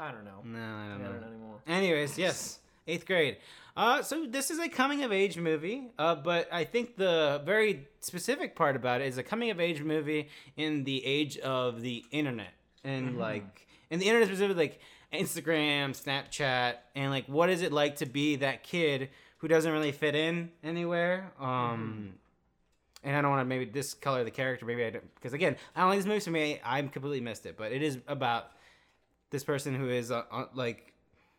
[0.00, 0.40] I don't know.
[0.42, 1.20] no, I I don't don't know.
[1.20, 1.56] know anymore.
[1.66, 3.36] Anyways, yes, eighth grade.
[3.76, 7.88] Uh, so this is a coming of age movie, uh, but I think the very
[8.00, 12.04] specific part about it is a coming of age movie in the age of the
[12.12, 12.52] internet.
[12.84, 14.80] And like, and the internet specifically like
[15.12, 19.92] Instagram, Snapchat, and like what is it like to be that kid who doesn't really
[19.92, 21.32] fit in anywhere?
[21.40, 22.14] Um,
[23.02, 25.80] and I don't want to maybe discolor the character, maybe I don't, because again, I
[25.80, 28.52] don't like this movie, so maybe I'm completely missed it, but it is about
[29.30, 30.93] this person who is uh, uh, like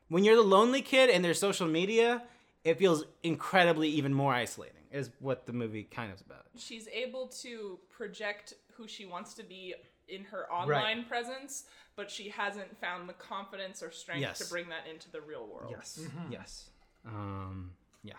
[0.10, 2.24] when you're the lonely kid and there's social media,
[2.64, 4.72] it feels incredibly even more isolating.
[4.92, 6.46] Is what the movie kind of is about.
[6.58, 9.76] She's able to project who she wants to be
[10.08, 11.66] in her online presence,
[11.98, 14.38] but she hasn't found the confidence or strength Yes.
[14.40, 15.74] to bring that into the real world.
[15.76, 16.00] Yes.
[16.32, 16.70] Yes.
[17.06, 17.72] Um.
[18.04, 18.14] Yeah.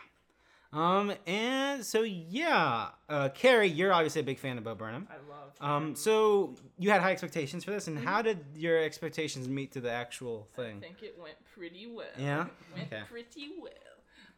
[0.77, 1.13] Um.
[1.27, 5.09] And so yeah, uh, Carrie, you're obviously a big fan of Bo Burnham.
[5.11, 5.53] I love.
[5.61, 5.95] Um.
[5.97, 9.91] So you had high expectations for this, and how did your expectations meet to the
[9.91, 10.79] actual thing?
[10.79, 12.07] I think it went pretty well.
[12.19, 12.47] Yeah?
[12.77, 13.03] Went Okay.
[13.11, 13.73] pretty well.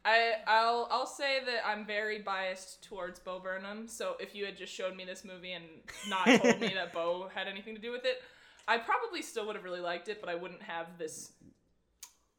[0.04, 3.88] I I'll I'll say that I'm very biased towards Bo Burnham.
[3.88, 5.64] So if you had just showed me this movie and
[6.08, 8.22] not told me that Bo had anything to do with it,
[8.68, 11.32] I probably still would have really liked it, but I wouldn't have this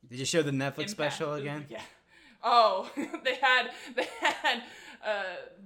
[0.09, 0.89] Did you show the Netflix impact.
[0.91, 1.65] special again?
[1.69, 1.81] Yeah.
[2.43, 2.89] Oh,
[3.23, 4.63] they had they had
[5.05, 5.23] uh,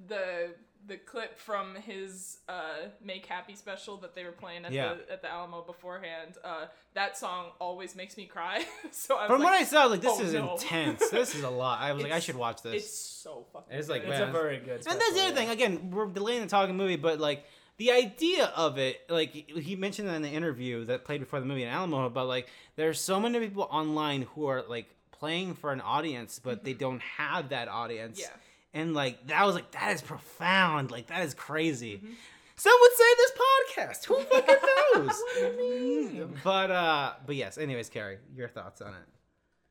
[0.07, 0.55] the
[0.85, 4.95] the clip from his uh, "Make Happy" special that they were playing at Yeah.
[4.95, 6.37] the at the Alamo beforehand.
[6.43, 8.65] Uh, that song always makes me cry.
[8.91, 10.53] so I From like, what I saw, like this oh, is no.
[10.53, 11.09] intense.
[11.09, 11.79] This is a lot.
[11.79, 12.83] I was like, I should watch this.
[12.83, 13.77] it's so fucking.
[13.77, 14.11] It's like, good.
[14.11, 14.29] It's man.
[14.29, 14.85] a very good.
[14.87, 15.35] And that's the other yeah.
[15.35, 15.49] thing.
[15.49, 17.45] Again, we're delaying the talking movie, but like
[17.77, 21.63] the idea of it, like he mentioned in the interview that played before the movie
[21.63, 24.93] in Alamo, about like there's so many people online who are like
[25.23, 28.19] playing for an audience, but they don't have that audience.
[28.19, 28.27] Yeah.
[28.73, 30.91] And like that was like that is profound.
[30.91, 31.95] Like that is crazy.
[31.95, 32.13] Mm-hmm.
[32.57, 34.05] Some would say this podcast.
[34.05, 34.55] Who fucking
[34.95, 35.23] knows?
[35.39, 36.29] what do?
[36.43, 37.57] But uh, but yes.
[37.57, 39.07] Anyways, Carrie, your thoughts on it?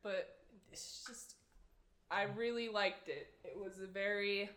[0.01, 0.37] but
[0.71, 1.35] it's just
[2.09, 3.27] I really liked it.
[3.43, 4.49] It was a very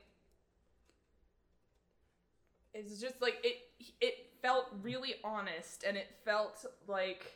[2.73, 3.57] it's just like it
[4.01, 7.33] it felt really honest and it felt like it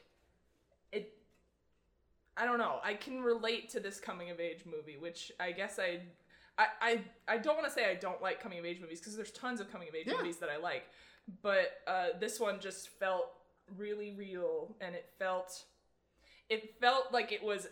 [2.41, 2.79] I don't know.
[2.83, 6.01] I can relate to this coming of age movie, which I guess I
[6.59, 9.15] I I, I don't want to say I don't like coming of age movies because
[9.17, 10.17] there's tons of coming of age Yeah.
[10.17, 10.85] movies that I like,
[11.43, 13.27] but uh, this one just felt
[13.77, 15.65] really real and it felt
[16.49, 17.69] it felt like it was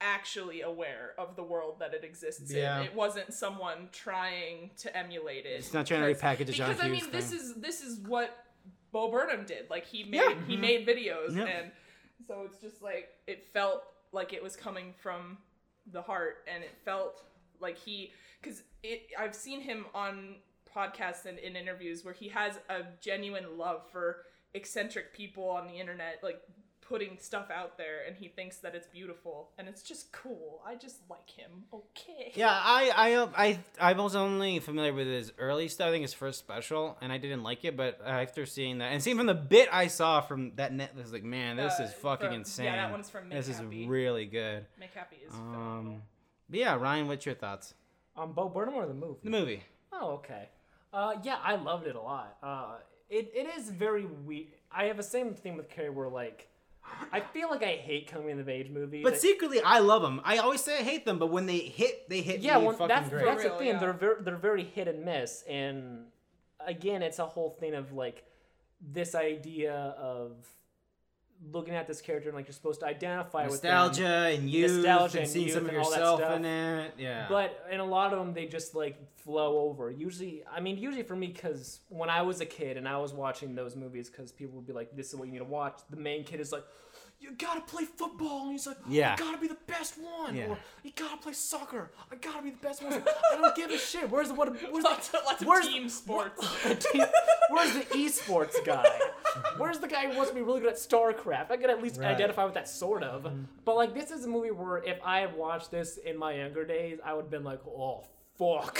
[0.00, 2.80] actually aware of the world that it exists Yeah.
[2.80, 2.86] in.
[2.86, 5.50] It wasn't someone trying to emulate it.
[5.58, 7.98] It's not trying to because- repackage a John Because I mean, this is this is
[8.00, 8.30] what
[8.92, 9.68] Bo Burnham did.
[9.70, 10.34] Like he made Yeah.
[10.46, 10.60] he Mhm.
[10.60, 11.72] made videos, and
[12.26, 13.82] so it's just like it felt
[14.14, 15.38] like it was coming from
[15.92, 17.22] the heart, and it felt
[17.60, 19.02] like he because it.
[19.18, 20.36] I've seen him on
[20.74, 24.22] podcasts and in interviews where he has a genuine love for
[24.54, 26.40] eccentric people on the internet, like
[26.88, 30.60] putting stuff out there and he thinks that it's beautiful and it's just cool.
[30.66, 31.64] I just like him.
[31.72, 32.32] Okay.
[32.34, 35.88] Yeah, I I I I was only familiar with his early stuff.
[35.88, 37.76] I think his first special, and I didn't like it.
[37.76, 41.00] But after seeing that, and seeing from the bit I saw from that net, I
[41.00, 42.66] was like, man, this Uh, is fucking from- insane.
[42.66, 43.82] yeah, that one's from Make This Happy.
[43.82, 44.66] is really good.
[44.78, 45.32] Make happy is.
[45.34, 46.02] Um,
[46.48, 47.74] but yeah, Ryan, what's your thoughts?
[48.16, 49.20] On Bo Burnham or the movie?
[49.24, 49.62] The movie.
[49.92, 50.48] Oh, okay.
[50.92, 52.36] Uh, yeah, I loved it a lot.
[52.42, 52.76] Uh,
[53.10, 54.48] it, it is very weird.
[54.70, 56.48] I have the same thing with Carrie where, like,
[57.12, 59.02] I feel like I hate coming of age movies.
[59.04, 60.20] But I- secretly, I love them.
[60.24, 62.72] I always say I hate them, but when they hit, they hit yeah, me well,
[62.74, 63.24] fucking that's, great.
[63.24, 63.66] that's the thing.
[63.68, 63.78] yeah.
[63.78, 65.42] They're very, they're very hit and miss.
[65.48, 66.06] And
[66.64, 68.24] again, it's a whole thing of, like,
[68.80, 70.32] this idea of
[71.52, 73.72] looking at this character and, like, you're supposed to identify with them.
[73.74, 76.94] Nostalgia and youth, Nostalgia and and seeing some of and all that yourself in it.
[76.98, 77.26] Yeah.
[77.28, 79.90] But in a lot of them, they just like flow over.
[79.90, 83.12] Usually, I mean, usually for me, because when I was a kid and I was
[83.12, 85.80] watching those movies, because people would be like, "This is what you need to watch."
[85.90, 86.64] The main kid is like,
[87.24, 89.14] "You gotta play football," and he's like, Yeah.
[89.14, 90.48] "I gotta be the best one," Yeah.
[90.50, 91.90] or "You gotta play soccer.
[92.12, 94.10] I gotta be the best one." I don't give a shit.
[94.10, 94.48] Where's the what?
[94.70, 96.44] Where's lots the of, lots of where's- team sports.
[97.50, 98.88] Where's the esports guy?
[99.58, 101.50] Where's the guy who wants to be really good at StarCraft?
[101.50, 102.08] I can at least Right.
[102.14, 103.26] identify with that sort of.
[103.64, 106.64] But like this is a movie where if I had watched this in my younger
[106.64, 108.04] days, I would have been like, oh
[108.38, 108.78] fuck,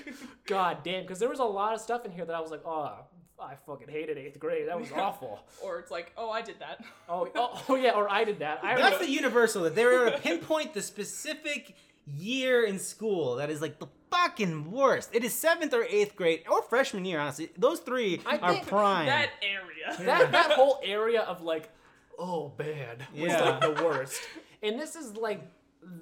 [0.46, 2.62] god damn, because there was a lot of stuff in here that I was like,
[2.66, 2.94] oh,
[3.40, 4.68] I fucking hated eighth grade.
[4.68, 5.40] That was awful.
[5.62, 6.84] or it's like, oh, I did that.
[7.10, 8.60] Oh, oh, oh yeah, or I did that.
[8.62, 11.74] I That's the universal that they were able to pinpoint the specific
[12.06, 15.08] year in school that is like the fucking worst.
[15.14, 17.50] It is seventh or eighth grade or freshman year, honestly.
[17.56, 19.06] Those three I are think prime.
[19.06, 19.96] That area.
[20.06, 21.70] that that whole area of like,
[22.18, 23.42] oh bad, was Yeah.
[23.42, 24.20] like the worst.
[24.62, 25.40] And this is like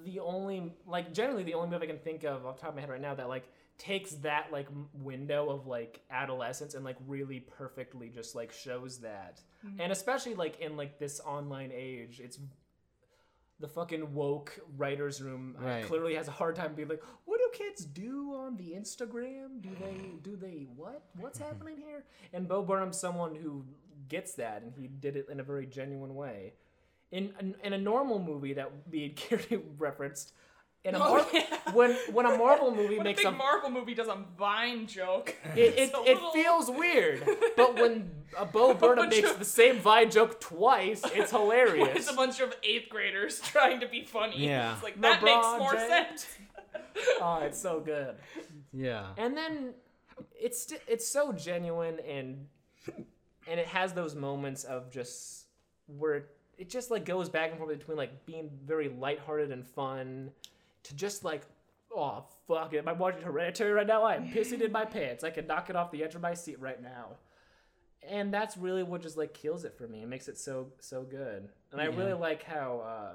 [0.04, 2.74] the only like generally the only movie I can think of off the top of
[2.76, 3.48] my head right now that like
[3.78, 9.40] takes that like window of like adolescence and like really perfectly just like shows that.
[9.78, 12.38] And especially like in like this online age, it's
[13.58, 17.58] the fucking woke writers room uh, clearly has a hard time being like, what do
[17.58, 19.62] kids do on the Instagram?
[19.62, 21.02] Do they do they what?
[21.18, 22.04] What's happening here?
[22.32, 23.64] And Bo Burnham's someone who
[24.08, 26.52] gets that, and he did it in a very genuine way.
[27.12, 30.32] In in a normal movie that me and Carrie referenced,
[30.86, 31.42] in a Oh, Mar- yeah.
[31.72, 34.86] when when a Marvel movie When a makes big a Marvel movie does a Vine
[34.86, 35.34] joke.
[35.54, 37.22] it, it, it's a it feels weird,
[37.56, 41.96] but when a Bo Burnham bunch makes of- the same Vine joke twice, it's hilarious.
[41.96, 44.46] It's a bunch of eighth graders trying to be funny.
[44.46, 44.74] Yeah.
[44.74, 45.88] It's like, that makes more James.
[45.88, 46.26] sense.
[47.20, 48.14] oh, it's so good.
[48.72, 49.06] yeah.
[49.16, 49.74] And then
[50.40, 52.46] it's st- it's so genuine and
[53.48, 55.46] and it has those moments of just
[55.86, 56.26] where
[56.58, 60.30] it just like goes back and forth between like being very lighthearted and fun
[60.88, 61.42] to just like
[61.94, 62.78] oh fuck it.
[62.78, 64.04] Am I watching Hereditary right now?
[64.04, 65.24] I'm pissing in my pants.
[65.24, 67.16] I can knock it off the edge of my seat right now.
[68.08, 70.02] And that's really what just like kills it for me.
[70.02, 71.48] It makes it so so good.
[71.72, 71.96] And I Yeah.
[71.96, 73.12] really like how uh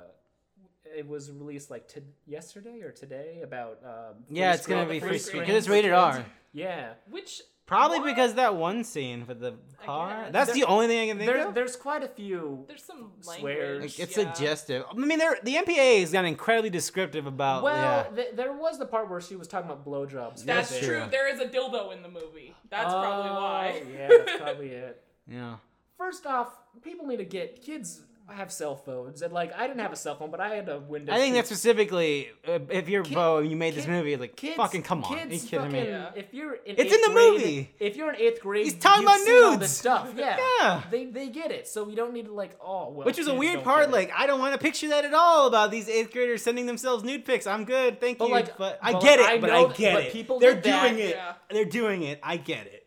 [0.97, 5.09] it was released like to yesterday or today about um, Yeah, it's gonna be free
[5.09, 6.25] free screen screen because it's rated R.
[6.51, 6.93] yeah.
[7.09, 7.41] Which
[7.71, 8.07] Probably What?
[8.07, 9.53] because that one scene for the
[9.85, 10.23] car.
[10.23, 10.33] guess.
[10.33, 11.53] That's the only thing I can think There's of.
[11.53, 12.65] there's quite a few.
[12.67, 13.81] There's some Swears.
[13.81, 14.33] Like, it's yeah.
[14.33, 14.83] suggestive.
[14.91, 17.63] I mean, they're, the MPA has gotten incredibly descriptive about.
[17.63, 18.15] Well, yeah.
[18.15, 20.43] th- there was the part where she was talking about blowjobs.
[20.43, 20.99] That's That's true.
[20.99, 21.07] true.
[21.09, 22.53] There is a dildo in the movie.
[22.69, 23.81] That's probably oh, why.
[23.81, 25.03] Oh, yeah, that's probably it.
[25.29, 25.55] yeah.
[25.97, 28.01] First off, people need to get kids
[28.33, 30.79] have cell phones, and like I didn't have a cell phone, but I had a
[30.79, 31.13] Windows.
[31.13, 31.37] I think 3.
[31.39, 34.55] that's specifically uh, if you're Kid- Bo and you made this kid- movie, like kids.
[34.57, 35.87] fucking come on, are you kidding fucking, me?
[35.87, 36.11] Yeah.
[36.15, 37.71] If you're in It's eighth in the grade, movie.
[37.79, 39.71] If you're in eighth grade, He's talking you've about seen all nudes.
[39.71, 40.13] stuff.
[40.17, 40.81] Yeah, Yeah.
[40.91, 43.05] They they get it, so we don't need to like oh well.
[43.05, 43.89] Which was a kids weird don't part.
[43.89, 43.91] it.
[43.91, 47.03] Like, I don't want to picture that at all about these eighth graders sending themselves
[47.03, 47.47] nude pics.
[47.47, 48.31] I'm good, thank But, you.
[48.33, 49.25] like, but I but, get it.
[49.25, 50.13] I but know I get but it.
[50.13, 50.87] people They're did that.
[50.89, 51.15] doing it.
[51.15, 51.33] Yeah.
[51.49, 52.19] They're doing it.
[52.23, 52.85] I get it.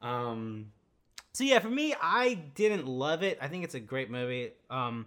[0.00, 0.71] Um.
[1.32, 3.38] So yeah, for me, I didn't love it.
[3.40, 4.50] I think it's a great movie.
[4.68, 5.06] Um,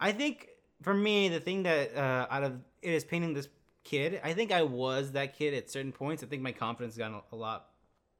[0.00, 0.48] I think
[0.82, 3.48] for me, the thing that uh, out of it is painting this
[3.84, 4.20] kid.
[4.22, 6.22] I think I was that kid at certain points.
[6.22, 7.68] I think my confidence got a, lot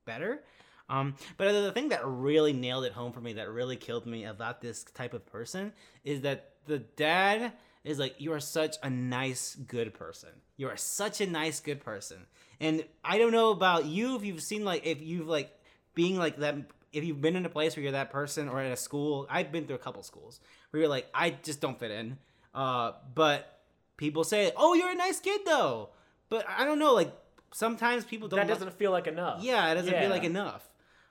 [0.04, 0.42] better.
[0.88, 4.24] Um, but the thing that really nailed it home for me, that really killed me
[4.24, 5.72] about this type of person,
[6.04, 7.52] is that the dad
[7.84, 10.30] is like, "You are such a nice, good person.
[10.56, 12.26] You are such a nice, good person."
[12.60, 15.52] And I don't know about you if you've seen like if you've like
[15.94, 16.56] being like that
[16.92, 19.50] if you've been in a place where you're that person or at a school i've
[19.52, 22.18] been through a couple schools where you're like i just don't fit in
[22.54, 23.60] uh, but
[23.96, 25.90] people say oh you're a nice kid though
[26.28, 27.12] but i don't know like
[27.52, 29.42] sometimes people don't that doesn't feel like enough.
[29.42, 30.00] yeah it doesn't Yeah.
[30.02, 30.67] feel like enough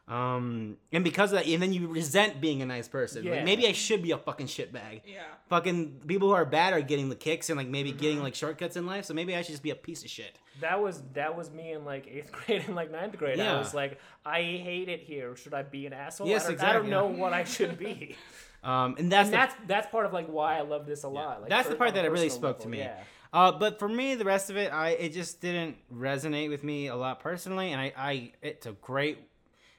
[0.07, 3.67] um and because of that and then you resent being a nice person like maybe
[3.67, 5.23] i should be a fucking shitbag Yeah.
[5.49, 7.99] fucking people who are bad are getting the kicks and like maybe Mm-hmm.
[7.99, 10.39] getting like shortcuts in life so maybe i should just be a piece of shit
[10.61, 13.37] That was that was me in like eighth grade and like ninth grade.
[13.37, 13.55] Yeah.
[13.55, 15.35] I was like, I hate it here.
[15.35, 16.27] Should I be an asshole?
[16.27, 18.15] Yes, I don't, I don't know what I should be.
[18.63, 21.07] um and that's and the that's that's part of like why I love this a
[21.09, 21.41] lot.
[21.41, 22.79] Like, That's the part that it really spoke to me.
[22.79, 22.97] Yeah.
[23.33, 26.87] Uh, but for me, the rest of it, I it just didn't resonate with me
[26.87, 29.17] a lot personally, and I, I it's a great,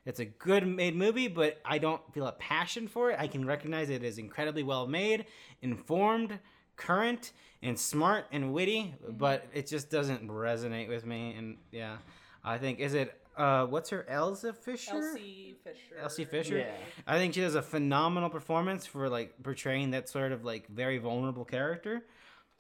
[0.09, 3.21] it's a good made movie, but I don't feel a passion for it.
[3.21, 5.27] I can recognize it is incredibly well made,
[5.61, 6.39] informed,
[6.77, 7.33] current,
[7.63, 11.35] and smart and witty, but it just doesn't resonate with me.
[11.37, 11.99] And yeah,
[12.43, 14.95] I think is it uh what's her Elsa Fisher?
[14.95, 16.01] Elsie Fisher.
[16.03, 16.59] Elsie Fisher.
[16.59, 16.71] Yeah.
[17.07, 20.97] I think she does a phenomenal performance for like portraying that sort of like very
[20.97, 22.03] vulnerable character.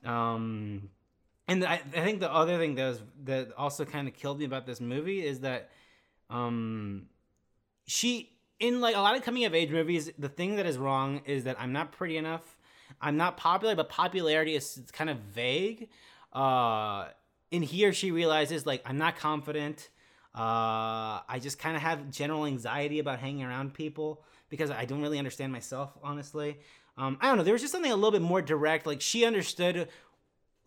[0.04, 0.90] Um,
[1.48, 4.44] and I, I think the other thing that was, that also kind of killed me
[4.44, 5.70] about this movie is that
[6.28, 7.06] um,
[7.88, 8.30] she
[8.60, 11.44] in like a lot of coming of age movies, the thing that is wrong is
[11.44, 12.58] that I'm not pretty enough.
[13.00, 15.88] I'm not popular, but popularity is kind of vague.
[16.32, 17.06] Uh,
[17.50, 19.88] in here, she realizes like I'm not confident.
[20.34, 25.00] Uh, I just kind of have general anxiety about hanging around people because I don't
[25.00, 26.58] really understand myself, honestly.
[26.96, 27.44] Um, I don't know.
[27.44, 28.86] There was just something a little bit more direct.
[28.86, 29.88] Like she understood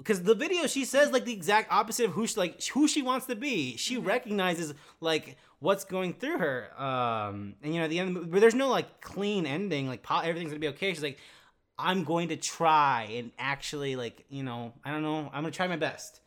[0.01, 3.01] because the video she says like the exact opposite of who she like who she
[3.01, 3.77] wants to be.
[3.77, 6.69] She recognizes like what's going through her.
[6.77, 9.87] Um, and you know at the end, of the movie, there's no like clean ending.
[9.87, 10.93] Like po- everything's gonna be okay.
[10.93, 11.19] She's like,
[11.77, 15.67] I'm going to try and actually like you know I don't know I'm gonna try
[15.67, 16.19] my best.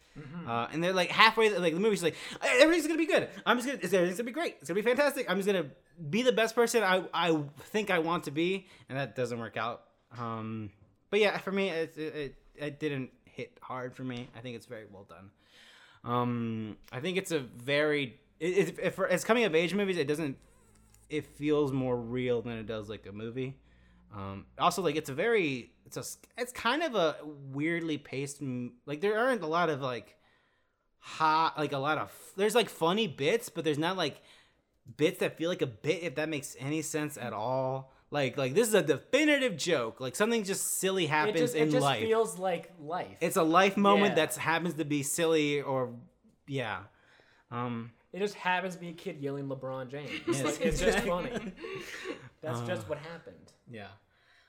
[0.47, 3.29] Uh, and they're like halfway, like the movie's like everything's gonna be good.
[3.45, 4.57] I'm just gonna, everything's gonna be great.
[4.61, 5.29] It's gonna be fantastic.
[5.29, 5.67] I'm just gonna
[6.09, 9.57] be the best person I, I think I want to be, and that doesn't work
[9.57, 9.83] out.
[10.17, 10.71] Um,
[11.11, 14.29] but yeah, for me, it, it, it, it didn't hit hard for me.
[14.37, 15.31] I think it's very well done.
[16.05, 20.37] Um, I think it's a very, it, it, as coming of age movies, it doesn't,
[21.09, 23.57] it feels more real than it does like a movie.
[24.15, 26.05] Um, also, like it's a very, it's a,
[26.39, 28.43] it's kind of a weirdly paced.
[28.87, 30.17] Like there aren't a lot of like
[30.99, 32.13] hot, like a lot of.
[32.37, 34.23] There's like funny bits, but there's not like
[34.97, 36.03] bits that feel like a bit.
[36.03, 37.94] If that makes any sense at all.
[38.11, 40.01] Like like this is a definitive joke.
[40.01, 42.03] Like something just silly It happens just, in it just life.
[42.03, 43.17] feels like life.
[43.21, 44.27] it's a life moment Yeah.
[44.27, 45.95] that happens to be silly or
[46.47, 46.81] yeah.
[47.51, 50.11] Um, it just happens to be a kid yelling LeBron James.
[50.29, 50.45] Yes.
[50.45, 51.31] Like, it's just funny.
[52.43, 52.67] That's Uh.
[52.67, 53.53] just what happened.
[53.71, 53.89] Yeah.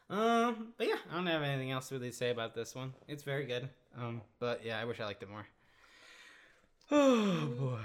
[0.09, 2.93] Um, but yeah, I don't have anything else to really say about this one.
[3.07, 3.67] It's very good.
[3.97, 5.47] Um, but yeah, I wish I liked it more.
[6.91, 7.79] Oh boy.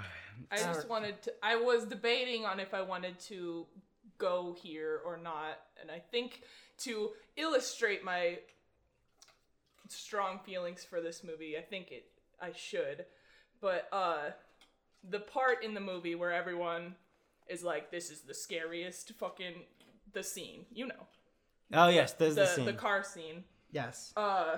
[0.51, 1.33] I just wanted to.
[1.41, 3.65] I was debating on if I wanted to
[4.21, 6.43] go here or not, and I think
[6.79, 8.37] to illustrate my
[9.89, 12.05] strong feelings for this movie, I think it.
[12.43, 13.05] I should,
[13.59, 14.31] but uh,
[15.07, 16.95] the part in the movie where everyone
[17.47, 19.53] is like, "This is the scariest fucking,"
[20.13, 21.07] the scene, you know,
[21.73, 22.65] Oh yes, there's the, the scene.
[22.65, 23.43] the car scene.
[23.71, 24.11] yes.
[24.17, 24.57] uh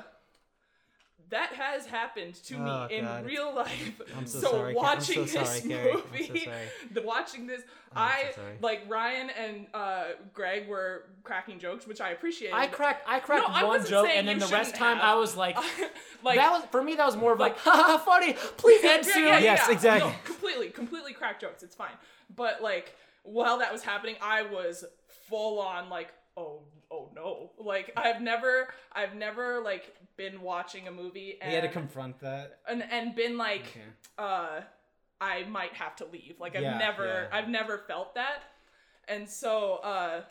[1.30, 3.26] that has happened to Oh, me in God.
[3.26, 4.02] real life.
[4.18, 5.92] I'm so so sorry, Ca- I'm watching so this sorry, Carrie.
[5.92, 6.58] I'm so movie, sorry.
[6.92, 7.62] the watching this,
[7.96, 8.54] I'm so I sorry.
[8.62, 10.04] like Ryan and uh,
[10.34, 12.56] Greg were cracking jokes, which I appreciated.
[12.56, 15.06] I cracked I cracked No, one wasn't joke, and then the rest time have.
[15.06, 15.56] I was like,
[16.24, 16.96] like that was for me.
[16.96, 18.34] That was more of like, haha, funny.
[18.58, 19.24] Please end Yeah, soon.
[19.28, 19.74] yeah, Yes, yeah.
[19.74, 20.10] exactly.
[20.12, 21.64] No, completely, completely crack jokes.
[21.64, 21.94] It's fine.
[22.36, 24.84] But like while that was happening, I was
[25.30, 26.60] full on like, oh,
[26.92, 27.52] oh no.
[27.58, 32.20] Like I've never, I've never like been watching a movie and You had to confront
[32.22, 32.60] that.
[32.68, 33.82] and, and been like, Okay.
[34.18, 34.62] uh,
[35.22, 36.36] I might have to leave.
[36.40, 37.28] Like I've Yeah, never, yeah.
[37.38, 38.44] I've never felt that.
[39.08, 40.22] And so, uh,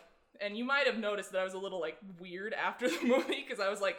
[0.40, 3.44] and you might have noticed that I was a little like weird after the movie
[3.46, 3.96] because I was like,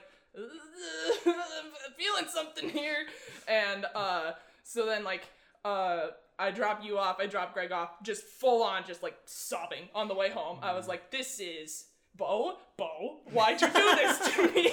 [1.97, 3.05] feeling something here.
[3.47, 4.31] And uh,
[4.63, 5.27] so then like,
[5.65, 6.07] uh,
[6.39, 10.07] I drop you off, I drop Greg off, just full on, just like sobbing on
[10.07, 10.57] the way home.
[10.61, 11.86] I was like, this is
[12.16, 14.72] Bo, Bo, why'd you do this to me?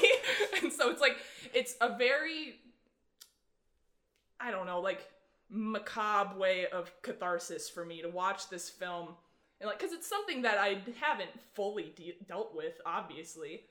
[0.62, 1.16] and so it's like,
[1.54, 2.54] it's a very,
[4.38, 5.06] I don't know, like
[5.48, 9.08] macabre way of catharsis for me to watch this film.
[9.60, 13.62] And like, cause it's something that I haven't fully de- dealt with, obviously,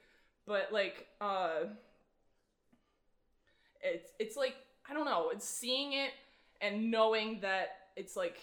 [0.46, 1.66] but like, uh,
[3.82, 4.56] it's it's like
[4.90, 6.12] I don't know, it's seeing it
[6.62, 8.38] and knowing that it's like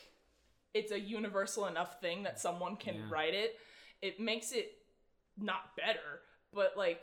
[0.75, 3.01] it's a universal enough thing that someone can Yeah.
[3.11, 3.57] write it.
[4.03, 4.73] It makes it
[5.39, 6.21] not better,
[6.53, 7.01] but like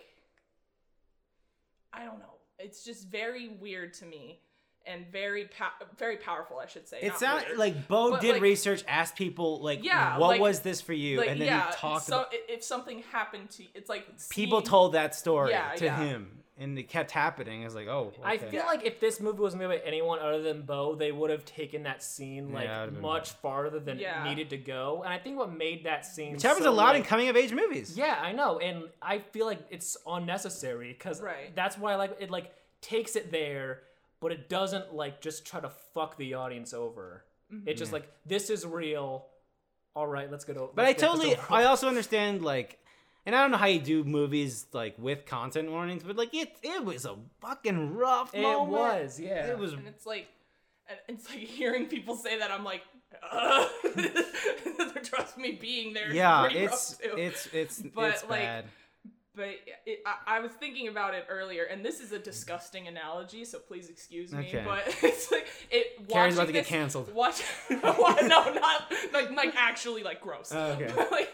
[1.92, 2.26] I don't know.
[2.60, 4.40] It's just very weird to me
[4.86, 7.00] and very pow- very powerful, I should say.
[7.02, 7.14] It
[7.48, 7.58] weird.
[7.58, 10.94] like Bo But, did like- research, asked people like, Yeah, what like- was this for
[10.94, 12.06] you, like and then yeah, he talked.
[12.06, 15.86] so about, if something happened to it's like people seeing- told that story Yeah, to
[15.86, 15.98] yeah.
[16.04, 17.62] him, and it kept happening.
[17.62, 20.42] I was like, oh, I feel like if this movie was made by anyone other
[20.42, 23.80] than Bo, they would have taken that scene like Yeah, it would've been much farther
[23.80, 24.24] than Yeah.
[24.24, 25.02] it needed to go.
[25.04, 27.36] And I think what made that scene which happens so, a lot in coming of
[27.36, 27.98] age movies.
[27.98, 31.56] Yeah, I know, and I feel like it's unnecessary because Right.
[31.56, 32.30] that's why I like it.
[32.30, 32.52] Like
[32.82, 33.82] takes it there,
[34.20, 37.24] but it doesn't like just try to fuck the audience over.
[37.52, 37.68] Mm-hmm.
[37.68, 39.26] It's just like this is real.
[39.96, 40.72] All right, let's get over.
[40.74, 42.80] But I let's get this totally, I also understand like,
[43.26, 46.56] and I don't know how you do movies like with content warnings, but like it,
[46.62, 48.70] it was a fucking rough It moment.
[48.72, 49.48] was, yeah.
[49.48, 49.74] It was.
[49.74, 50.28] and it's like
[51.08, 52.82] it's like hearing people say that I'm like
[53.32, 53.68] uh,
[55.04, 56.12] trust me being there.
[56.14, 57.14] Yeah, pretty rough, it's too.
[57.18, 58.66] it's it's But, it's like, bad.
[59.36, 59.50] But
[59.86, 63.60] it, I, I was thinking about it earlier and this is a disgusting analogy so
[63.60, 64.64] please excuse me Okay.
[64.66, 67.14] but it's like it Carrie's about to get canceled.
[67.14, 70.92] watch no not like like actually like gross Oh, okay.
[71.12, 71.30] like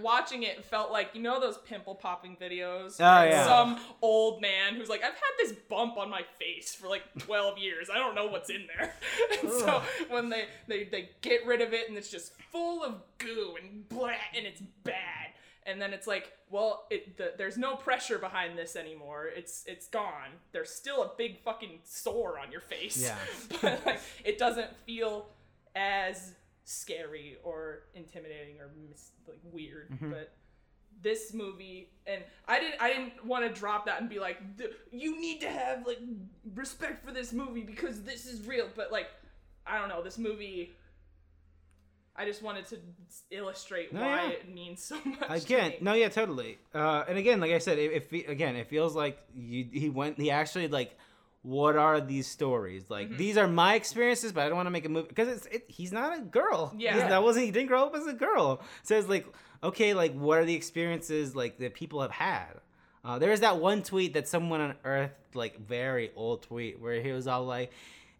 [0.00, 3.44] watching it felt like you know those pimple popping videos Oh, yeah.
[3.46, 7.58] some old man who's like i've had this bump on my face for like 12
[7.58, 8.94] years i don't know what's in there
[9.42, 12.94] and so when they, they they get rid of it and it's just full of
[13.18, 15.28] goo and blah and it's bad
[15.66, 19.28] and then it's like well it the, there's no pressure behind this anymore.
[19.34, 20.30] It's it's gone.
[20.52, 23.02] There's still a big fucking sore on your face.
[23.02, 23.16] Yeah.
[23.62, 25.26] but like it doesn't feel
[25.74, 26.32] as
[26.64, 29.90] scary or intimidating or mis- like weird.
[29.90, 30.10] Mm-hmm.
[30.10, 30.32] but
[31.02, 34.40] this movie and i didn't i didn't want to drop that and be like
[34.92, 35.98] you need to have like
[36.54, 38.68] respect for this movie because this is real.
[38.74, 39.08] But like
[39.66, 40.02] i don't know.
[40.02, 40.74] This movie
[42.16, 42.78] i just wanted to
[43.30, 44.30] illustrate No, why yeah.
[44.30, 46.58] it means so much to Again, no, yeah, totally.
[46.74, 50.18] Uh, and again, like I said, it, it again, it feels like you, he went,
[50.18, 50.96] he actually like,
[51.42, 52.84] what are these stories?
[52.88, 53.16] Like Mm-hmm.
[53.18, 55.64] these are my experiences, but I don't want to make a movie because it's it,
[55.68, 56.72] he's not a girl.
[56.76, 56.94] Yeah.
[56.94, 58.62] He's- that wasn't he didn't grow up as a girl.
[58.82, 59.26] So it's like,
[59.62, 62.48] okay, like what are the experiences like that people have had?
[63.04, 67.02] Uh, there was that one tweet that someone on Earth, like very old tweet, where
[67.02, 67.70] he was all like,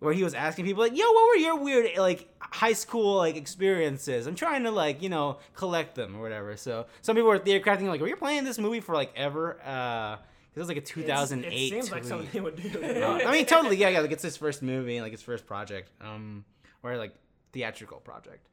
[0.05, 3.37] where he was asking people like, "Yo, what were your weird like high school like
[3.37, 6.57] experiences?" I'm trying to like you know collect them or whatever.
[6.57, 10.17] So some people were theorizing like, "Were you playing this movie for like ever?" Uh,
[10.55, 11.47] it was like a 2008.
[11.53, 12.09] It seems like tweet.
[12.09, 12.81] something they would do.
[13.05, 14.01] Uh, I mean, totally, yeah, yeah.
[14.01, 16.45] Like it's his first movie, like his first project, um,
[16.83, 17.15] or like
[17.53, 18.47] theatrical project.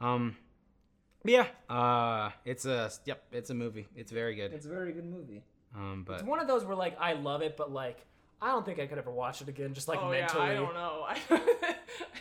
[0.00, 0.36] Um,
[1.22, 3.86] but yeah, uh, it's a yep, it's a movie.
[3.94, 4.52] It's very good.
[4.52, 5.42] It's a very good movie.
[5.74, 8.04] Um, but It's one of those where like I love it, but like
[8.44, 9.72] I don't think I could ever watch it again.
[9.72, 10.44] Just like oh mentally.
[10.44, 11.06] yeah i don't know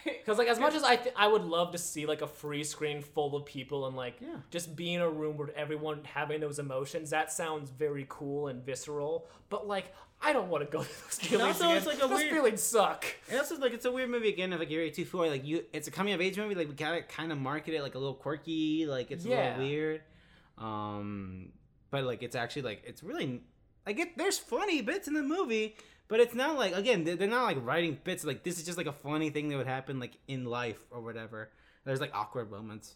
[0.06, 2.64] Because like as much as I th- I would love to see like a free
[2.64, 4.38] screen full of people and like Yeah.
[4.50, 7.10] just be in a room where everyone having those emotions.
[7.10, 9.28] That sounds very cool and visceral.
[9.50, 11.78] But like I don't want to go through those feelings also again.
[11.78, 13.06] it's like a those weird- feelings suck.
[13.30, 14.54] And also, like, it's a weird movie again.
[14.54, 16.56] Of like you're too for like you, it's a coming of age movie.
[16.56, 19.58] Like we gotta kind of market it like a little quirky, like it's a little
[19.58, 20.02] weird.
[20.58, 21.50] Um,
[21.92, 23.42] but like it's actually like it's really
[23.86, 24.18] like it.
[24.18, 25.76] There's funny bits in the movie,
[26.08, 28.24] but it's not like again they're, not like writing bits.
[28.24, 31.01] Like this is just like a funny thing that would happen like in life or
[31.01, 31.49] whatever.
[31.86, 32.95] There's like awkward moments.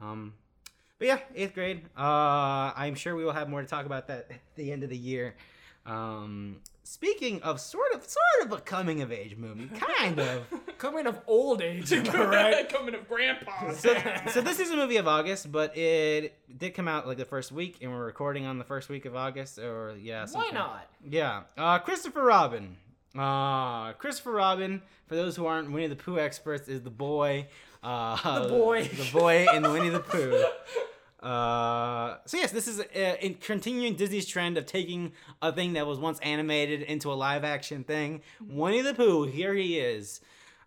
[0.00, 0.34] Um,
[0.98, 1.82] but yeah, eighth grade.
[1.96, 4.90] Uh, I'm sure we will have more to talk about that at the end of
[4.90, 5.34] the year.
[5.88, 10.42] Um, speaking of sort of sort of a coming of age movie, kind of.
[10.78, 12.68] Coming of old age, am I right?
[12.72, 13.72] Coming of grandpa.
[13.72, 13.96] so,
[14.30, 17.50] so this is a movie of August, but it did come out like the first
[17.50, 20.24] week, and we're recording on the first week of August, or yeah.
[20.30, 20.86] Why not?
[21.04, 21.42] Yeah.
[21.56, 22.76] Uh, Christopher Robin.
[23.18, 27.48] Uh, Christopher Robin, for those who aren't Winnie the Pooh experts, is the boy.
[27.82, 28.84] Uh, The boy.
[28.84, 30.44] The boy in the Winnie the Pooh.
[31.22, 35.12] Uh, so yes, this is uh, in continuing Disney's trend of taking
[35.42, 38.22] a thing that was once animated into a live action thing.
[38.40, 40.20] Winnie the Pooh, here he is.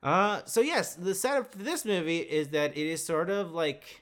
[0.03, 4.01] Uh, so yes, the setup for this movie is that it is sort of like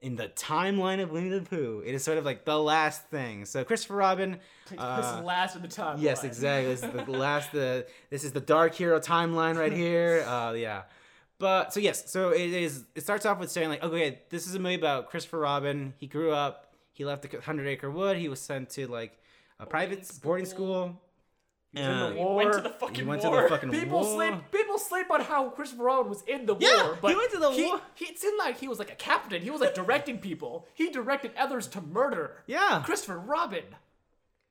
[0.00, 1.82] in the timeline of Winnie the Pooh.
[1.84, 3.44] It is sort of like the last thing.
[3.44, 4.38] So Christopher Robin.
[4.68, 5.98] this uh, last of the time.
[5.98, 6.74] Yes, exactly.
[6.74, 7.52] This is the last.
[7.52, 10.24] The this is the Dark Hero timeline right here.
[10.34, 10.82] Uh, yeah.
[11.38, 12.84] But so yes, so it is.
[12.94, 15.94] It starts off with saying like, okay, this is a movie about Christopher Robin.
[15.98, 16.72] He grew up.
[16.92, 18.16] He left the Hundred Acre Wood.
[18.18, 19.18] He was sent to like
[19.58, 21.00] a private boarding school.
[21.74, 24.14] in the Uh, went to the he fucking went to the fucking People war.
[24.14, 24.34] sleep.
[24.52, 27.38] People sleep on how Christopher Robin was in the Yeah, war, but he went to
[27.38, 27.80] the he, war.
[27.94, 29.42] He, it seemed like he was like a captain.
[29.42, 30.68] He was like directing people.
[30.72, 32.44] He directed others to murder.
[32.46, 32.80] Yeah.
[32.84, 33.64] Christopher Robin,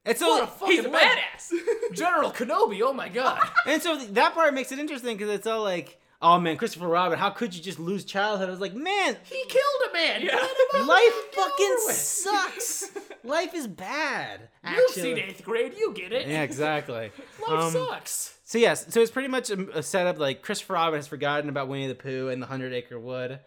[0.03, 1.53] And what a so fucking He's a leg- badass.
[1.93, 2.81] General Kenobi.
[2.83, 3.39] Oh my god.
[3.65, 7.19] and so that part makes it interesting because it's all like, oh man, Christopher Robin,
[7.19, 8.47] how could you just lose childhood?
[8.47, 10.21] I was like, man, he killed a man.
[10.23, 10.35] Yeah.
[10.35, 10.87] Let him out.
[10.87, 12.89] life fucking sucks.
[13.25, 14.49] Life is bad.
[14.69, 15.75] You've seen eighth grade.
[15.77, 16.27] You get it.
[16.27, 17.09] Yeah, exactly.
[17.47, 18.37] Life Um, sucks.
[18.43, 21.69] So yes, so it's pretty much a, a setup like Christopher Robin has forgotten about
[21.69, 23.39] Winnie the Pooh and the Hundred Acre Wood.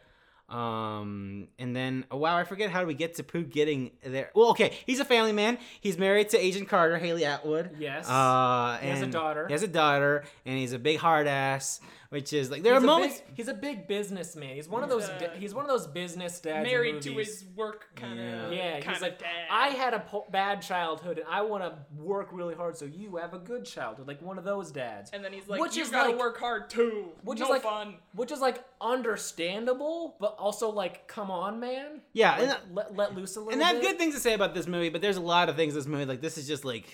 [0.48, 4.30] Um, and then oh wow, I forget how do we get to Pooh getting there.
[4.34, 5.58] Well, okay, he's a family man.
[5.80, 7.66] He's married to Agent Carter, Hayley Atwell.
[7.78, 8.08] Yes.
[8.08, 9.46] Uh, He has a daughter.
[9.48, 11.80] He has a daughter, and he's a big hard ass,
[12.10, 13.20] which is like there He's are a moments.
[13.20, 14.54] Big, he's a big businessman.
[14.56, 15.04] He's one of those.
[15.08, 16.64] Uh, he's one of those business dads.
[16.68, 18.52] Married to his work kind of.
[18.52, 18.78] Yeah.
[18.78, 22.54] Yeah, he's like, I had a po- bad childhood, and I want to work really
[22.54, 25.10] hard so you have a good childhood, like one of those dads.
[25.12, 27.10] And then he's like, Which you is gotta like- work hard too.
[27.22, 27.96] which no is like fun.
[28.14, 32.00] which is like understandable, but also like, come on, man.
[32.12, 33.90] Yeah, Like, and, let, let loose a little and I have bit.
[33.90, 35.86] good things to say about this movie, but there's a lot of things in this
[35.86, 36.86] movie like this is just like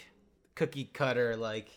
[0.54, 1.68] cookie cutter like.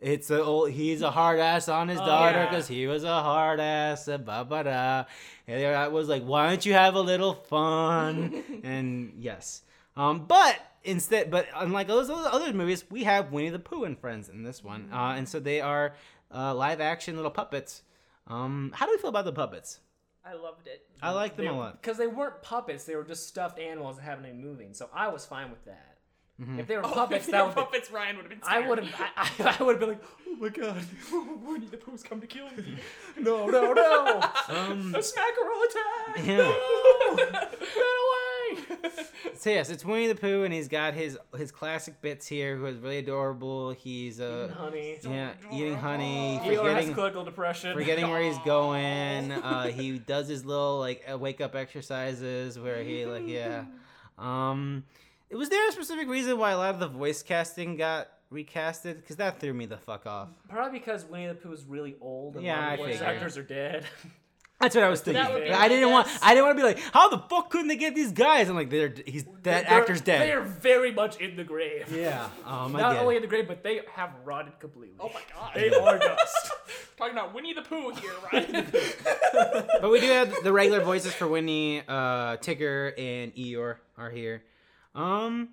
[0.00, 2.48] It's a old, he's a hard ass on his Oh, daughter yeah.
[2.48, 4.06] because he was a hard ass.
[4.06, 5.04] Uh, ba ba da.
[5.48, 8.44] And I was like, why don't you have a little fun?
[8.64, 9.62] and yes,
[9.96, 13.98] um, but instead, but unlike those other other movies, we have Winnie the Pooh and
[13.98, 15.94] friends in this one, uh, and so they are
[16.32, 17.82] uh, live action little puppets.
[18.28, 19.80] Um, how do we feel about the puppets?
[20.24, 20.86] I loved it.
[21.02, 21.80] I like them a lot.
[21.80, 24.74] because they weren't puppets; they were just stuffed animals that haven't been moving.
[24.74, 25.87] So I was fine with that.
[26.40, 26.60] Mm-hmm.
[26.60, 27.90] If they were Oh, puppets, if that would were be, puppets.
[27.90, 28.40] Ryan would have been.
[28.48, 28.94] I would have.
[29.16, 30.84] I, I, I would have been like, oh my god,
[31.46, 32.78] Winnie the Pooh's come to kill me.
[33.18, 34.20] No, no, no.
[34.48, 36.26] Um, A smackerel attack.
[36.26, 36.36] Yeah.
[36.36, 37.16] no!
[37.16, 39.04] Get away!
[39.34, 42.56] So yes, it's Winnie the Pooh, and he's got his his classic bits here.
[42.56, 43.70] Who is really adorable.
[43.72, 44.96] He's uh, honey.
[45.02, 47.76] yeah, eating honey, Eeyore has forgetting clinical depression.
[47.76, 49.32] forgetting where he's going.
[49.32, 53.64] Uh, he does his little like uh, wake up exercises where he like yeah.
[54.18, 54.84] Um,
[55.30, 58.96] was there a specific reason why a lot of the voice casting got recasted?
[58.96, 60.28] Because that threw me the fuck off.
[60.48, 63.08] Probably because Winnie the Pooh is really old and Yeah, a I voice figured.
[63.16, 63.86] actors are dead.
[64.60, 65.22] That's what I was thinking.
[65.22, 66.08] That be I didn't my want.
[66.20, 68.48] I didn't want to be like, how the fuck couldn't they get these guys?
[68.48, 70.20] I'm like, they're he's that They're- actor's dead.
[70.22, 71.86] They are very much in the grave.
[71.96, 72.28] Yeah.
[72.44, 74.96] Um, Not only in the grave, but they have rotted completely.
[74.98, 75.52] Oh my god.
[75.54, 76.50] They are dust.
[76.96, 78.66] Talking about Winnie the Pooh here, right?
[79.80, 84.42] But we do have the regular voices for Winnie, uh, Tigger, and Eeyore are here.
[84.98, 85.48] Um,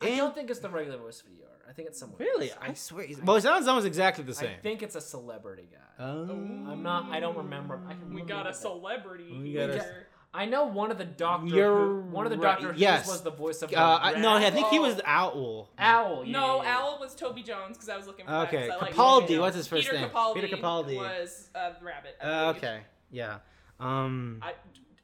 [0.00, 1.44] I and don't think it's the regular voice for Eeyore.
[1.68, 2.18] I think it's someone.
[2.18, 2.60] really, else.
[2.62, 3.04] I swear.
[3.06, 4.50] He's, well, it sounds almost exactly the same.
[4.58, 6.04] I think it's a celebrity guy.
[6.04, 6.22] Oh.
[6.30, 7.10] I'm not.
[7.10, 7.80] I don't remember.
[7.88, 8.60] I can we got a it up.
[8.60, 10.06] celebrity We got a- here.
[10.32, 11.46] I know one of the Doctor.
[11.48, 13.08] You're Who, one of the right, Doctor yes.
[13.08, 13.72] was the voice of.
[13.72, 14.52] Uh, I, no, I rat.
[14.52, 15.00] think he was.
[15.04, 15.70] Owl.
[15.78, 16.24] Owl.
[16.26, 16.78] Yeah, No, yeah, yeah.
[16.78, 18.78] Owl was Toby Jones because I was looking for Okay, that.
[18.78, 19.28] 'cause I like Capaldi.
[19.30, 19.40] him.
[19.40, 20.10] What's his first Peter name?
[20.10, 20.96] Capaldi Peter Capaldi.
[20.96, 22.16] was uh, rabbit.
[22.22, 22.80] Uh, okay.
[23.10, 23.38] Yeah.
[23.80, 24.38] Um.
[24.42, 24.52] I,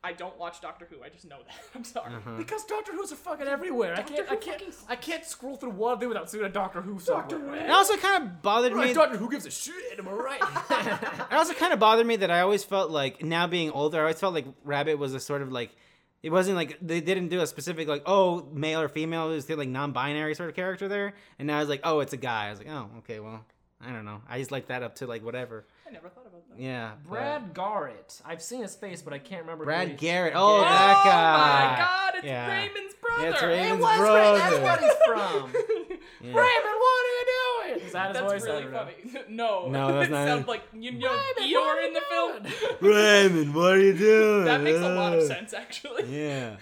[0.05, 1.03] I don't watch Doctor Who.
[1.03, 1.55] I just know that.
[1.75, 2.15] I'm sorry.
[2.15, 2.33] uh-huh.
[2.37, 3.95] Because Doctor Who's are fucking everywhere.
[3.97, 4.31] I can't.
[4.31, 4.61] I can't.
[4.61, 7.57] fucking I can't scroll through one thing without seeing a Doctor Who somewhere.
[7.57, 8.95] It also kind of bothered Right, me.
[8.95, 9.99] Doctor Who gives a shit.
[9.99, 10.41] Am I right?
[11.31, 14.03] It also kind of bothered me that I always felt like now being older, I
[14.03, 15.75] always felt like Rabbit was a sort of like
[16.23, 19.31] it wasn't like they didn't do a specific like oh male or female.
[19.31, 22.13] It was like non-binary sort of character there, and now I was like oh it's
[22.13, 22.49] a guy.
[22.49, 23.45] I was like oh okay well
[23.81, 24.21] I don't know.
[24.29, 25.67] I just like that up to like whatever.
[25.95, 26.61] I never thought about that.
[26.61, 26.93] Yeah.
[27.05, 28.21] but- Brad Garrett.
[28.25, 29.65] I've seen his face, but I can't remember.
[29.65, 30.33] Brad he- Garrett.
[30.35, 30.69] Oh, Yeah.
[30.69, 31.35] that oh guy.
[31.35, 32.15] oh my God!
[32.17, 32.49] It's Yeah.
[32.49, 33.23] Raymond's brother.
[33.23, 34.33] Yeah, it's It Raymond's was brother.
[34.33, 34.39] Ray.
[34.39, 35.53] That's what he's from.
[36.21, 36.31] Yeah.
[36.31, 37.27] Raymond, what are you
[37.75, 37.87] doing?
[37.87, 38.45] Is that his That's voice?
[38.45, 39.25] I really funny.
[39.29, 40.23] no, No, that's not.
[40.23, 42.77] it not sounds like you know Raymond, what are Eeyore in the film.
[42.81, 44.45] Raymond, what are you doing?
[44.47, 46.05] that makes a lot of sense, actually.
[46.07, 46.57] Yeah.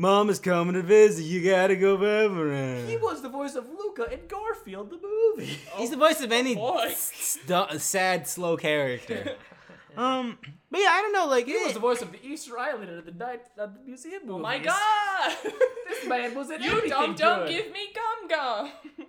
[0.00, 1.24] Mom is coming to visit.
[1.24, 2.86] You gotta go Beverly.
[2.86, 5.58] He was the voice of Luca in Garfield the movie.
[5.76, 6.90] He's the voice of any boy.
[6.96, 9.34] stu- sad, slow character.
[9.98, 10.38] um,
[10.70, 11.26] but yeah, I don't know.
[11.26, 14.22] Like, He was the voice of the Easter Island at the night of the museum
[14.24, 14.36] movies.
[14.36, 15.36] Oh my god!
[15.90, 17.48] This man was in you everything dum dum good.
[17.50, 19.06] give me gum gum.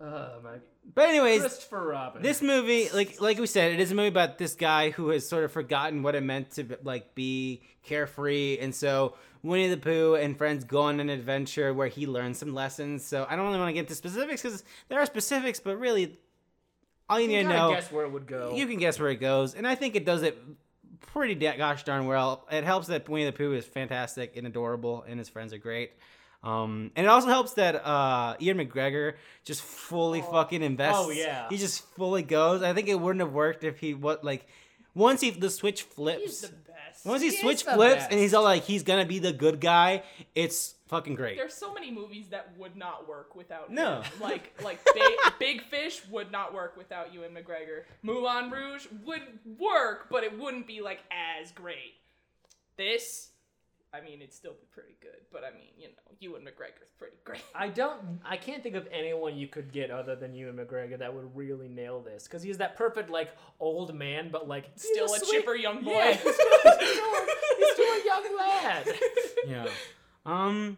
[0.00, 0.50] Oh my.
[0.94, 2.22] but anyways, Christopher Robin.
[2.22, 5.28] this movie, like like we said, it is a movie about this guy who has
[5.28, 10.14] sort of forgotten what it meant to like be carefree, and so Winnie the Pooh
[10.14, 13.04] and friends go on an adventure where he learns some lessons.
[13.04, 16.18] So I don't really want to get into specifics because there are specifics, but really,
[17.08, 17.70] all you you need to know.
[17.70, 18.54] guess where it would go.
[18.54, 20.38] You can guess where it goes, and I think it does it
[21.00, 22.46] pretty gosh darn well.
[22.50, 25.92] It helps that Winnie the Pooh is fantastic and adorable, and his friends are great.
[26.42, 29.14] Um, and it also helps that uh, Ewan McGregor
[29.44, 31.00] just fully fucking invests.
[31.02, 31.48] Oh, yeah.
[31.48, 32.62] he just fully goes.
[32.62, 34.46] I think it wouldn't have worked if he what like
[34.94, 36.50] once he the switch flips.
[37.06, 38.10] He's once he He switch flips best.
[38.10, 40.02] and he's all like he's gonna be the good guy,
[40.34, 41.36] it's fucking great.
[41.36, 44.02] There's so many movies that would not work without No.
[44.02, 44.12] him.
[44.20, 47.82] Like like Big, Big Fish would not work without Ewan McGregor.
[48.02, 49.22] Moulin Rouge would
[49.58, 51.94] work, but it wouldn't be like as great.
[52.76, 53.30] This,
[53.96, 57.16] I mean, it'd still be pretty good, but I mean, you know, Ewan McGregor's pretty
[57.24, 57.40] great.
[57.54, 58.20] I don't.
[58.24, 61.68] I can't think of anyone you could get other than Ewan McGregor that would really
[61.68, 65.30] nail this because he's that perfect like old man, but like he's Still a sweet-
[65.30, 65.92] chipper young boy.
[65.92, 67.26] Yeah, he's still, he's still a,
[67.58, 68.88] he's still a young lad.
[69.46, 69.66] yeah.
[70.26, 70.76] Um.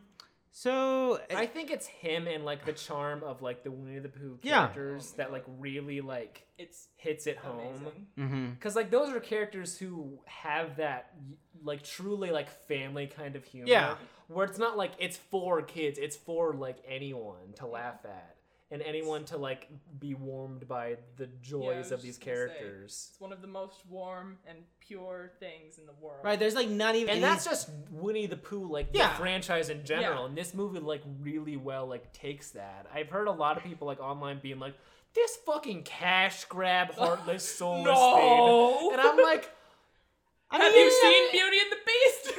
[0.61, 4.41] So I think it's him and like the charm of like the Winnie the Pooh
[4.43, 4.63] Yeah.
[4.67, 7.61] characters that like really like It's hits it home.
[7.61, 8.07] amazing.
[8.17, 11.15] hmm Because like those are characters who have that
[11.63, 13.69] like truly like family kind of humor.
[13.69, 13.95] Yeah.
[14.27, 18.35] Where it's not like it's for kids, it's for like anyone to laugh at
[18.71, 19.69] and anyone to like
[19.99, 23.09] be warmed by the joys was of these just gonna say, characters.
[23.11, 26.19] It's one of the most warm and pure things in the world.
[26.23, 26.39] right.
[26.39, 29.09] There's like not even And that's just Winnie the Pooh, like Yeah.
[29.11, 30.23] the franchise in general.
[30.23, 30.27] Yeah.
[30.29, 32.87] And this movie like really well like takes that.
[32.95, 34.75] I've heard a lot of people like online being like,
[35.15, 38.77] "This fucking cash grab, heartless, soulless No.
[38.81, 39.51] thing," and I'm like,
[40.51, 42.39] I Have mean, you you're seen Beauty and the Beast?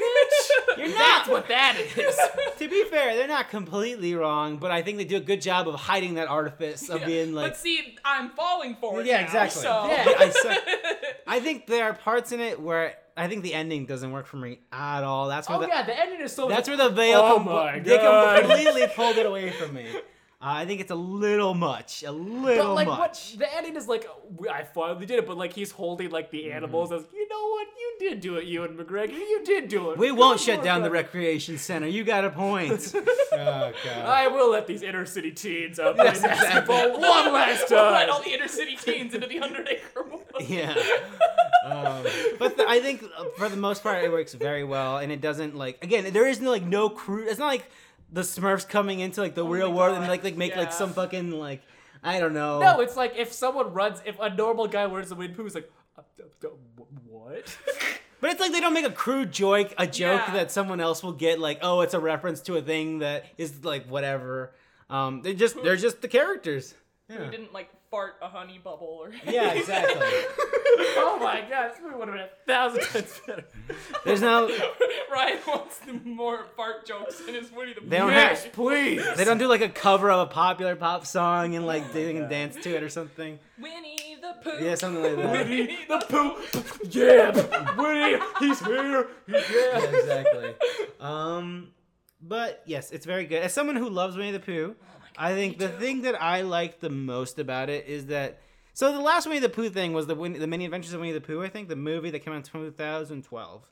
[0.77, 1.29] You're "That's not.
[1.29, 2.17] what that is."
[2.59, 5.67] To be fair, they're not completely wrong, but I think they do a good job
[5.67, 7.51] of hiding that artifice of Yeah, being like.
[7.53, 9.07] but see, I'm falling for it.
[9.07, 9.61] Yeah, now, exactly.
[9.63, 9.87] So.
[9.87, 10.13] Yeah.
[10.17, 10.57] I suck.
[11.27, 14.37] I think there are parts in it where I think the ending doesn't work for
[14.37, 15.27] me at all.
[15.27, 16.47] That's where oh the, yeah, the ending is so.
[16.47, 19.87] that's where the veil Oh com- my they completely pulled it away from me.
[20.41, 22.97] Uh, I think it's a little much, a little But like, much.
[22.97, 24.07] what the ending is like,
[24.49, 25.27] I finally did it.
[25.27, 28.45] But like, he's holding like the animals as, you know what, you did do it,
[28.45, 29.97] Ewan McGregor, you did do it.
[29.97, 31.87] We won't Good shut down the recreation center.
[31.87, 32.93] You got a point.
[32.95, 33.03] oh
[33.33, 34.05] god.
[34.05, 36.73] I will let these inner city teens out play Yes, exactly.
[36.91, 40.49] one last We'll let all the inner city teens into the hundred acre woods.
[40.49, 40.73] Yeah.
[41.65, 42.05] Um,
[42.39, 45.19] but the, I think uh, for the most part it works very well, and it
[45.19, 47.27] doesn't like again there is no like no crew.
[47.27, 47.69] It's not like
[48.11, 50.71] the Smurfs coming into like the real Oh my world and like like make like
[50.73, 51.61] some fucking like
[52.03, 52.59] I don't know.
[52.59, 55.55] No, it's like if someone runs, if a normal guy wears the wind Pooh, he's
[55.55, 56.01] like, uh,
[56.77, 57.57] wh- what?
[58.21, 60.33] But it's like they don't make a crude joke, a joke Yeah.
[60.33, 61.39] that someone else will get.
[61.39, 64.51] Like, oh, it's a reference to a thing that is like whatever.
[64.89, 66.73] Um, they're just they're just the characters.
[67.09, 69.33] Who Yeah, didn't like fart a honey bubble or anything.
[69.33, 69.95] yeah exactly.
[70.97, 73.45] oh my god, this movie would have been a thousand times better.
[74.05, 74.47] There's no
[75.11, 77.89] Ryan wants more fart jokes in his Winnie the Pooh.
[77.89, 79.03] They don't yes, have- please.
[79.17, 82.29] they don't do like a cover of a popular pop song and like they can
[82.29, 83.39] dance to it or something.
[83.59, 84.63] Winnie the Pooh.
[84.63, 85.31] Yeah, something like that.
[85.47, 86.89] Winnie the Pooh.
[86.89, 89.07] Yeah, Winnie, he's here.
[89.25, 90.53] He's yeah, exactly.
[90.99, 91.69] Um,
[92.21, 93.41] but yes, it's very good.
[93.41, 94.75] As someone who loves Winnie the Pooh,
[95.19, 98.39] I think the thing that I like the most about it is that.
[98.73, 101.11] So the last Winnie the Pooh thing was the Win- the Many Adventures of Winnie
[101.11, 101.43] the Pooh.
[101.43, 103.63] I think the movie that came out in 2012.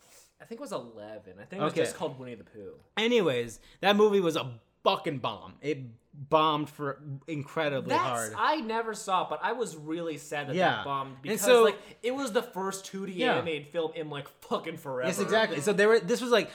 [0.41, 1.33] I think it was 11.
[1.39, 1.81] I think it was Okay.
[1.81, 2.73] just called Winnie the Pooh.
[2.97, 4.51] Anyways, that movie was a
[4.83, 5.53] fucking bomb.
[5.61, 5.79] It
[6.13, 8.33] bombed for incredibly That's hard.
[8.37, 10.77] I never saw it, but I was really sad that Yeah.
[10.77, 13.33] that bombed And because so- like it was the first 2D Yeah.
[13.35, 15.07] animated film in like fucking forever.
[15.07, 15.61] Yes, exactly.
[15.61, 15.99] So there were.
[15.99, 16.49] This was like,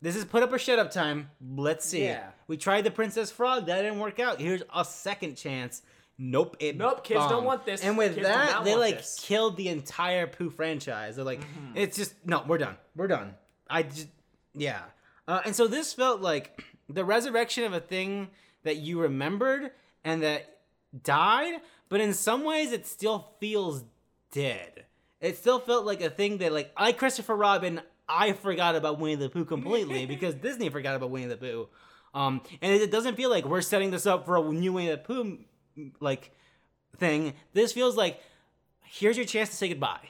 [0.00, 1.30] this is put up or shut up time.
[1.40, 2.04] Let's see.
[2.04, 2.30] Yeah.
[2.48, 3.66] We tried the Princess Frog.
[3.66, 4.40] That didn't work out.
[4.40, 5.82] Here's a second chance.
[6.18, 6.56] Nope.
[6.58, 7.84] It Nope, kids don't want this.
[7.84, 9.16] And with Kids that, they like this.
[9.16, 9.26] Mm-hmm.
[9.26, 11.16] killed the entire Pooh franchise.
[11.16, 11.40] They're like,
[11.76, 12.42] it's just no.
[12.46, 12.76] We're done.
[12.96, 13.34] We're done.
[13.70, 14.08] I just
[14.54, 14.80] yeah.
[15.28, 18.28] Uh, and so this felt like the resurrection of a thing
[18.64, 19.70] that you remembered
[20.04, 20.58] and that
[21.04, 23.84] died, but in some ways it still feels
[24.32, 24.86] dead.
[25.20, 29.16] It still felt like a thing that like I Christopher Robin I forgot about Winnie
[29.16, 31.68] the Pooh completely because Disney forgot about Winnie the Pooh.
[32.18, 34.98] Um, and it doesn't feel like we're setting this up for a new Winnie the
[34.98, 35.38] Pooh
[36.00, 36.32] like
[36.96, 37.34] thing.
[37.52, 38.20] This feels like
[38.84, 40.08] here's your chance to say goodbye.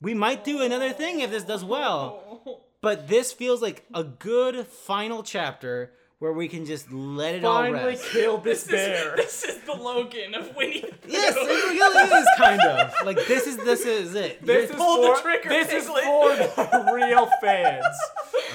[0.00, 2.60] We might do another thing if this does well.
[2.80, 7.62] but this feels like a good final chapter where we can just let it all
[7.62, 8.04] Finally rest.
[8.10, 9.16] killed this This is, bear.
[9.16, 11.08] this is the Logan of Winnie the Pooh.
[11.08, 14.40] Yes, it really is kind of like this is this is it.
[14.46, 17.96] This You're- is Pull the for trigger, this is for the real fans.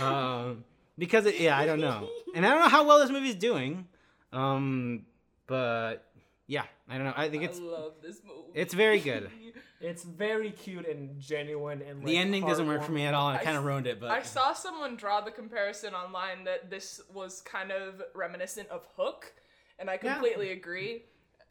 [0.02, 0.64] um,
[0.98, 3.88] because it, yeah, I don't know, and I don't know how well this movie's doing,
[4.34, 5.06] um,
[5.48, 6.06] but
[6.48, 7.14] yeah, I don't know.
[7.16, 8.52] I think it's I love this movie.
[8.54, 9.30] it's very good.
[9.80, 13.38] It's very cute and genuine and The ending doesn't work for me at all, and
[13.38, 14.00] it I kind of ruined it.
[14.00, 18.88] But I saw someone draw the comparison online that this was kind of reminiscent of
[18.98, 19.34] Hook,
[19.78, 20.16] and I Yeah.
[20.16, 21.04] completely agree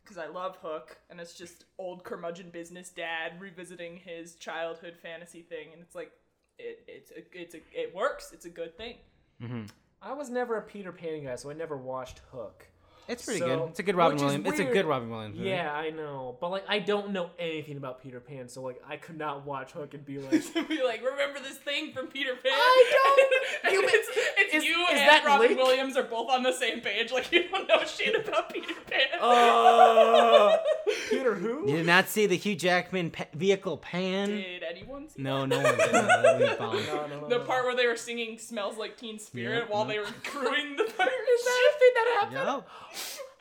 [0.03, 5.43] because I love Hook, and it's just old curmudgeon business dad revisiting his childhood fantasy
[5.43, 6.11] thing, and it's like
[6.59, 8.33] it it's a, it's a, it works.
[8.33, 8.97] It's a good thing.
[9.43, 9.65] Mm-hmm.
[10.03, 12.69] I was never a Peter Pan guy, so I never watched Hook.
[13.09, 13.69] It's pretty So- good.
[13.71, 14.49] It's a good Robin which is Williams.
[14.49, 15.37] It's a good Robin Williams.
[15.39, 15.49] movie.
[15.51, 18.97] Yeah, I know, but like I don't know anything about Peter Pan, so like I
[18.97, 22.53] could not watch Hook and be like, Be like, remember this thing from Peter Pan?
[22.53, 23.73] I don't.
[23.73, 24.09] You- it's
[24.39, 25.63] it's is- you is and that Robin linked?
[25.63, 27.11] Williams are both on the same page.
[27.13, 29.07] Like you don't know shit about Peter Pan.
[29.21, 30.57] "Oh,
[31.11, 34.29] Peter who?" You did not see the Hugh Jackman pa- vehicle pan?
[34.29, 35.49] Did anyone see No, that?
[35.49, 35.93] no one did.
[35.93, 36.87] No, that movie bombed.
[36.87, 37.45] No, no, no, The no.
[37.45, 39.75] part where they were singing "Smells Like Teen Spirit" Yeah.
[39.75, 41.75] while they were crewing the pirate Is that ship.
[41.75, 42.35] a thing that happened?
[42.37, 42.69] Yup.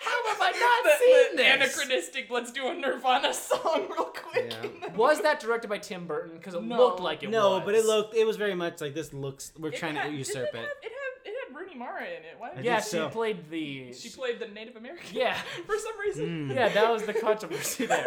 [0.06, 1.78] How have I not The, seen the this?
[1.78, 2.30] anachronistic.
[2.30, 4.54] Let's do a Nirvana song real quick.
[4.82, 4.94] Yeah.
[4.96, 6.38] Was that directed by Tim Burton?
[6.38, 6.78] Because it No.
[6.78, 7.64] looked like it No, was.
[7.66, 8.16] but it looked.
[8.16, 9.14] It was very much like this.
[9.14, 9.52] Looks.
[9.58, 10.70] We're It trying had- to usurp didn't it.
[10.84, 10.92] It had, it
[11.26, 12.36] had, it had Rooney Mara in it.
[12.38, 12.52] Why?
[12.52, 13.10] I Did Yeah, think she so.
[13.10, 13.94] played the.
[13.94, 15.08] she played the Native American.
[15.16, 15.34] Yeah.
[15.66, 16.50] For some reason.
[16.50, 16.56] Mm.
[16.56, 18.06] Yeah, that was the controversy there.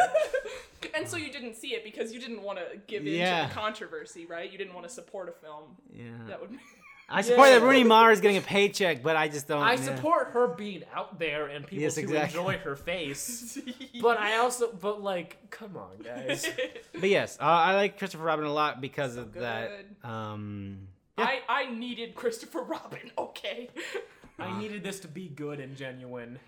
[0.94, 3.42] and so you didn't see it because you didn't want to give in Yeah.
[3.42, 4.50] to the controversy, right?
[4.50, 6.04] You didn't want to support a film Yeah.
[6.28, 6.50] that would.
[7.10, 7.58] I support Yeah.
[7.58, 9.62] that Rooney Mara is getting a paycheck, but I just don't.
[9.62, 9.76] I yeah.
[9.96, 12.38] support her being out there and people Yes, to exactly.
[12.38, 13.58] enjoy her face.
[14.02, 16.46] But I also, but like, come on, guys.
[16.92, 19.42] But yes, uh, I like Christopher Robin a lot because of good.
[19.42, 19.72] that.
[20.04, 20.88] Um.
[21.16, 23.10] I I needed Christopher Robin.
[23.16, 23.70] Okay.
[24.38, 26.38] I needed this to be good and genuine.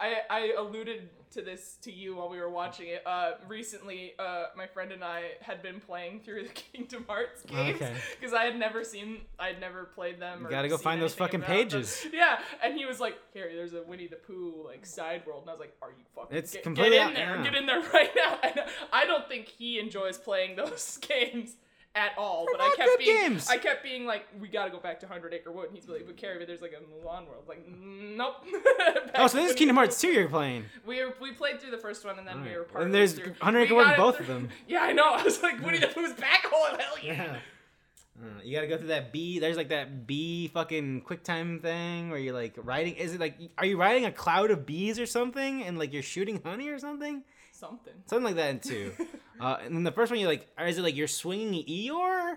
[0.00, 3.02] I, I alluded to this to you while we were watching it.
[3.06, 7.76] Uh, recently, uh, my friend and I had been playing through the Kingdom Hearts games
[7.76, 7.94] Okay.
[8.18, 10.42] because I had never seen, I had never played them.
[10.44, 11.56] You gotta go find those fucking about them.
[11.56, 12.06] pages.
[12.12, 15.50] Yeah, and he was like, "Here, there's a Winnie the Pooh like side world," and
[15.50, 16.36] I was like, "Are you fucking?
[16.36, 17.42] It's get, completely get in out- there, yeah.
[17.42, 18.60] get in there right now." And
[18.92, 21.56] I don't think he enjoys playing those games.
[21.98, 23.48] At all, They're but I kept good being, games.
[23.48, 26.06] I kept being like, we gotta go back to Hundred Acre Wood, and he's like,
[26.06, 27.44] but Carrie, but there's like a Mulan world.
[27.48, 28.36] Like, nope.
[29.16, 30.64] Oh, so this is Kingdom Hearts 2 you're playing.
[30.86, 33.18] We were, we played through the first one, and then we were part And there's
[33.18, 34.48] 100 Acre Wood in both through- of them.
[34.68, 35.12] Yeah, I know.
[35.14, 36.44] I was like, Winnie the Pooh's back.
[36.52, 37.12] Oh hell yeah!
[37.24, 37.36] Yeah.
[38.20, 39.38] Uh, you gotta go through that bee.
[39.38, 42.94] There's like that bee fucking QuickTime thing where you're like riding.
[42.94, 46.02] Is it like are you riding a cloud of bees or something, and like you're
[46.02, 47.22] shooting honey or something?
[47.58, 47.94] Something.
[48.06, 48.92] Something like that in two.
[49.40, 52.36] uh, and then the first one you're like, or is it like you're swinging Eeyore?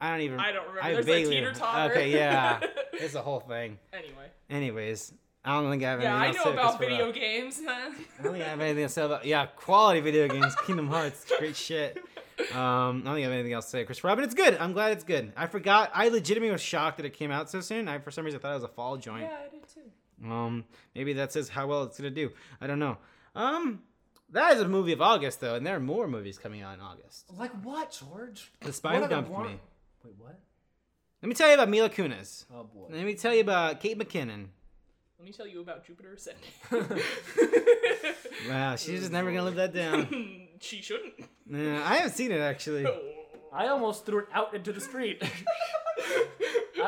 [0.00, 0.40] I don't even.
[0.40, 0.82] I don't remember.
[0.82, 1.92] I There's vaguely- like teeter totter.
[1.92, 2.60] Okay, yeah,
[2.94, 3.78] it's a whole thing.
[3.92, 4.28] anyway.
[4.48, 5.12] Anyways,
[5.44, 7.60] I don't think I have Yeah, I anything else know to say about video games.
[7.68, 7.92] I
[8.22, 11.56] don't think I have anything to say about yeah, quality video games, Kingdom Hearts, great
[11.56, 11.98] shit.
[12.54, 13.84] Um, I don't think I have anything else to say.
[13.84, 14.56] Chris Robin, it's good.
[14.58, 15.32] I'm glad it's good.
[15.36, 15.90] I forgot.
[15.94, 17.88] I legitimately was shocked that it came out so soon.
[17.88, 19.22] I for some reason thought it was a fall joint.
[19.22, 20.30] yeah, I did too.
[20.30, 20.64] Um,
[20.94, 22.30] maybe that says how well it's gonna do.
[22.60, 22.96] I don't know.
[23.34, 23.80] Um,
[24.30, 26.80] that is a movie of August though, and there are more movies coming out in
[26.80, 27.26] August.
[27.36, 28.50] Like what, George?
[28.60, 29.60] The Spine What other dumped one- me.
[30.04, 30.38] Wait, what?
[31.22, 32.44] Let me tell you about Mila Kunis.
[32.54, 32.88] Oh boy.
[32.90, 34.46] Let me tell you about Kate McKinnon.
[35.18, 37.00] Let me tell you about Jupiter Ascending.
[38.48, 40.46] Wow, she's just never gonna live that down.
[40.60, 41.14] she shouldn't.
[41.50, 42.86] Yeah, I haven't seen it actually.
[42.86, 43.00] Oh.
[43.52, 45.22] I almost threw it out into the street.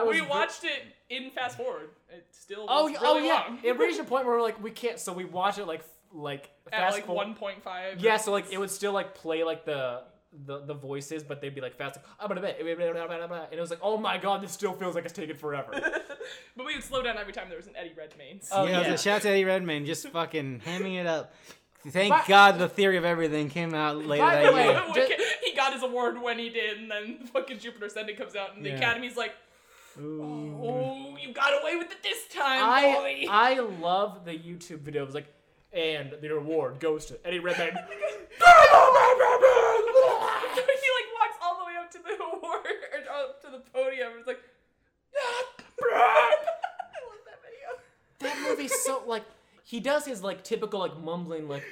[0.06, 1.88] We ve- watched it in fast forward.
[2.10, 3.48] It still oh, was Oh, really y- oh yeah.
[3.48, 3.58] long.
[3.64, 4.98] It reached a point where we're like, we can't.
[5.00, 7.28] So we watch it like, f- like at fast like forward.
[7.38, 7.96] 1.5.
[8.02, 10.02] Yeah, so like it would still like play like the
[10.44, 11.98] the, the voices, but they'd be like fast.
[12.20, 12.48] Like, and
[13.52, 15.70] it was like, oh my god, this still feels like it's taken forever.
[16.56, 18.40] but we would slow down every time there was an Eddie Redmayne.
[18.52, 18.90] Oh, yeah, yeah.
[18.90, 21.32] So shout out to Eddie Redmayne, just fucking hamming it up.
[21.86, 24.82] Thank But- God the theory of everything came out later By that the way, year.
[24.94, 25.12] just-
[25.44, 28.64] he got his award when he did, and then fucking Jupiter Ascending comes out, and
[28.64, 28.76] the Yeah.
[28.76, 29.32] Academy's like,
[29.98, 30.60] Ooh.
[30.62, 35.02] "Oh, you got away with it this time, I boy." I love the YouTube video.
[35.02, 35.32] It was like,
[35.78, 37.68] and the reward goes to Eddie Redmayne.
[37.70, 37.78] he like
[41.14, 44.26] walks all the way up to the award or up to the podium, and it's
[44.26, 44.40] like,
[45.94, 46.36] I
[47.06, 47.70] love that video.
[48.18, 49.24] that movie's so like
[49.64, 51.62] he does his like typical like mumbling like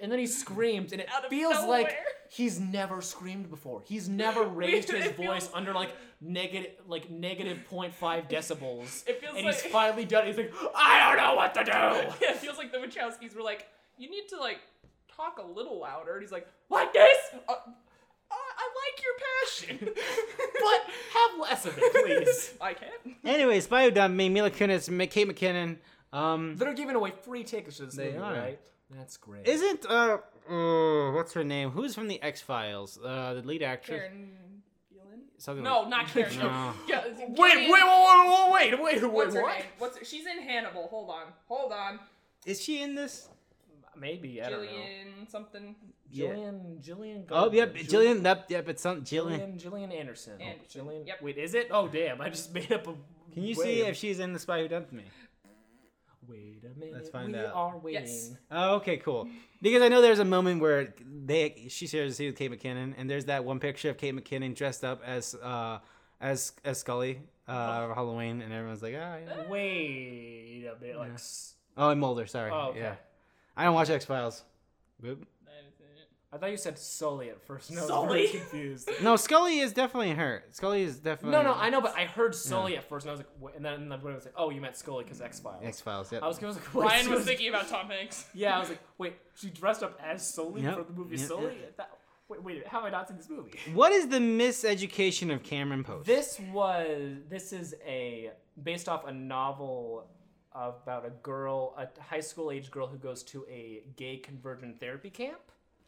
[0.00, 1.96] and then he screams and it Out of feels like
[2.30, 7.10] he's never screamed before he's never raised his it feels- voice under like negative like
[7.10, 11.34] negative 0.5 decibels It feels and like- he's finally done he's like i don't know
[11.34, 11.70] what to do
[12.20, 13.66] Yeah, it feels like the Wachowskis were like,
[13.98, 14.58] you need to like
[15.16, 16.12] talk a little louder.
[16.14, 17.18] And he's like, like this.
[17.48, 19.94] Uh, uh, I like your passion,
[20.60, 22.54] but have less of it, please.
[22.60, 23.16] I can't.
[23.24, 25.76] Anyway, Spy Who Dumped Me, Mila Kunis, Ma- Kate McKinnon.
[26.12, 28.32] Um, They're giving away free tickets to this They movie, are.
[28.34, 28.60] right?
[28.96, 29.46] That's great.
[29.46, 30.18] isn't uh,
[30.50, 31.70] uh, what's her name?
[31.70, 32.98] Who's from the X Files?
[33.02, 34.00] Uh, the lead actress.
[34.00, 34.32] Karen
[34.92, 35.20] Gillan?
[35.38, 36.32] Something No, like- not Karen.
[36.38, 36.72] No.
[36.88, 37.70] Yeah, wait, wait, Gillian-
[38.52, 39.54] wait, wait, wait, wait, wait, What's her what?
[39.58, 39.64] name?
[39.78, 40.88] What's her, she's in Hannibal.
[40.88, 41.98] Hold on, hold on.
[42.44, 43.28] Is she in this?
[43.96, 44.70] Maybe I don't know.
[44.70, 45.76] Jillian something.
[46.10, 46.28] Yeah.
[46.30, 47.22] Jillian, Jillian.
[47.30, 47.56] Oh, Gardner.
[47.58, 48.24] yep, Jillian.
[48.24, 49.38] Yep, yep, it's some Jillian.
[49.40, 50.32] Jillian, Gillian Anderson.
[50.40, 51.06] Oh, Anderson, Jillian.
[51.06, 51.22] yep.
[51.22, 51.68] Wait, is it?
[51.70, 52.20] Oh, damn!
[52.20, 52.94] I just made up a.
[53.32, 55.04] Can you wait see if she's in the Spy Who Dumped Me?
[56.28, 56.94] Wait a minute.
[56.94, 57.54] Let's find we out.
[57.54, 58.02] are waiting.
[58.02, 58.30] Yes.
[58.50, 59.28] Oh, okay, cool.
[59.60, 62.94] Because I know there's a moment where they she shares a scene with Kate McKinnon,
[62.96, 65.78] and there's that one picture of Kate McKinnon dressed up as uh
[66.20, 69.48] as as Scully uh for Halloween, and everyone's like, oh yeah.
[69.48, 70.96] Wait a minute.
[70.98, 71.08] Like.
[71.08, 71.14] Yeah.
[71.14, 72.26] s- Oh, and Mulder.
[72.26, 72.50] Sorry.
[72.52, 72.80] Oh, okay.
[72.80, 72.94] Yeah.
[73.56, 74.42] I don't watch X Files.
[76.34, 77.70] I thought you said Sully at first.
[77.70, 78.20] No, I was Sully?
[78.22, 78.90] really confused.
[79.02, 80.44] No, Scully is definitely her.
[80.50, 81.32] Scully is definitely.
[81.32, 83.54] no, no, I know, but I heard Sully at first, and I was like, wait,
[83.56, 85.62] and then and then I was like, oh, you meant Scully because X Files.
[85.62, 86.10] X Files.
[86.10, 86.22] Yep.
[86.22, 88.24] I was, I was like, wait, Ryan she was thinking about Tom Hanks.
[88.34, 91.28] Yeah, I was like, wait, she dressed up as Sully Yep, for the movie yep,
[91.28, 91.56] Sully.
[91.76, 91.90] That,
[92.28, 93.52] wait, wait, how have I not seen this movie?
[93.74, 96.06] What is the miseducation of Cameron Post?
[96.06, 98.30] This was this is a
[98.62, 100.06] based off a novel
[100.54, 105.10] about a girl, a high school age girl who goes to a gay conversion therapy
[105.10, 105.40] camp.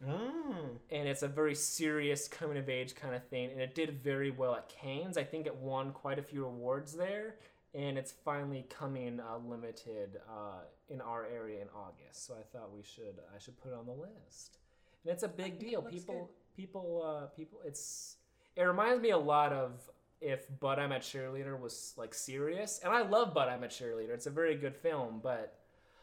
[0.07, 0.69] Oh.
[0.91, 4.31] and it's a very serious coming of age kind of thing and it did very
[4.31, 5.17] well at Cannes.
[5.17, 7.37] I think it won quite a few awards there
[7.75, 12.27] and it's finally coming uh, limited uh, in our area in August.
[12.27, 14.59] So I thought we should I should put it on the list.
[15.05, 15.83] And it's a big deal.
[15.83, 18.17] People people uh, people it's
[18.57, 19.91] it reminds me a lot of
[20.21, 22.81] if But I'm a Cheerleader was like serious.
[22.83, 24.11] And I love But I'm a Cheerleader.
[24.11, 25.59] It's a very good film, but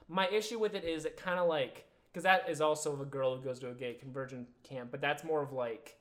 [0.07, 3.35] my issue with it is it kind of like because that is also a girl
[3.35, 5.97] who goes to a gay conversion camp, but that's more of like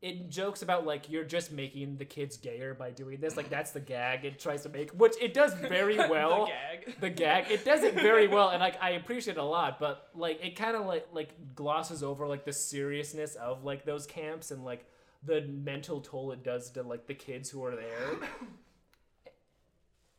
[0.00, 3.36] it jokes about like you're just making the kids gayer by doing this.
[3.36, 6.46] Like that's the gag it tries to make, which it does very well.
[6.46, 7.00] the gag.
[7.00, 9.80] The gag it does it very well, and like I appreciate it a lot.
[9.80, 14.06] But like it kind of like like glosses over like the seriousness of like those
[14.06, 14.86] camps and like
[15.24, 18.10] the mental toll it does to like the kids who are there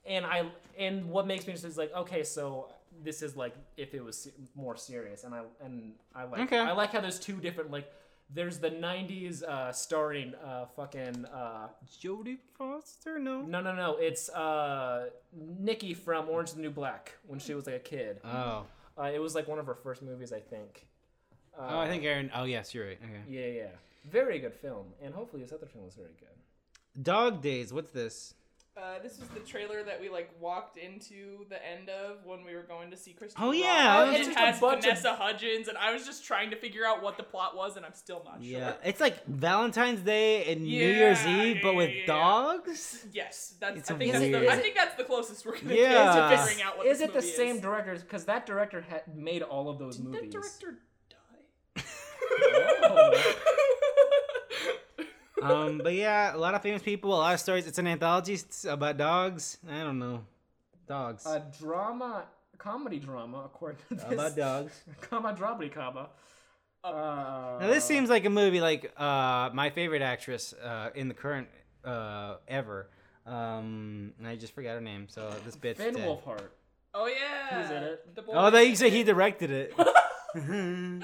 [0.06, 0.44] and I
[0.77, 2.68] and what makes me just is like okay, so
[3.04, 6.60] this is like if it was more serious, and I and I like Okay.
[6.60, 7.92] I like how there's two different like
[8.32, 11.68] there's the '90s uh, starring uh, fucking uh,
[12.02, 13.18] Jodie Foster?
[13.20, 13.42] No.
[13.42, 17.66] no no no it's uh, Nikki from Orange is the New Black when she was
[17.66, 18.20] like a kid.
[18.24, 18.66] Oh.
[18.98, 20.86] Uh, it was like one of her first movies, I think.
[21.58, 22.30] Uh, Oh, I think Aaron.
[22.36, 23.00] Oh, yes, you're right.
[23.04, 23.22] Okay.
[23.30, 23.68] Yeah, yeah,
[24.10, 27.04] very good film, and hopefully this other film was very good.
[27.04, 27.72] Dog Days.
[27.74, 28.34] What's this?
[28.80, 32.56] Uh, this was the trailer that we like walked into the end of when we
[32.56, 33.43] were going to see Christopher.
[33.45, 34.15] Oh, yeah, Robin.
[34.15, 36.56] it was it just has bunch of- Vanessa Hudgens, and I was just trying to
[36.56, 38.60] figure out what the plot was, and I'm still not sure.
[38.60, 42.06] Yeah, it's like Valentine's Day and New Year's Yeah, Eve, but with yeah, yeah.
[42.06, 43.06] dogs.
[43.11, 43.80] Yes, that's.
[43.80, 44.49] It's I think that's the.
[44.49, 45.89] I think that's the closest we're gonna Yeah.
[45.91, 47.61] get to Is it figuring out what is this it the same is.
[47.61, 47.95] director?
[47.95, 50.22] Because that director had made all of those Did movies.
[50.22, 50.77] that director
[51.10, 51.84] die?
[52.81, 53.56] Oh.
[55.44, 57.68] Um, but yeah, a lot of famous people, a lot of stories.
[57.68, 59.57] It's an anthology s- about dogs.
[59.70, 60.24] I don't know,
[60.88, 61.26] dogs.
[61.26, 62.24] a drama,
[62.57, 64.14] comedy drama, according to this.
[64.14, 64.74] about dogs.
[65.02, 66.10] Comma, dramedy, comma.
[66.84, 71.14] Uh, Now this seems like a movie like uh, my favorite actress uh, in the
[71.14, 71.48] current
[71.84, 72.90] uh, ever.
[73.26, 76.07] Um, and I just forgot her name, so this bit's Finn dead.
[76.07, 76.48] Wolfhard.
[76.94, 77.61] Oh yeah.
[77.61, 78.16] Who's in it?
[78.16, 78.32] The boy.
[78.34, 79.74] Oh, they say he directed it.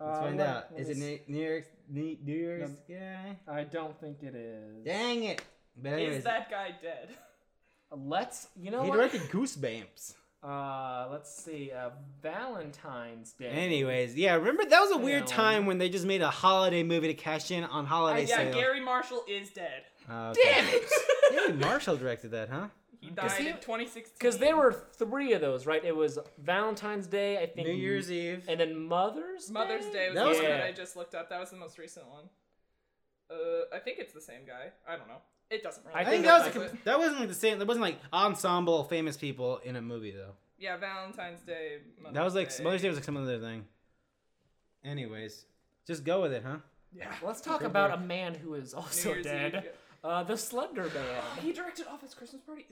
[0.00, 0.64] Let's Uh, find let- out.
[0.72, 1.64] let Is it New, New York?
[1.88, 3.36] New, New York guy?
[3.46, 4.84] I don't think it is.
[4.84, 5.42] Dang it!
[5.76, 7.10] But anyways, Is that guy dead?
[7.92, 8.48] Uh, Let's.
[8.56, 10.14] You know he directed Goosebumps.
[10.42, 11.70] Uh, let's see.
[11.70, 11.90] Uh,
[12.22, 13.48] Valentine's Day.
[13.48, 15.36] Anyways, yeah, remember that was a weird Film.
[15.36, 18.54] time when they just made a holiday movie to cash in on holiday yeah, sales.
[18.54, 19.82] Garry Marshall is dead.
[20.08, 20.90] Oh, Damn it!
[21.30, 22.68] Garry Marshall directed that, huh?
[23.00, 24.14] He died he- in 2016.
[24.18, 25.82] Because there were three of those, right?
[25.84, 27.66] It was Valentine's Day, I think.
[27.66, 28.44] New Year's Eve.
[28.48, 30.66] And then Mother's Mother's Day was That the was one that good.
[30.66, 31.30] I just looked up.
[31.30, 32.24] That was the most recent one.
[33.30, 34.70] Uh, I think it's the same guy.
[34.88, 35.18] I don't know.
[35.50, 35.96] It doesn't really.
[35.96, 37.58] I I think think that was a, But- com- that wasn't like the same.
[37.58, 40.34] That wasn't like ensemble famous people in a movie though.
[40.58, 41.78] yeah, Valentine's Day.
[42.00, 42.62] Mother's That was like Day.
[42.64, 43.64] Mother's Day was like some other thing.
[44.84, 45.44] Anyways,
[45.86, 46.56] just go with it, huh?
[46.92, 47.12] Yeah.
[47.22, 49.54] Let's talk Go about for a man who is New also Year's dead.
[49.64, 49.70] Eve.
[50.02, 51.22] Uh, the Slender Man.
[51.42, 52.66] He directed Office Christmas Party.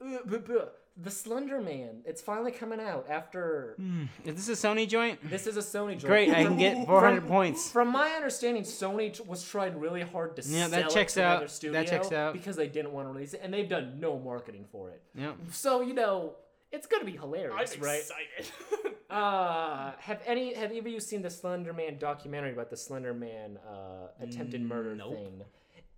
[0.00, 0.64] Uh, buh, buh.
[0.96, 2.02] The Slender Man.
[2.04, 3.76] It's finally coming out after.
[4.24, 5.18] Is this a Sony joint?
[5.28, 6.04] This is a Sony joint.
[6.06, 7.70] Great, I can get 400 From- points.
[7.70, 11.14] From my understanding, Sony t- was trying really hard to Yeah, sell that it checks
[11.14, 11.40] to another out.
[11.40, 12.32] That studio checks out.
[12.34, 15.02] because they didn't want to release it, and they've done no marketing for it.
[15.16, 15.32] Yeah.
[15.50, 16.36] So you know,
[16.70, 17.98] it's gonna be hilarious, I'm right?
[18.00, 18.52] excited.
[19.10, 23.14] Uh, have any have any of you seen the Slender Man documentary about the Slender
[23.14, 25.14] Man uh, attempted murder Nope.
[25.14, 25.42] thing?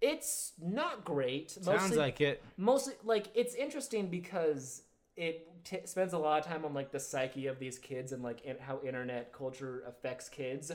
[0.01, 1.51] It's not great.
[1.51, 2.43] Sounds mostly, like it.
[2.57, 4.83] mostly like it's interesting because
[5.17, 8.23] it t- spends a lot of time on like the psyche of these kids and
[8.23, 10.71] like in- how internet culture affects kids.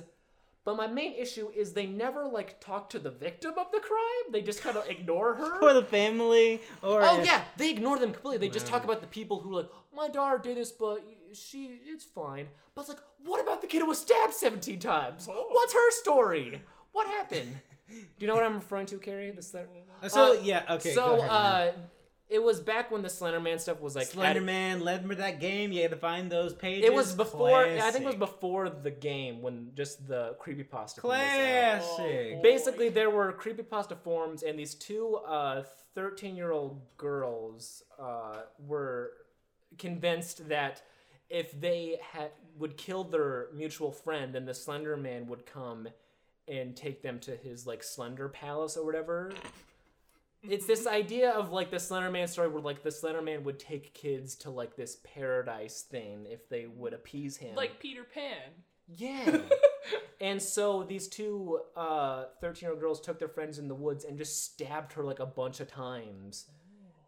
[0.63, 4.31] But my main issue is they never like talk to the victim of the crime.
[4.31, 5.59] They just kind of ignore her.
[5.61, 8.47] Or the family, or Oh if- yeah, they ignore them completely.
[8.47, 11.03] They just talk about the people who like, my daughter did this, but
[11.33, 12.47] she it's fine.
[12.73, 15.27] But it's like, what about the kid who was stabbed seventeen times?
[15.29, 15.47] Oh.
[15.51, 16.61] What's her story?
[16.91, 17.59] What happened?
[17.91, 19.31] Do you know what I'm referring to, Carrie?
[19.31, 19.69] The Slender.
[20.01, 20.93] Uh, So Uh, yeah, okay.
[20.93, 21.71] so go ahead, uh,
[22.29, 24.35] it was back when the Slenderman stuff was like Slenderman.
[24.37, 25.71] at- Man led me to that game.
[25.73, 26.85] You had to find those pages.
[26.85, 27.65] It was before.
[27.65, 31.01] I think it was before the game when just the creepypasta.
[31.01, 31.95] thing was out.
[31.97, 32.35] Classic.
[32.37, 35.63] Oh, Basically, there were creepypasta forms, and these two uh,
[35.97, 39.11] 13-year-old girls uh, were
[39.77, 40.81] convinced that
[41.29, 45.87] if they had would kill their mutual friend, then the Slender Man would come
[46.47, 49.31] and take them to his like Slender Palace or whatever.
[50.43, 53.59] It's this idea of like the Slender Man story where like the Slender Man would
[53.59, 57.55] take kids to like this paradise thing if they would appease him.
[57.55, 58.51] like Peter Pan.
[58.87, 59.41] Yeah.
[60.21, 64.03] and so these two uh 13 year old girls took their friends in the woods
[64.03, 66.47] and just stabbed her like a bunch of times.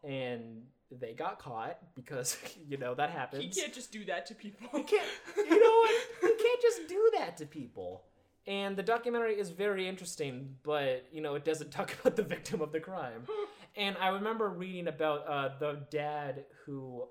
[0.03, 0.63] And
[0.99, 2.37] they got caught because,
[2.67, 3.43] you know, that happens.
[3.43, 4.67] You can't just do that to people.
[4.77, 5.07] You can't,
[5.37, 5.95] you know what?
[6.21, 8.03] You can't just do that to people.
[8.45, 12.61] And the documentary is very interesting, but, you know, it doesn't talk about the victim
[12.61, 13.27] of the crime.
[13.75, 17.05] And I remember reading about uh, the dad who,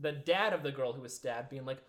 [0.00, 1.82] the dad of the girl who was stabbed, being like,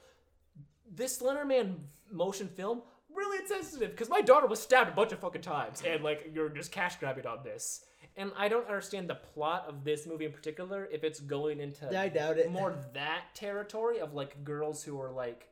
[0.93, 1.75] this Slenderman
[2.11, 2.81] motion film
[3.13, 6.49] really insensitive because my daughter was stabbed a bunch of fucking times, and like you're
[6.49, 7.85] just cash grabbing on this.
[8.15, 11.87] And I don't understand the plot of this movie in particular if it's going into
[11.97, 12.51] I doubt it.
[12.51, 15.47] more that territory of like girls who are like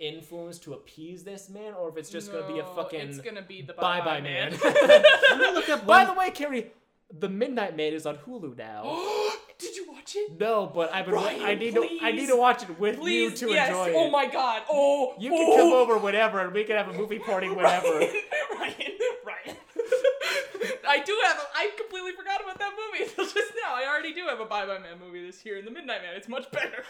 [0.00, 3.42] influenced to appease this man, or if it's just gonna be a fucking It's gonna
[3.42, 4.54] be the bye bye bye man.
[4.64, 6.72] I'm gonna look up By the way, Carrie,
[7.16, 8.82] the Midnight Man is on Hulu now.
[9.58, 10.40] Did you watch it?
[10.40, 11.14] no, but I've been.
[11.14, 11.86] wa- Ryan, I need to.
[12.02, 13.68] I need to watch it with Please, you to yes.
[13.68, 14.62] enjoy oh my god.
[14.70, 15.56] Oh, You can oh.
[15.56, 17.86] come over whenever, and we can have a movie party whenever.
[17.88, 18.10] Ryan,
[18.58, 18.92] Ryan,
[19.26, 19.56] Ryan.
[20.88, 21.36] I do have.
[21.36, 23.74] A, I completely forgot about that movie until just now.
[23.74, 26.16] I already do have a Bye Bye Man movie this year and the Midnight Man.
[26.16, 26.82] It's much better.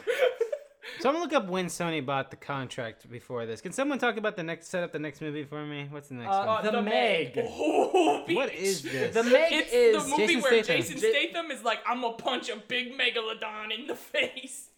[1.01, 3.61] So I'm gonna look up when Sony bought the contract before this.
[3.61, 5.87] Can someone talk about the next set up the next movie for me?
[5.91, 6.65] What's the next Uh, one?
[6.73, 7.33] The Meg.
[7.43, 8.55] Oh, What bitch.
[8.55, 9.15] is this?
[9.15, 10.77] The Meg It's is the movie Jason where Statham.
[10.83, 14.71] Jason Statham is like, I'm gonna punch a big megalodon in the face.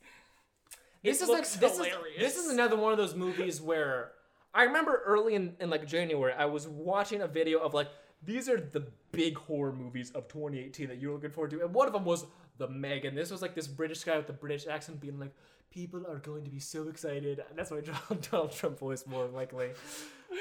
[1.03, 2.17] this It is like looks this hilarious.
[2.17, 4.13] is this is another one of those movies where
[4.55, 7.89] I remember early in, in like January I was watching a video of like
[8.25, 11.87] these are the big horror movies of 2018 that you're looking forward to, and one
[11.89, 12.25] of them was
[12.59, 15.33] The Meg, and this was like this British guy with the British accent being like.
[15.73, 17.43] People are going to be so excited.
[17.57, 19.71] That's why Donald Donald Trump voice more likely.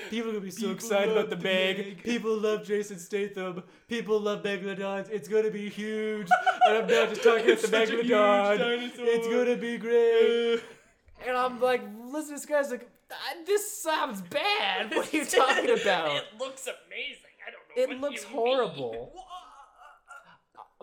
[0.09, 1.37] People are gonna be so People excited about the.
[1.37, 2.03] Meg.
[2.03, 3.63] People love Jason Statham.
[3.89, 5.09] People love megalodons.
[5.09, 6.27] It's gonna be huge.
[6.67, 8.91] and I'm not just talking about the megalodon.
[8.97, 10.61] It's gonna be great.
[11.27, 14.93] and I'm like, listen, this guy's like, "Ah, this sounds bad.
[14.95, 16.15] What are you talking about?
[16.15, 17.31] It looks amazing.
[17.45, 17.95] I don't know.
[17.95, 19.13] It looks horrible.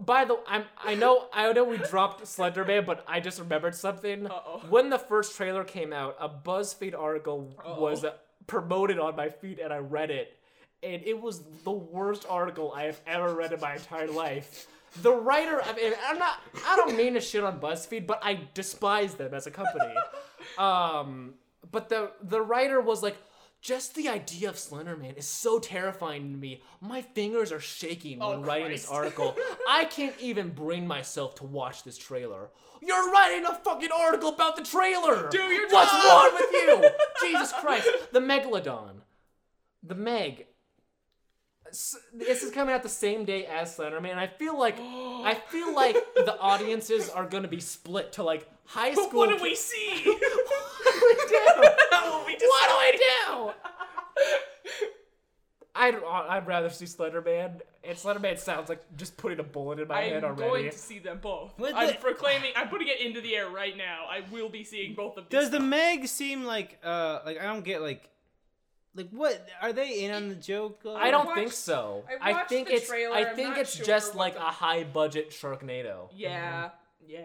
[0.00, 4.26] By the I'm I know I know we dropped Slenderman, but I just remembered something.
[4.26, 4.62] Uh-oh.
[4.68, 8.10] When the first trailer came out, a BuzzFeed article was Uh-oh.
[8.10, 8.16] uh,
[8.46, 10.36] promoted on my feed, and I read it,
[10.82, 14.66] and it was the worst article I have ever read in my entire life.
[15.02, 18.40] The writer, I mean, I'm not, I don't mean to shit on BuzzFeed, but I
[18.54, 19.94] despise them as a company.
[20.56, 21.34] Um,
[21.70, 23.16] but the the writer was like,
[23.60, 26.62] just the idea of Slenderman is so terrifying to me.
[26.80, 29.36] My fingers are shaking when Oh, writing this article.
[29.68, 32.51] I can't even bring myself to watch this trailer.
[32.80, 35.28] You're writing a fucking article about the trailer.
[35.30, 36.05] Do your What's job.
[36.05, 36.90] wrong with you?
[37.28, 37.89] Jesus Christ.
[38.12, 39.01] The Megalodon.
[39.82, 40.47] The Meg.
[42.14, 44.14] This is coming out the same day as Slenderman.
[44.16, 48.94] I feel like I feel like the audiences are gonna be split to like high
[48.94, 49.18] But school.
[49.18, 50.02] what do we see?
[51.00, 51.30] what
[51.90, 52.46] do we do?
[52.48, 53.52] what do I do?
[55.74, 57.60] I'd I'd rather see Slenderman.
[57.84, 60.42] And Slenderman sounds like just putting a bullet in my head already.
[60.42, 61.52] I'm going to see them both.
[61.56, 62.52] What I'm the- proclaiming.
[62.56, 64.06] I'm putting it into the air right now.
[64.10, 65.40] I will be seeing both of these.
[65.40, 68.10] Does the Meg seem like uh like I don't get like
[68.94, 70.80] like what are they in on the joke?
[70.84, 72.04] uh, I don't watched- think so.
[72.20, 74.82] I I, think the it's trailer, I think it's sure just like the- a high
[74.82, 76.08] budget Sharknado.
[76.12, 76.70] Yeah,
[77.06, 77.20] yeah.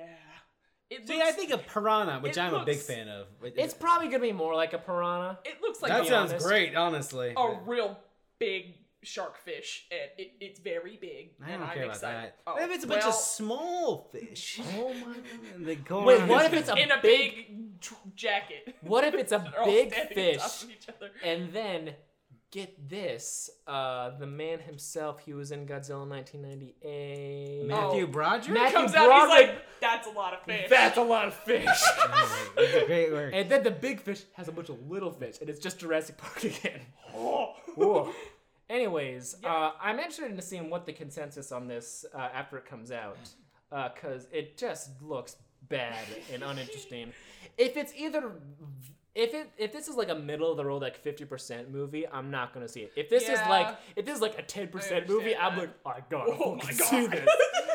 [1.01, 3.27] It See, looks, I think a Piranha, which I'm a big fan of.
[3.43, 5.39] It- It's probably gonna be more like a piranha.
[5.45, 6.45] it looks like that sounds honest.
[6.45, 7.33] great, honestly.
[7.35, 7.97] a real
[8.39, 8.75] big
[9.05, 11.31] shark fish, and it, it's very big.
[11.45, 12.23] I and don't I'm care about excited.
[12.23, 12.37] that.
[12.47, 14.59] Oh, what if it's a bunch of small fish?
[14.77, 15.23] Oh my god.
[15.65, 18.75] They go Wait, what if it's a in a big- big, tr- jacket?
[18.81, 21.11] What if it's a big standing on top fish of each other.
[21.23, 21.95] and then
[22.53, 27.65] get this, uh, the man himself, he was in Godzilla 1998.
[27.65, 28.07] Matthew Oh.
[28.07, 28.53] Broderick?
[28.53, 31.65] Matthew comes out, he's like, "That's a lot of fish." That's a lot of fish.
[31.99, 33.31] Alright, that's a great work.
[33.35, 36.17] and then the big fish has a bunch of little fish, and it's just Jurassic
[36.17, 36.81] Park again.
[37.15, 37.53] Oh.
[37.75, 38.13] Whoa.
[38.69, 42.91] Anyways, uh, I'm interested in seeing what the consensus on this uh, after it comes
[42.91, 43.17] out,
[43.95, 45.37] because it just looks
[45.69, 47.13] bad and uninteresting.
[47.57, 48.31] If it's either,
[49.15, 52.31] if it if this is like a middle of the road like 50% movie, I'm
[52.31, 52.93] not gonna see it.
[52.95, 54.71] If this is like if this is like a 10%
[55.07, 57.11] movie, understand I'm like, I gotta Oh fucking my see God.
[57.11, 57.29] this.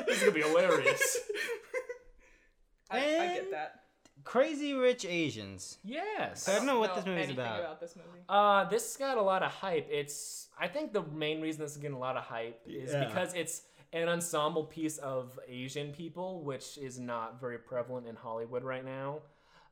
[0.06, 1.18] This is gonna be hilarious.
[2.90, 3.00] I, I
[3.34, 3.80] get that.
[4.24, 5.78] Crazy Rich Asians.
[5.84, 6.42] yes.
[6.42, 7.60] So I don't know what know this movie's anything about.
[7.60, 8.24] about this movie.
[8.28, 9.88] Uh, this got a lot of hype.
[9.90, 13.04] It's I think the main reason this is getting a lot of hype is Yeah.
[13.06, 13.62] because it's
[13.92, 19.20] an ensemble piece of Asian people, which is not very prevalent in Hollywood right now.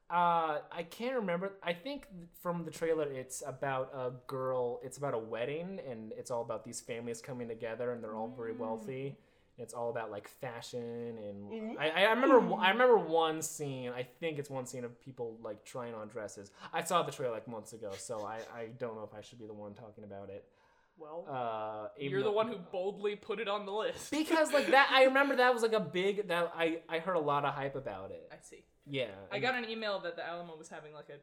[0.09, 1.55] Uh, I can't remember.
[1.63, 2.07] I think
[2.41, 4.81] from the trailer, it's about a girl.
[4.85, 8.33] It's about a wedding, and it's all about these families coming together, and they're all
[8.37, 9.17] very wealthy.
[9.59, 13.91] It's all about like fashion, and I, I remember I remember one scene.
[13.91, 16.51] I think it's one scene of people like trying on dresses.
[16.73, 19.39] I saw the trailer like months ago, so I, I don't know if I should
[19.41, 20.45] be the one talking about it.
[20.99, 24.11] Well, Uh, you're the one who boldly put it on the list.
[24.11, 24.91] because like that.
[24.93, 27.75] I remember that was like a big that I I heard a lot of hype
[27.77, 28.29] about it.
[28.31, 28.63] I see.
[28.89, 31.19] Yeah, I got an email that the Alamo was having like a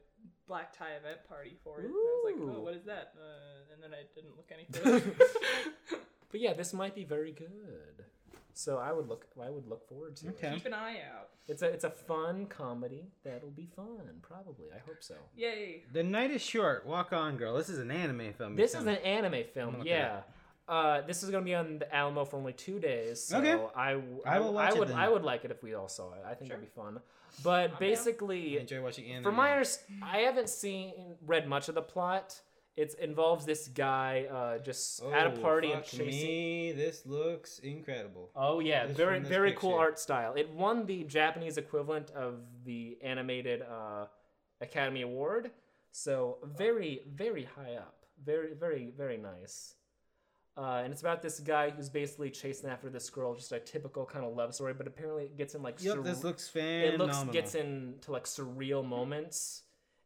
[0.48, 1.86] black tie event party for it.
[1.86, 3.14] And I was like, oh, what is that?
[3.18, 5.16] Uh, and then I didn't look any further.
[6.32, 8.06] But yeah, this might be very good.
[8.56, 10.48] So I would look I would look forward to Okay.
[10.48, 10.54] it.
[10.56, 11.30] Keep an eye out.
[11.48, 14.02] It's a it's a fun comedy that'll be fun.
[14.24, 15.14] Probably, I hope so.
[15.38, 15.84] Yay.
[15.94, 16.88] The Night is Short.
[16.88, 17.56] Walk on, girl.
[17.56, 18.56] This is an anime film.
[18.56, 20.22] This is an anime film, look it yeah.
[20.68, 23.22] Uh, this is gonna be on the Alamo for only two days.
[23.22, 23.62] So Okay.
[23.76, 24.98] I, I will watch I it would then.
[24.98, 26.22] I would like it if we all saw it.
[26.26, 26.58] I think Sure.
[26.58, 27.00] it'd be fun.
[27.44, 27.80] But down.
[27.80, 29.24] basically, I enjoy watching anime.
[29.24, 32.40] from my underst- I haven't seen read much of the plot.
[32.76, 36.08] It involves this guy uh, just at a Oh, party and fuck chasing.
[36.08, 36.72] me.
[36.72, 38.32] This looks incredible.
[38.36, 40.34] Oh yeah, Just very from this very cool art style.
[40.36, 44.06] It won the Japanese equivalent of the animated uh,
[44.62, 45.52] Academy Award,
[45.92, 48.06] so very very high up.
[48.24, 49.76] Very very very nice.
[50.56, 54.06] Uh, and it's about this guy who's basically chasing after this girl, just a typical
[54.06, 54.74] kind of love story.
[54.74, 58.12] But apparently, it gets in like surreal Yep, sur- this looks it looks gets into
[58.12, 59.64] like surreal moments,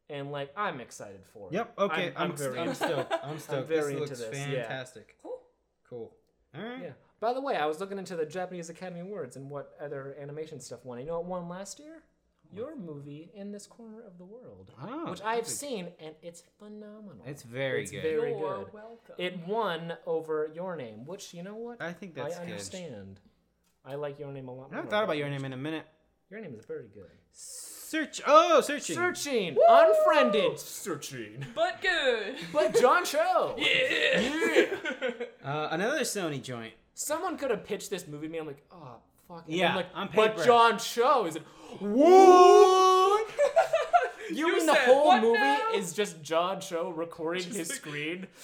[0.08, 1.54] and like I'm excited for it.
[1.54, 1.74] Yep.
[1.78, 2.12] Okay.
[2.16, 3.12] I'm, I'm, very stoked.
[3.22, 3.68] I'm stoked.
[3.68, 4.62] very this into looks this, yeah.
[4.62, 5.16] fantastic.
[5.22, 5.40] Cool.
[5.88, 6.12] Cool.
[6.56, 6.82] All right.
[6.82, 6.92] Yeah.
[7.20, 10.60] By the way, I was looking into the Japanese Academy Awards and what other animation
[10.60, 10.98] stuff won.
[11.00, 12.04] You know what won last year?
[12.54, 15.48] Your movie in this corner of the world, Oh, which I've perfect.
[15.58, 17.22] seen, and it's phenomenal.
[17.26, 18.02] It's very It's good.
[18.02, 18.72] very You're good.
[18.72, 19.14] welcome.
[19.18, 21.80] It won over Your Name, which you know what?
[21.82, 22.50] I think that's I good.
[22.52, 23.20] understand.
[23.84, 24.68] I like Your Name a lot.
[24.72, 25.84] I haven't thought about than your name in a minute.
[26.30, 27.10] Your Name is very good.
[27.32, 28.20] Search.
[28.26, 28.96] Oh, searching.
[28.96, 32.36] Searching, unfriended, searching, but good.
[32.52, 33.56] but John Cho.
[33.58, 34.70] Yeah.
[35.44, 36.74] Uh, another Sony joint.
[36.94, 38.38] Someone could have pitched this movie to me.
[38.38, 38.96] I'm like, oh
[39.28, 39.44] fuck.
[39.46, 40.44] And Yeah, I'm like, on but.
[40.44, 41.42] John Cho is it?
[41.80, 43.28] What?
[44.30, 45.72] You, You mean the whole movie now?
[45.74, 48.26] is just John Cho recording his like- screen?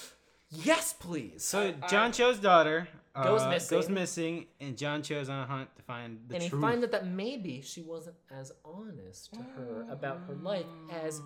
[0.49, 1.43] Yes, please.
[1.43, 3.77] So I- John Cho's daughter Goes uh, missing.
[3.77, 6.43] Goes missing, and John Cho's on a hunt to find the truth.
[6.51, 10.65] and he finds out that maybe she wasn't as honest to her about her life
[11.05, 11.21] as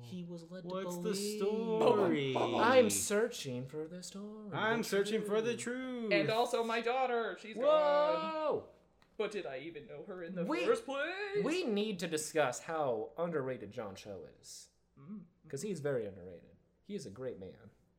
[0.00, 2.36] he was led What's to the story?
[2.36, 4.50] I'm searching for the story.
[4.52, 6.08] I'm the searching for the truth.
[6.08, 6.12] truth.
[6.12, 7.38] and also my daughter.
[7.40, 8.60] She's gone.
[9.16, 9.24] Whoa!
[9.26, 11.44] But did I even know her in the We- first place?
[11.44, 14.68] We need to discuss how underrated John Cho is.
[15.00, 15.20] Mm.
[15.44, 16.50] Because he's very underrated.
[16.86, 17.50] He's a great man.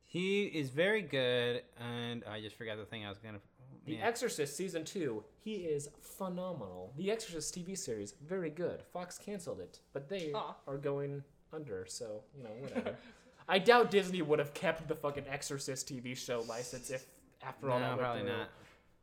[0.04, 3.40] He is very good, and I just forgot the thing I was gonna.
[3.86, 3.98] The.
[3.98, 6.94] Exorcist season two, he is phenomenal.
[6.96, 8.82] The Exorcist TV series, very good.
[8.92, 10.54] Fox canceled it, but they Aw.
[10.66, 11.22] are going
[11.52, 12.96] under, so you know whatever.
[13.48, 17.04] I doubt Disney would have kept the fucking Exorcist TV show license if
[17.42, 18.30] after all no, that went probably through.
[18.30, 18.48] not.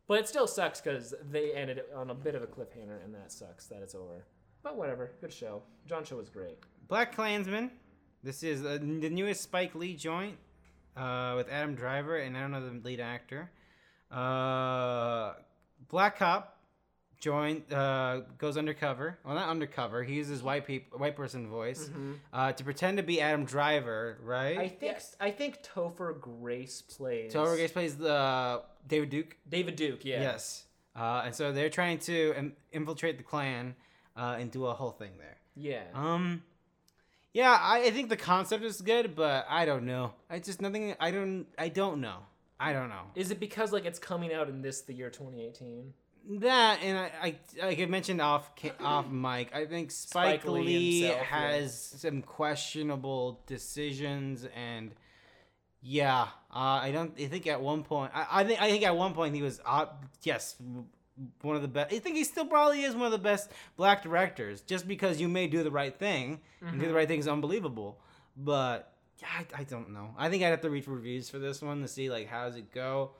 [0.07, 3.13] But it still sucks because they ended it on a bit of a cliffhanger, and
[3.15, 4.25] that sucks that it's over.
[4.63, 5.63] But whatever, good show.
[5.87, 6.57] John Cho was great.
[6.87, 7.71] Black Klansman.
[8.23, 10.37] This is uh, the newest Spike Lee joint
[10.95, 13.49] uh, with Adam Driver, and I don't know the lead actor.
[14.11, 15.33] Uh,
[15.89, 16.60] Black Cop
[17.21, 19.17] joined uh, goes undercover.
[19.23, 20.03] Well, not undercover.
[20.03, 21.89] He uses white peop- white person voice
[22.33, 24.57] uh, to pretend to be Adam Driver, right?
[24.57, 25.15] I think Yes.
[25.21, 29.37] I think Topher Grace plays Topher Grace plays the uh, David Duke.
[29.47, 30.03] David Duke.
[30.03, 30.19] Yeah.
[30.21, 30.65] Yes.
[30.93, 33.75] Uh, and so they're trying to Im- infiltrate the Klan
[34.17, 35.37] uh, and do a whole thing there.
[35.55, 35.83] Yeah.
[35.93, 36.43] Um,
[37.33, 40.11] yeah, I, I think the concept is good, but I don't know.
[40.29, 40.95] I just nothing.
[40.99, 41.45] I don't.
[41.57, 42.17] I don't know.
[42.59, 43.03] I don't know.
[43.15, 45.93] Is it because like it's coming out in this the year 2018?
[46.29, 48.49] That and I, I like I mentioned off
[48.79, 49.53] off mic.
[49.55, 51.37] I think Spike, Spike Lee himself, yeah.
[51.37, 54.91] has some questionable decisions, and
[55.81, 57.19] yeah, uh, I don't.
[57.19, 59.59] I think at one point, I, I think I think at one point he was
[59.65, 59.87] uh,
[60.21, 60.55] yes
[61.41, 61.93] one of the best.
[61.93, 64.61] I think he still probably is one of the best black directors.
[64.61, 67.99] Just because you may do the right thing and do the right thing is unbelievable,
[68.37, 70.13] but yeah, I, I don't know.
[70.17, 72.57] I think I'd have to read reviews for this one to see like how does
[72.57, 73.11] it go,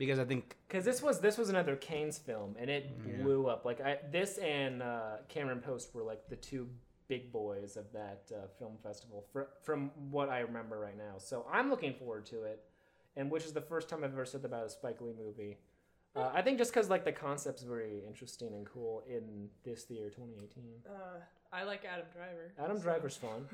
[0.00, 3.22] because I think Because this was this was another Cannes film, and it Yeah.
[3.22, 3.64] blew up.
[3.64, 6.66] Like I, this and uh, Cameron Post were like the two
[7.06, 11.18] big boys of that uh, film festival, fr- from what I remember right now.
[11.18, 12.62] So I'm looking forward to it,
[13.16, 15.58] and which is the first time I've ever said about a Spike Lee movie.
[16.16, 20.08] Uh, I think just because like the concept's very interesting and cool in this year
[20.08, 20.64] 2018.
[20.88, 21.20] Uh,
[21.52, 22.52] I like Adam Driver.
[22.58, 23.46] Adam so- Driver's fun.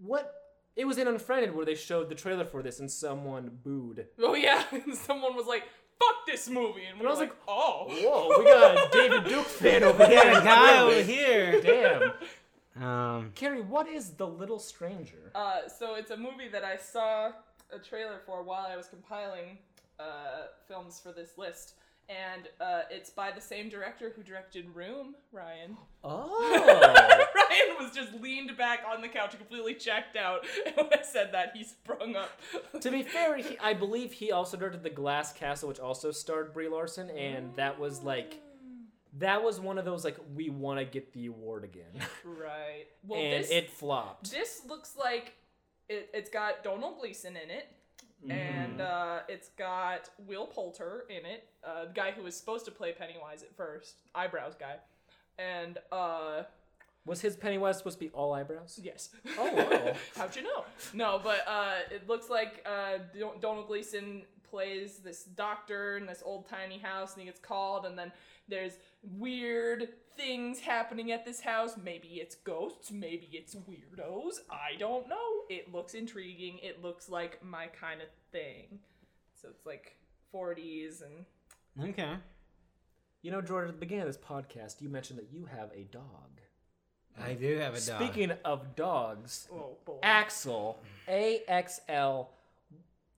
[0.00, 0.34] What?
[0.78, 4.06] It was in Unfriended where they showed the trailer for this and someone booed.
[4.22, 5.64] Oh yeah, and someone was like,
[5.98, 9.24] "Fuck this movie," and, we I was like, like, "Oh." Whoa, we got a David
[9.24, 10.22] Duke fan over here.
[10.22, 11.60] got a guy over here.
[11.60, 12.12] Damn.
[12.80, 15.32] Um, Carrie, what is The Little Stranger?
[15.34, 17.32] Uh, so it's a movie that I saw
[17.72, 19.58] a trailer for while I was compiling
[19.98, 21.74] uh, films for this list,
[22.08, 25.76] and uh, it's by the same director who directed Room, Ryan.
[26.04, 27.24] Oh.
[27.50, 31.32] Ryan was just leaned back on the couch, completely checked out, and when I said
[31.32, 32.30] that, he sprung up.
[32.80, 36.52] to be fair, he, I believe he also directed The Glass Castle, which also starred
[36.52, 38.40] Brie Larson, and that was like,
[39.18, 42.86] that was one of those like we want to get the award again, right.
[43.06, 44.30] Well, and this it flopped.
[44.30, 45.34] this looks like
[45.88, 47.68] it, it's got Donald Gleeson in it.
[48.20, 48.32] Mm-hmm.
[48.32, 52.72] And uh, it's got Will Poulter in it, uh, the guy who was supposed to
[52.72, 54.74] play Pennywise at first, eyebrows guy,
[55.38, 56.42] and uh,
[57.08, 58.78] Was his Pennywise supposed to be all eyebrows?
[58.82, 59.10] yes.
[59.38, 59.94] Oh, wow.
[60.16, 60.64] How'd you know?
[60.92, 66.22] No, but uh, it looks like uh, Don- Donald Gleeson plays this doctor in this
[66.24, 68.12] old tiny house, and he gets called, and then
[68.48, 68.74] there's
[69.16, 71.76] weird things happening at this house.
[71.82, 74.40] Maybe it's ghosts, maybe it's weirdos.
[74.50, 75.16] I don't know.
[75.48, 76.58] It looks intriguing.
[76.62, 78.80] It looks like my kind of thing.
[79.40, 79.96] So it's like
[80.34, 82.14] 40s and okay.
[83.22, 85.84] You know, Jordan, at the beginning of this podcast, you mentioned that you have a
[85.84, 86.40] dog.
[87.22, 88.00] I do have a dog.
[88.02, 89.98] Speaking of dogs, oh boy.
[90.02, 90.78] Axel,
[91.08, 92.30] A X L.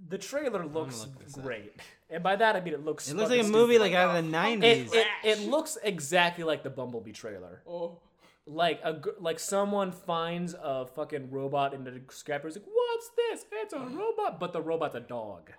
[0.09, 1.45] The trailer looks look this up.
[1.45, 1.75] great,
[2.09, 3.11] and by that I mean it looks.
[3.11, 4.93] it looks like a movie like out of the It- It, nineties.
[4.95, 7.63] it, it looks exactly like the Bumblebee trailer.
[7.69, 7.99] Oh.
[8.47, 13.45] Like a like someone finds a fucking robot in the scrapper's like, "What's this?
[13.53, 15.51] It's a robot," but the robot's a dog.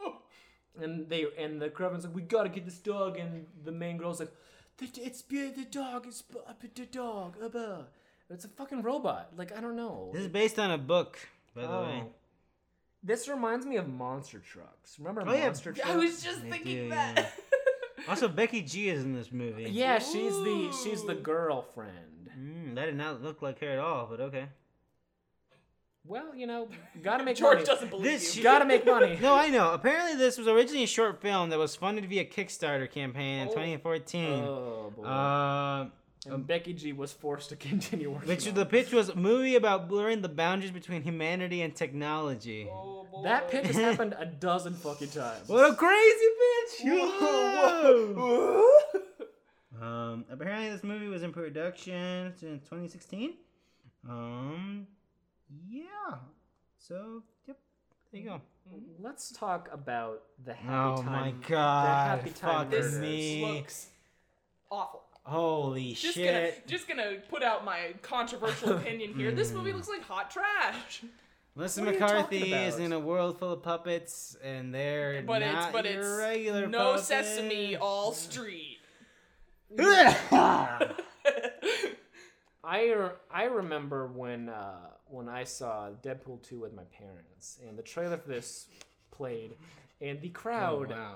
[0.00, 0.16] Oh.
[0.78, 4.18] And they and the Kraven's like, "We gotta get this dog," and the main girl's
[4.18, 4.32] like,
[4.78, 6.06] "The- "It's the dog.
[6.06, 6.22] It's
[6.74, 7.82] the dog." uh.
[8.30, 9.32] It's a fucking robot.
[9.36, 10.10] Like I don't know.
[10.12, 11.18] This is based on a book,
[11.54, 12.02] by the way.
[12.04, 12.12] Oh.
[13.02, 14.98] This reminds me of Monster Trucks.
[14.98, 15.44] Remember Oh, yeah.
[15.44, 15.90] Monster Trucks?
[15.90, 17.32] I was just They thinking do, that.
[18.08, 19.64] Also, Becky G is in this movie.
[19.70, 22.28] Yeah, she's the she's the girlfriend.
[22.38, 24.46] Mm, that did not look like her at all, but okay.
[26.06, 26.68] Well, you know,
[27.02, 27.66] gotta make George money.
[27.66, 28.32] doesn't believe This you.
[28.34, 29.18] shit- Gotta make money.
[29.22, 29.72] No, I know.
[29.72, 33.52] Apparently, this was originally a short film that was funded via Kickstarter campaign in Oh.
[33.52, 34.32] 2014.
[34.44, 35.02] Oh boy.
[35.04, 35.86] Uh,
[36.26, 38.28] and Becky G was forced to continue working.
[38.28, 42.66] which on the pitch was a movie about blurring the boundaries between humanity and technology.
[42.70, 43.22] Oh, boy.
[43.24, 45.48] That pitch has happened a dozen fucking times.
[45.48, 46.84] What a crazy bitch!
[46.84, 48.68] Whoa.
[49.80, 53.34] Um, apparently this movie was in production in 2016.
[54.08, 54.86] Um,
[55.70, 56.16] yeah.
[56.78, 57.56] So, yep.
[58.12, 58.40] There you go.
[59.00, 61.12] Let's talk about the happy Oh time.
[61.12, 62.18] my the god!
[62.18, 63.00] happy time Fuck This murders.
[63.00, 63.44] me!
[63.56, 63.88] looks
[64.70, 65.02] awful.
[65.24, 66.26] Holy Just shit!
[66.26, 69.32] gonna just gonna put out my controversial opinion here.
[69.32, 71.02] This movie looks like hot trash.
[71.56, 75.72] Melissa What McCarthy is in a world full of puppets, and they're But not it's
[75.72, 77.06] but your it's regular no puppets.
[77.08, 78.78] sesame, all street.
[79.78, 80.94] I
[82.64, 84.76] re- I remember when uh,
[85.08, 88.66] when I saw Deadpool 2 with my parents, and the trailer for this
[89.10, 89.56] played,
[90.00, 91.14] and the crowd Oh, wow.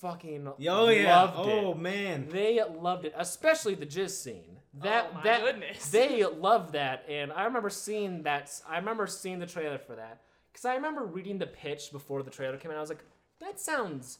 [0.00, 1.20] fucking Oh yeah!
[1.22, 2.28] loved Oh man!
[2.30, 4.56] They loved it, especially the jizz scene.
[4.76, 5.90] Oh, that Oh, my that goodness.
[5.90, 8.52] they loved that, and I remember seeing that.
[8.68, 10.20] I remember seeing the trailer for that
[10.52, 12.76] because I remember reading the pitch before the trailer came out.
[12.76, 13.04] I was like,
[13.40, 14.18] that sounds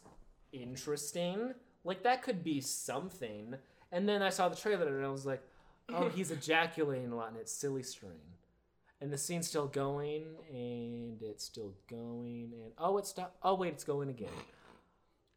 [0.52, 1.54] interesting.
[1.84, 3.54] Like that could be something.
[3.92, 5.42] And then I saw the trailer and I was like,
[5.88, 8.18] oh, he's ejaculating a lot, and it's silly string.
[9.02, 13.36] And the scene's still going, and it's still going, and oh, it stopped.
[13.42, 14.28] Oh wait, it's going again.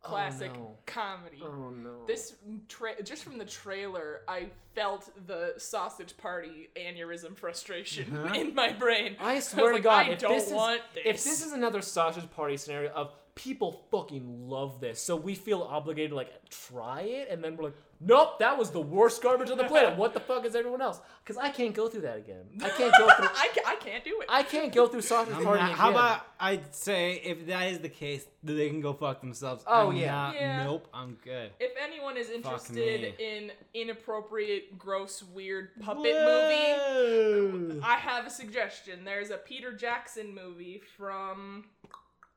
[0.01, 0.77] Classic Oh, no.
[0.85, 1.41] comedy.
[1.41, 2.05] Oh no.
[2.05, 2.35] This
[2.67, 8.33] tra- just from the trailer, I felt the sausage party aneurysm frustration Uh-huh.
[8.39, 9.15] in my brain.
[9.17, 12.29] I swear to like, God, I if this is want if this is another sausage
[12.31, 17.27] party scenario of people fucking love this, so we feel obligated to like try it,
[17.31, 19.97] and then we're like, nope, that was the worst garbage on the planet.
[19.97, 20.99] What the fuck is everyone else?
[21.23, 22.43] Because I can't go through that again.
[22.61, 23.25] I can't go through.
[23.35, 24.27] I, ca- I can't do it.
[24.29, 25.77] I can't go through sausage I'm party not- again.
[25.77, 29.63] how about I say if that is the case, then they can go fuck themselves.
[29.65, 30.11] Oh, I'm yeah.
[30.11, 30.63] not- Yeah.
[30.65, 30.87] Nope.
[30.93, 31.51] I'm good.
[31.59, 39.03] if anyone is interested in inappropriate, gross, weird puppet movie, I have a suggestion.
[39.05, 41.65] There's a Peter Jackson movie from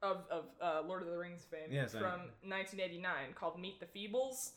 [0.03, 3.87] of of uh, Lord of the Rings fame Yes, I- from 1989 called Meet the
[3.87, 4.51] Feebles,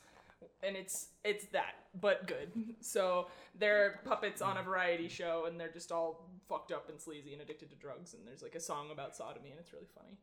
[0.64, 2.52] and it's it's that but good.
[2.82, 7.34] So they're puppets on a variety show, and they're just all fucked up and sleazy
[7.34, 8.14] and addicted to drugs.
[8.14, 10.18] And there's like a song about sodomy, and it's really funny.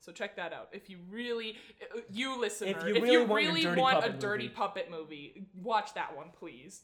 [0.00, 0.68] So check that out.
[0.72, 1.56] If you really,
[1.94, 4.54] uh, you listener, If you if really you want really dirty want a dirty movie.
[4.56, 6.82] puppet movie, watch that one, please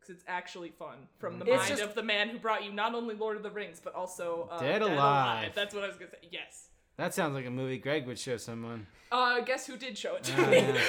[0.00, 2.70] because it's actually fun from the It's mind just- of the man who brought you
[2.72, 5.52] not only Lord of the Rings but also uh, Dead Alive.
[5.54, 6.28] That's what I was gonna say.
[6.30, 6.68] Yes.
[6.96, 8.86] That sounds like a movie Greg would show someone.
[9.10, 10.58] Uh, guess who did show it to Oh, me?
[10.58, 10.80] yeah.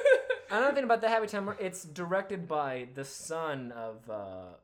[0.50, 4.54] Another thing about the Happy Time, it's directed by the son of uh,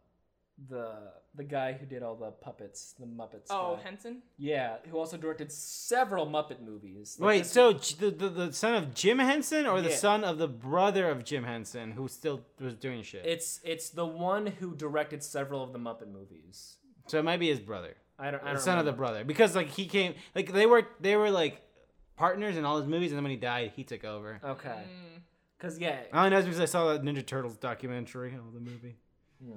[0.69, 0.91] the
[1.35, 3.49] the guy who did all the puppets, the Muppets.
[3.51, 3.83] oh, guy.
[3.83, 4.23] Henson.
[4.39, 7.19] yeah, who also directed several Muppet movies.
[7.21, 9.97] Like Wait, so the, the the son of Jim Henson or the Yeah.
[9.97, 13.27] son of the brother of Jim Henson who still was doing shit?
[13.27, 16.79] it's it's the one who directed several of the Muppet movies.
[17.07, 17.97] so it might be his brother.
[18.19, 18.43] I don't.
[18.43, 21.17] I the don't son of the brother because like he came like they were they
[21.17, 21.63] were like
[22.17, 24.69] partners in all his movies and then when he died he took over Okay.
[24.69, 25.21] Mm.
[25.59, 28.97] Cause yeah, i only know because i saw that ninja turtles documentary of the movie
[29.41, 29.55] Yeah.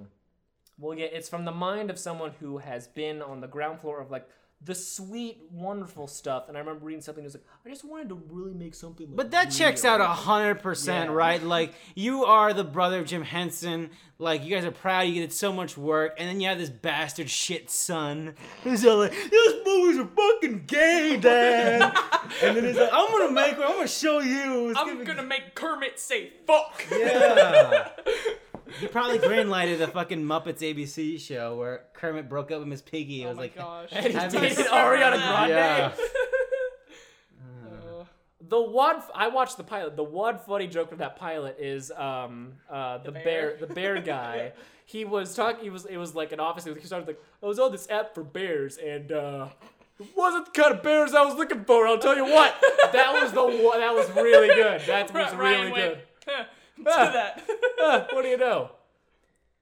[0.77, 3.99] well yeah, it's from the mind of someone who has been on the ground floor
[4.01, 4.27] of like
[4.61, 6.49] the sweet, wonderful stuff.
[6.49, 9.07] And I remember reading something that was like, I just wanted to really make something.
[9.07, 11.15] Like, but that checks out a hundred percent Yeah.
[11.15, 15.21] right like you are the brother of jim henson like you guys are proud you
[15.21, 19.11] did so much work and then you have this bastard shit son who's all like
[19.31, 21.95] those movies are fucking gay dad
[22.43, 25.05] and then he's like i'm gonna make one i'm gonna show you It's I'm be
[25.05, 26.83] gonna make Kermit say fuck.
[26.91, 27.89] Yeah.
[28.79, 33.23] He probably greenlighted a fucking Muppets ABC show where Kermit broke up with Miss Piggy.
[33.23, 33.89] It oh was my like, gosh.
[33.91, 35.11] And he Have you dated Ariana?
[35.11, 35.49] Grande.
[35.49, 35.91] Yeah.
[37.41, 38.03] Uh,
[38.47, 39.95] The one I watched the pilot.
[39.95, 43.23] The one funny joke from that pilot is um uh the, bear.
[43.23, 43.57] bear?
[43.59, 44.53] the bear guy.
[44.85, 45.63] he was talking.
[45.63, 46.65] He was it was like an office.
[46.65, 49.47] He started like I was on this app for bears and uh
[49.99, 51.85] it wasn't the kind of bears I was looking for.
[51.87, 52.55] I'll tell you what.
[52.93, 53.79] That was the one.
[53.81, 54.81] That was really good.
[54.87, 56.01] That was Ryan really went, good.
[56.27, 56.43] "Huh,
[56.85, 57.11] do Ah.
[57.11, 57.49] that.
[57.81, 58.71] Ah, what do you know?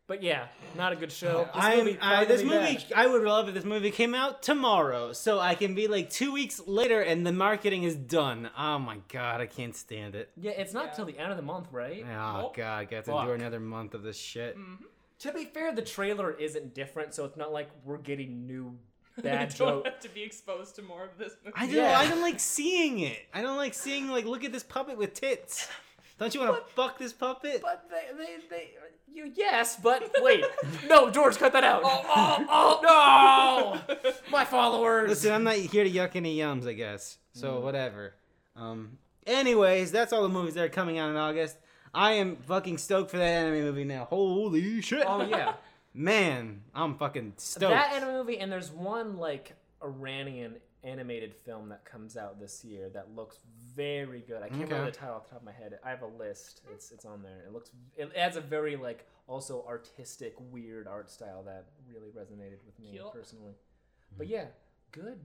[0.07, 1.43] But yeah, not a good show.
[1.53, 2.85] This I'm, movie, I, this movie, bad.
[2.95, 6.31] I would love if this movie came out tomorrow, so I can be like two
[6.31, 8.49] weeks later and the marketing is done.
[8.57, 10.29] Oh my god, I can't stand it.
[10.37, 10.91] Yeah, it's not Yeah.
[10.93, 12.03] till the end of the month, right?
[12.09, 12.55] Oh Nope.
[12.55, 13.19] god, I got to Fuck.
[13.19, 14.57] endure another month of this shit.
[15.19, 18.77] To be fair, the trailer isn't different, so it's not like we're getting new
[19.17, 19.89] I bad don't jokes.
[19.89, 21.55] have to be exposed to more of this movie.
[21.57, 21.75] I don't.
[21.75, 21.99] Yeah.
[21.99, 23.19] I don't like seeing it.
[23.33, 25.67] I don't like seeing like look at this puppet with tits.
[26.19, 27.61] Don't you want to fuck this puppet?
[27.61, 28.69] But they, they, they,
[29.13, 30.43] you, yes, but wait.
[30.87, 31.81] no, George, cut that out.
[31.83, 33.95] Oh, oh, oh, no!
[34.31, 35.09] My followers.
[35.09, 37.17] Listen, I'm not here to yuck any yums, I guess.
[37.33, 38.15] So whatever.
[38.55, 38.97] Um.
[39.27, 41.57] Anyways, that's all the movies that are coming out in August.
[41.93, 44.05] I am fucking stoked for that anime movie now.
[44.05, 45.03] Holy shit!
[45.07, 45.53] oh, yeah.
[45.93, 47.73] Man, I'm fucking stoked.
[47.73, 49.53] That anime movie, and there's one, like,
[49.83, 53.37] Iranian animated film that comes out this year that looks
[53.75, 54.41] very good.
[54.43, 55.77] I can't remember the title off the top of my head.
[55.83, 56.61] I have a list.
[56.73, 57.43] It's it's on there.
[57.45, 62.63] It looks it adds a very like also artistic weird art style that really resonated
[62.65, 63.11] with me Cute.
[63.13, 63.53] personally.
[64.17, 64.45] But yeah,
[64.91, 65.19] good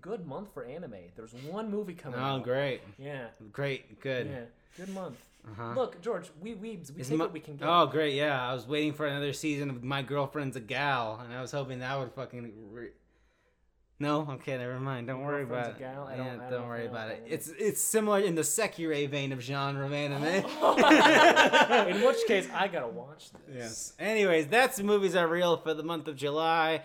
[0.00, 0.96] good month for anime.
[1.14, 2.42] There's one movie coming oh, out.
[2.42, 3.26] great, Yeah.
[3.52, 4.26] great, good.
[4.26, 4.84] Yeah.
[4.84, 5.16] Good month.
[5.48, 5.74] Uh-huh.
[5.76, 7.68] Look, George, we weebs, we Is take my- what we can get.
[7.68, 8.50] Oh, great, yeah.
[8.50, 11.78] I was waiting for another season of My Girlfriend's a Gal, and I was hoping
[11.78, 12.52] that would fucking.
[12.72, 12.90] Re-
[13.98, 15.06] no, okay, never mind.
[15.06, 15.78] Don't worry about a it.
[15.78, 16.04] Gal?
[16.04, 17.24] I Yeah, don't- I don't, don't worry if I know about it.
[17.24, 17.32] that.
[17.34, 20.24] It's it's similar in the Sekirei vein of genre of anime.
[21.88, 23.40] In which case, I gotta watch this.
[23.54, 23.92] Yes.
[23.98, 26.82] Anyways, that's the movies are real for the month of July.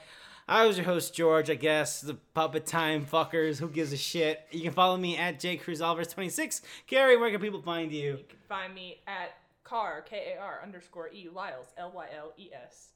[0.47, 2.01] I was your host George, I guess.
[2.01, 3.59] The puppet time fuckers.
[3.59, 4.41] Who gives a shit?
[4.51, 6.61] You can follow me at jcruzalvers26.
[6.87, 8.11] Gary, where can people find you?
[8.11, 9.31] You can find me at
[9.63, 12.89] car k a r underscore e lyles l y l e s.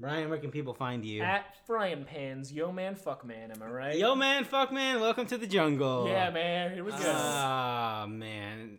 [0.00, 1.22] Brian, where can people find you?
[1.22, 3.98] At frying pans, yo man, fuck man, am I right?
[3.98, 6.06] Yo, man, fuck man, welcome to the jungle.
[6.06, 6.98] Yeah, man, here we go.
[7.04, 8.78] Ah, man.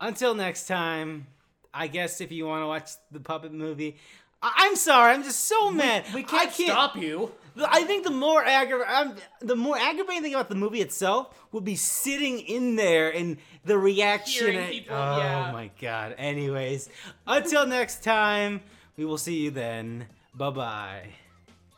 [0.00, 1.28] Until next time,
[1.72, 3.96] I guess if you want to watch the puppet movie,
[4.42, 6.04] I- I'm sorry, I'm just so mad.
[6.12, 7.30] we can't, I can't stop you.
[7.64, 11.76] I think the more aggra- the more aggravating thing about the movie itself would be
[11.76, 14.56] sitting in there and the reaction.
[14.56, 15.52] And- people, oh yeah.
[15.52, 16.16] my god.
[16.18, 16.88] Anyways,
[17.26, 18.62] until next time,
[18.96, 20.06] we will see you then.
[20.34, 21.08] Bye bye.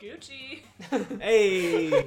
[0.01, 0.61] Gucci.
[1.21, 2.05] hey.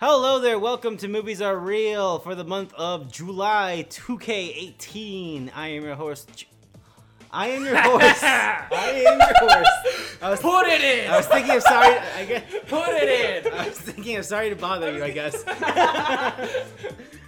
[0.00, 5.50] Hello there, welcome to Movies Are Real for the month of July 2K18.
[5.54, 6.44] I am your host,
[7.34, 8.22] I am your horse.
[8.22, 10.18] I am your horse.
[10.22, 11.10] I was, Put it in.
[11.10, 11.98] I was thinking of sorry.
[11.98, 13.52] I guess, Put it in.
[13.52, 15.02] I was thinking of sorry to bother you.
[15.02, 15.44] I guess.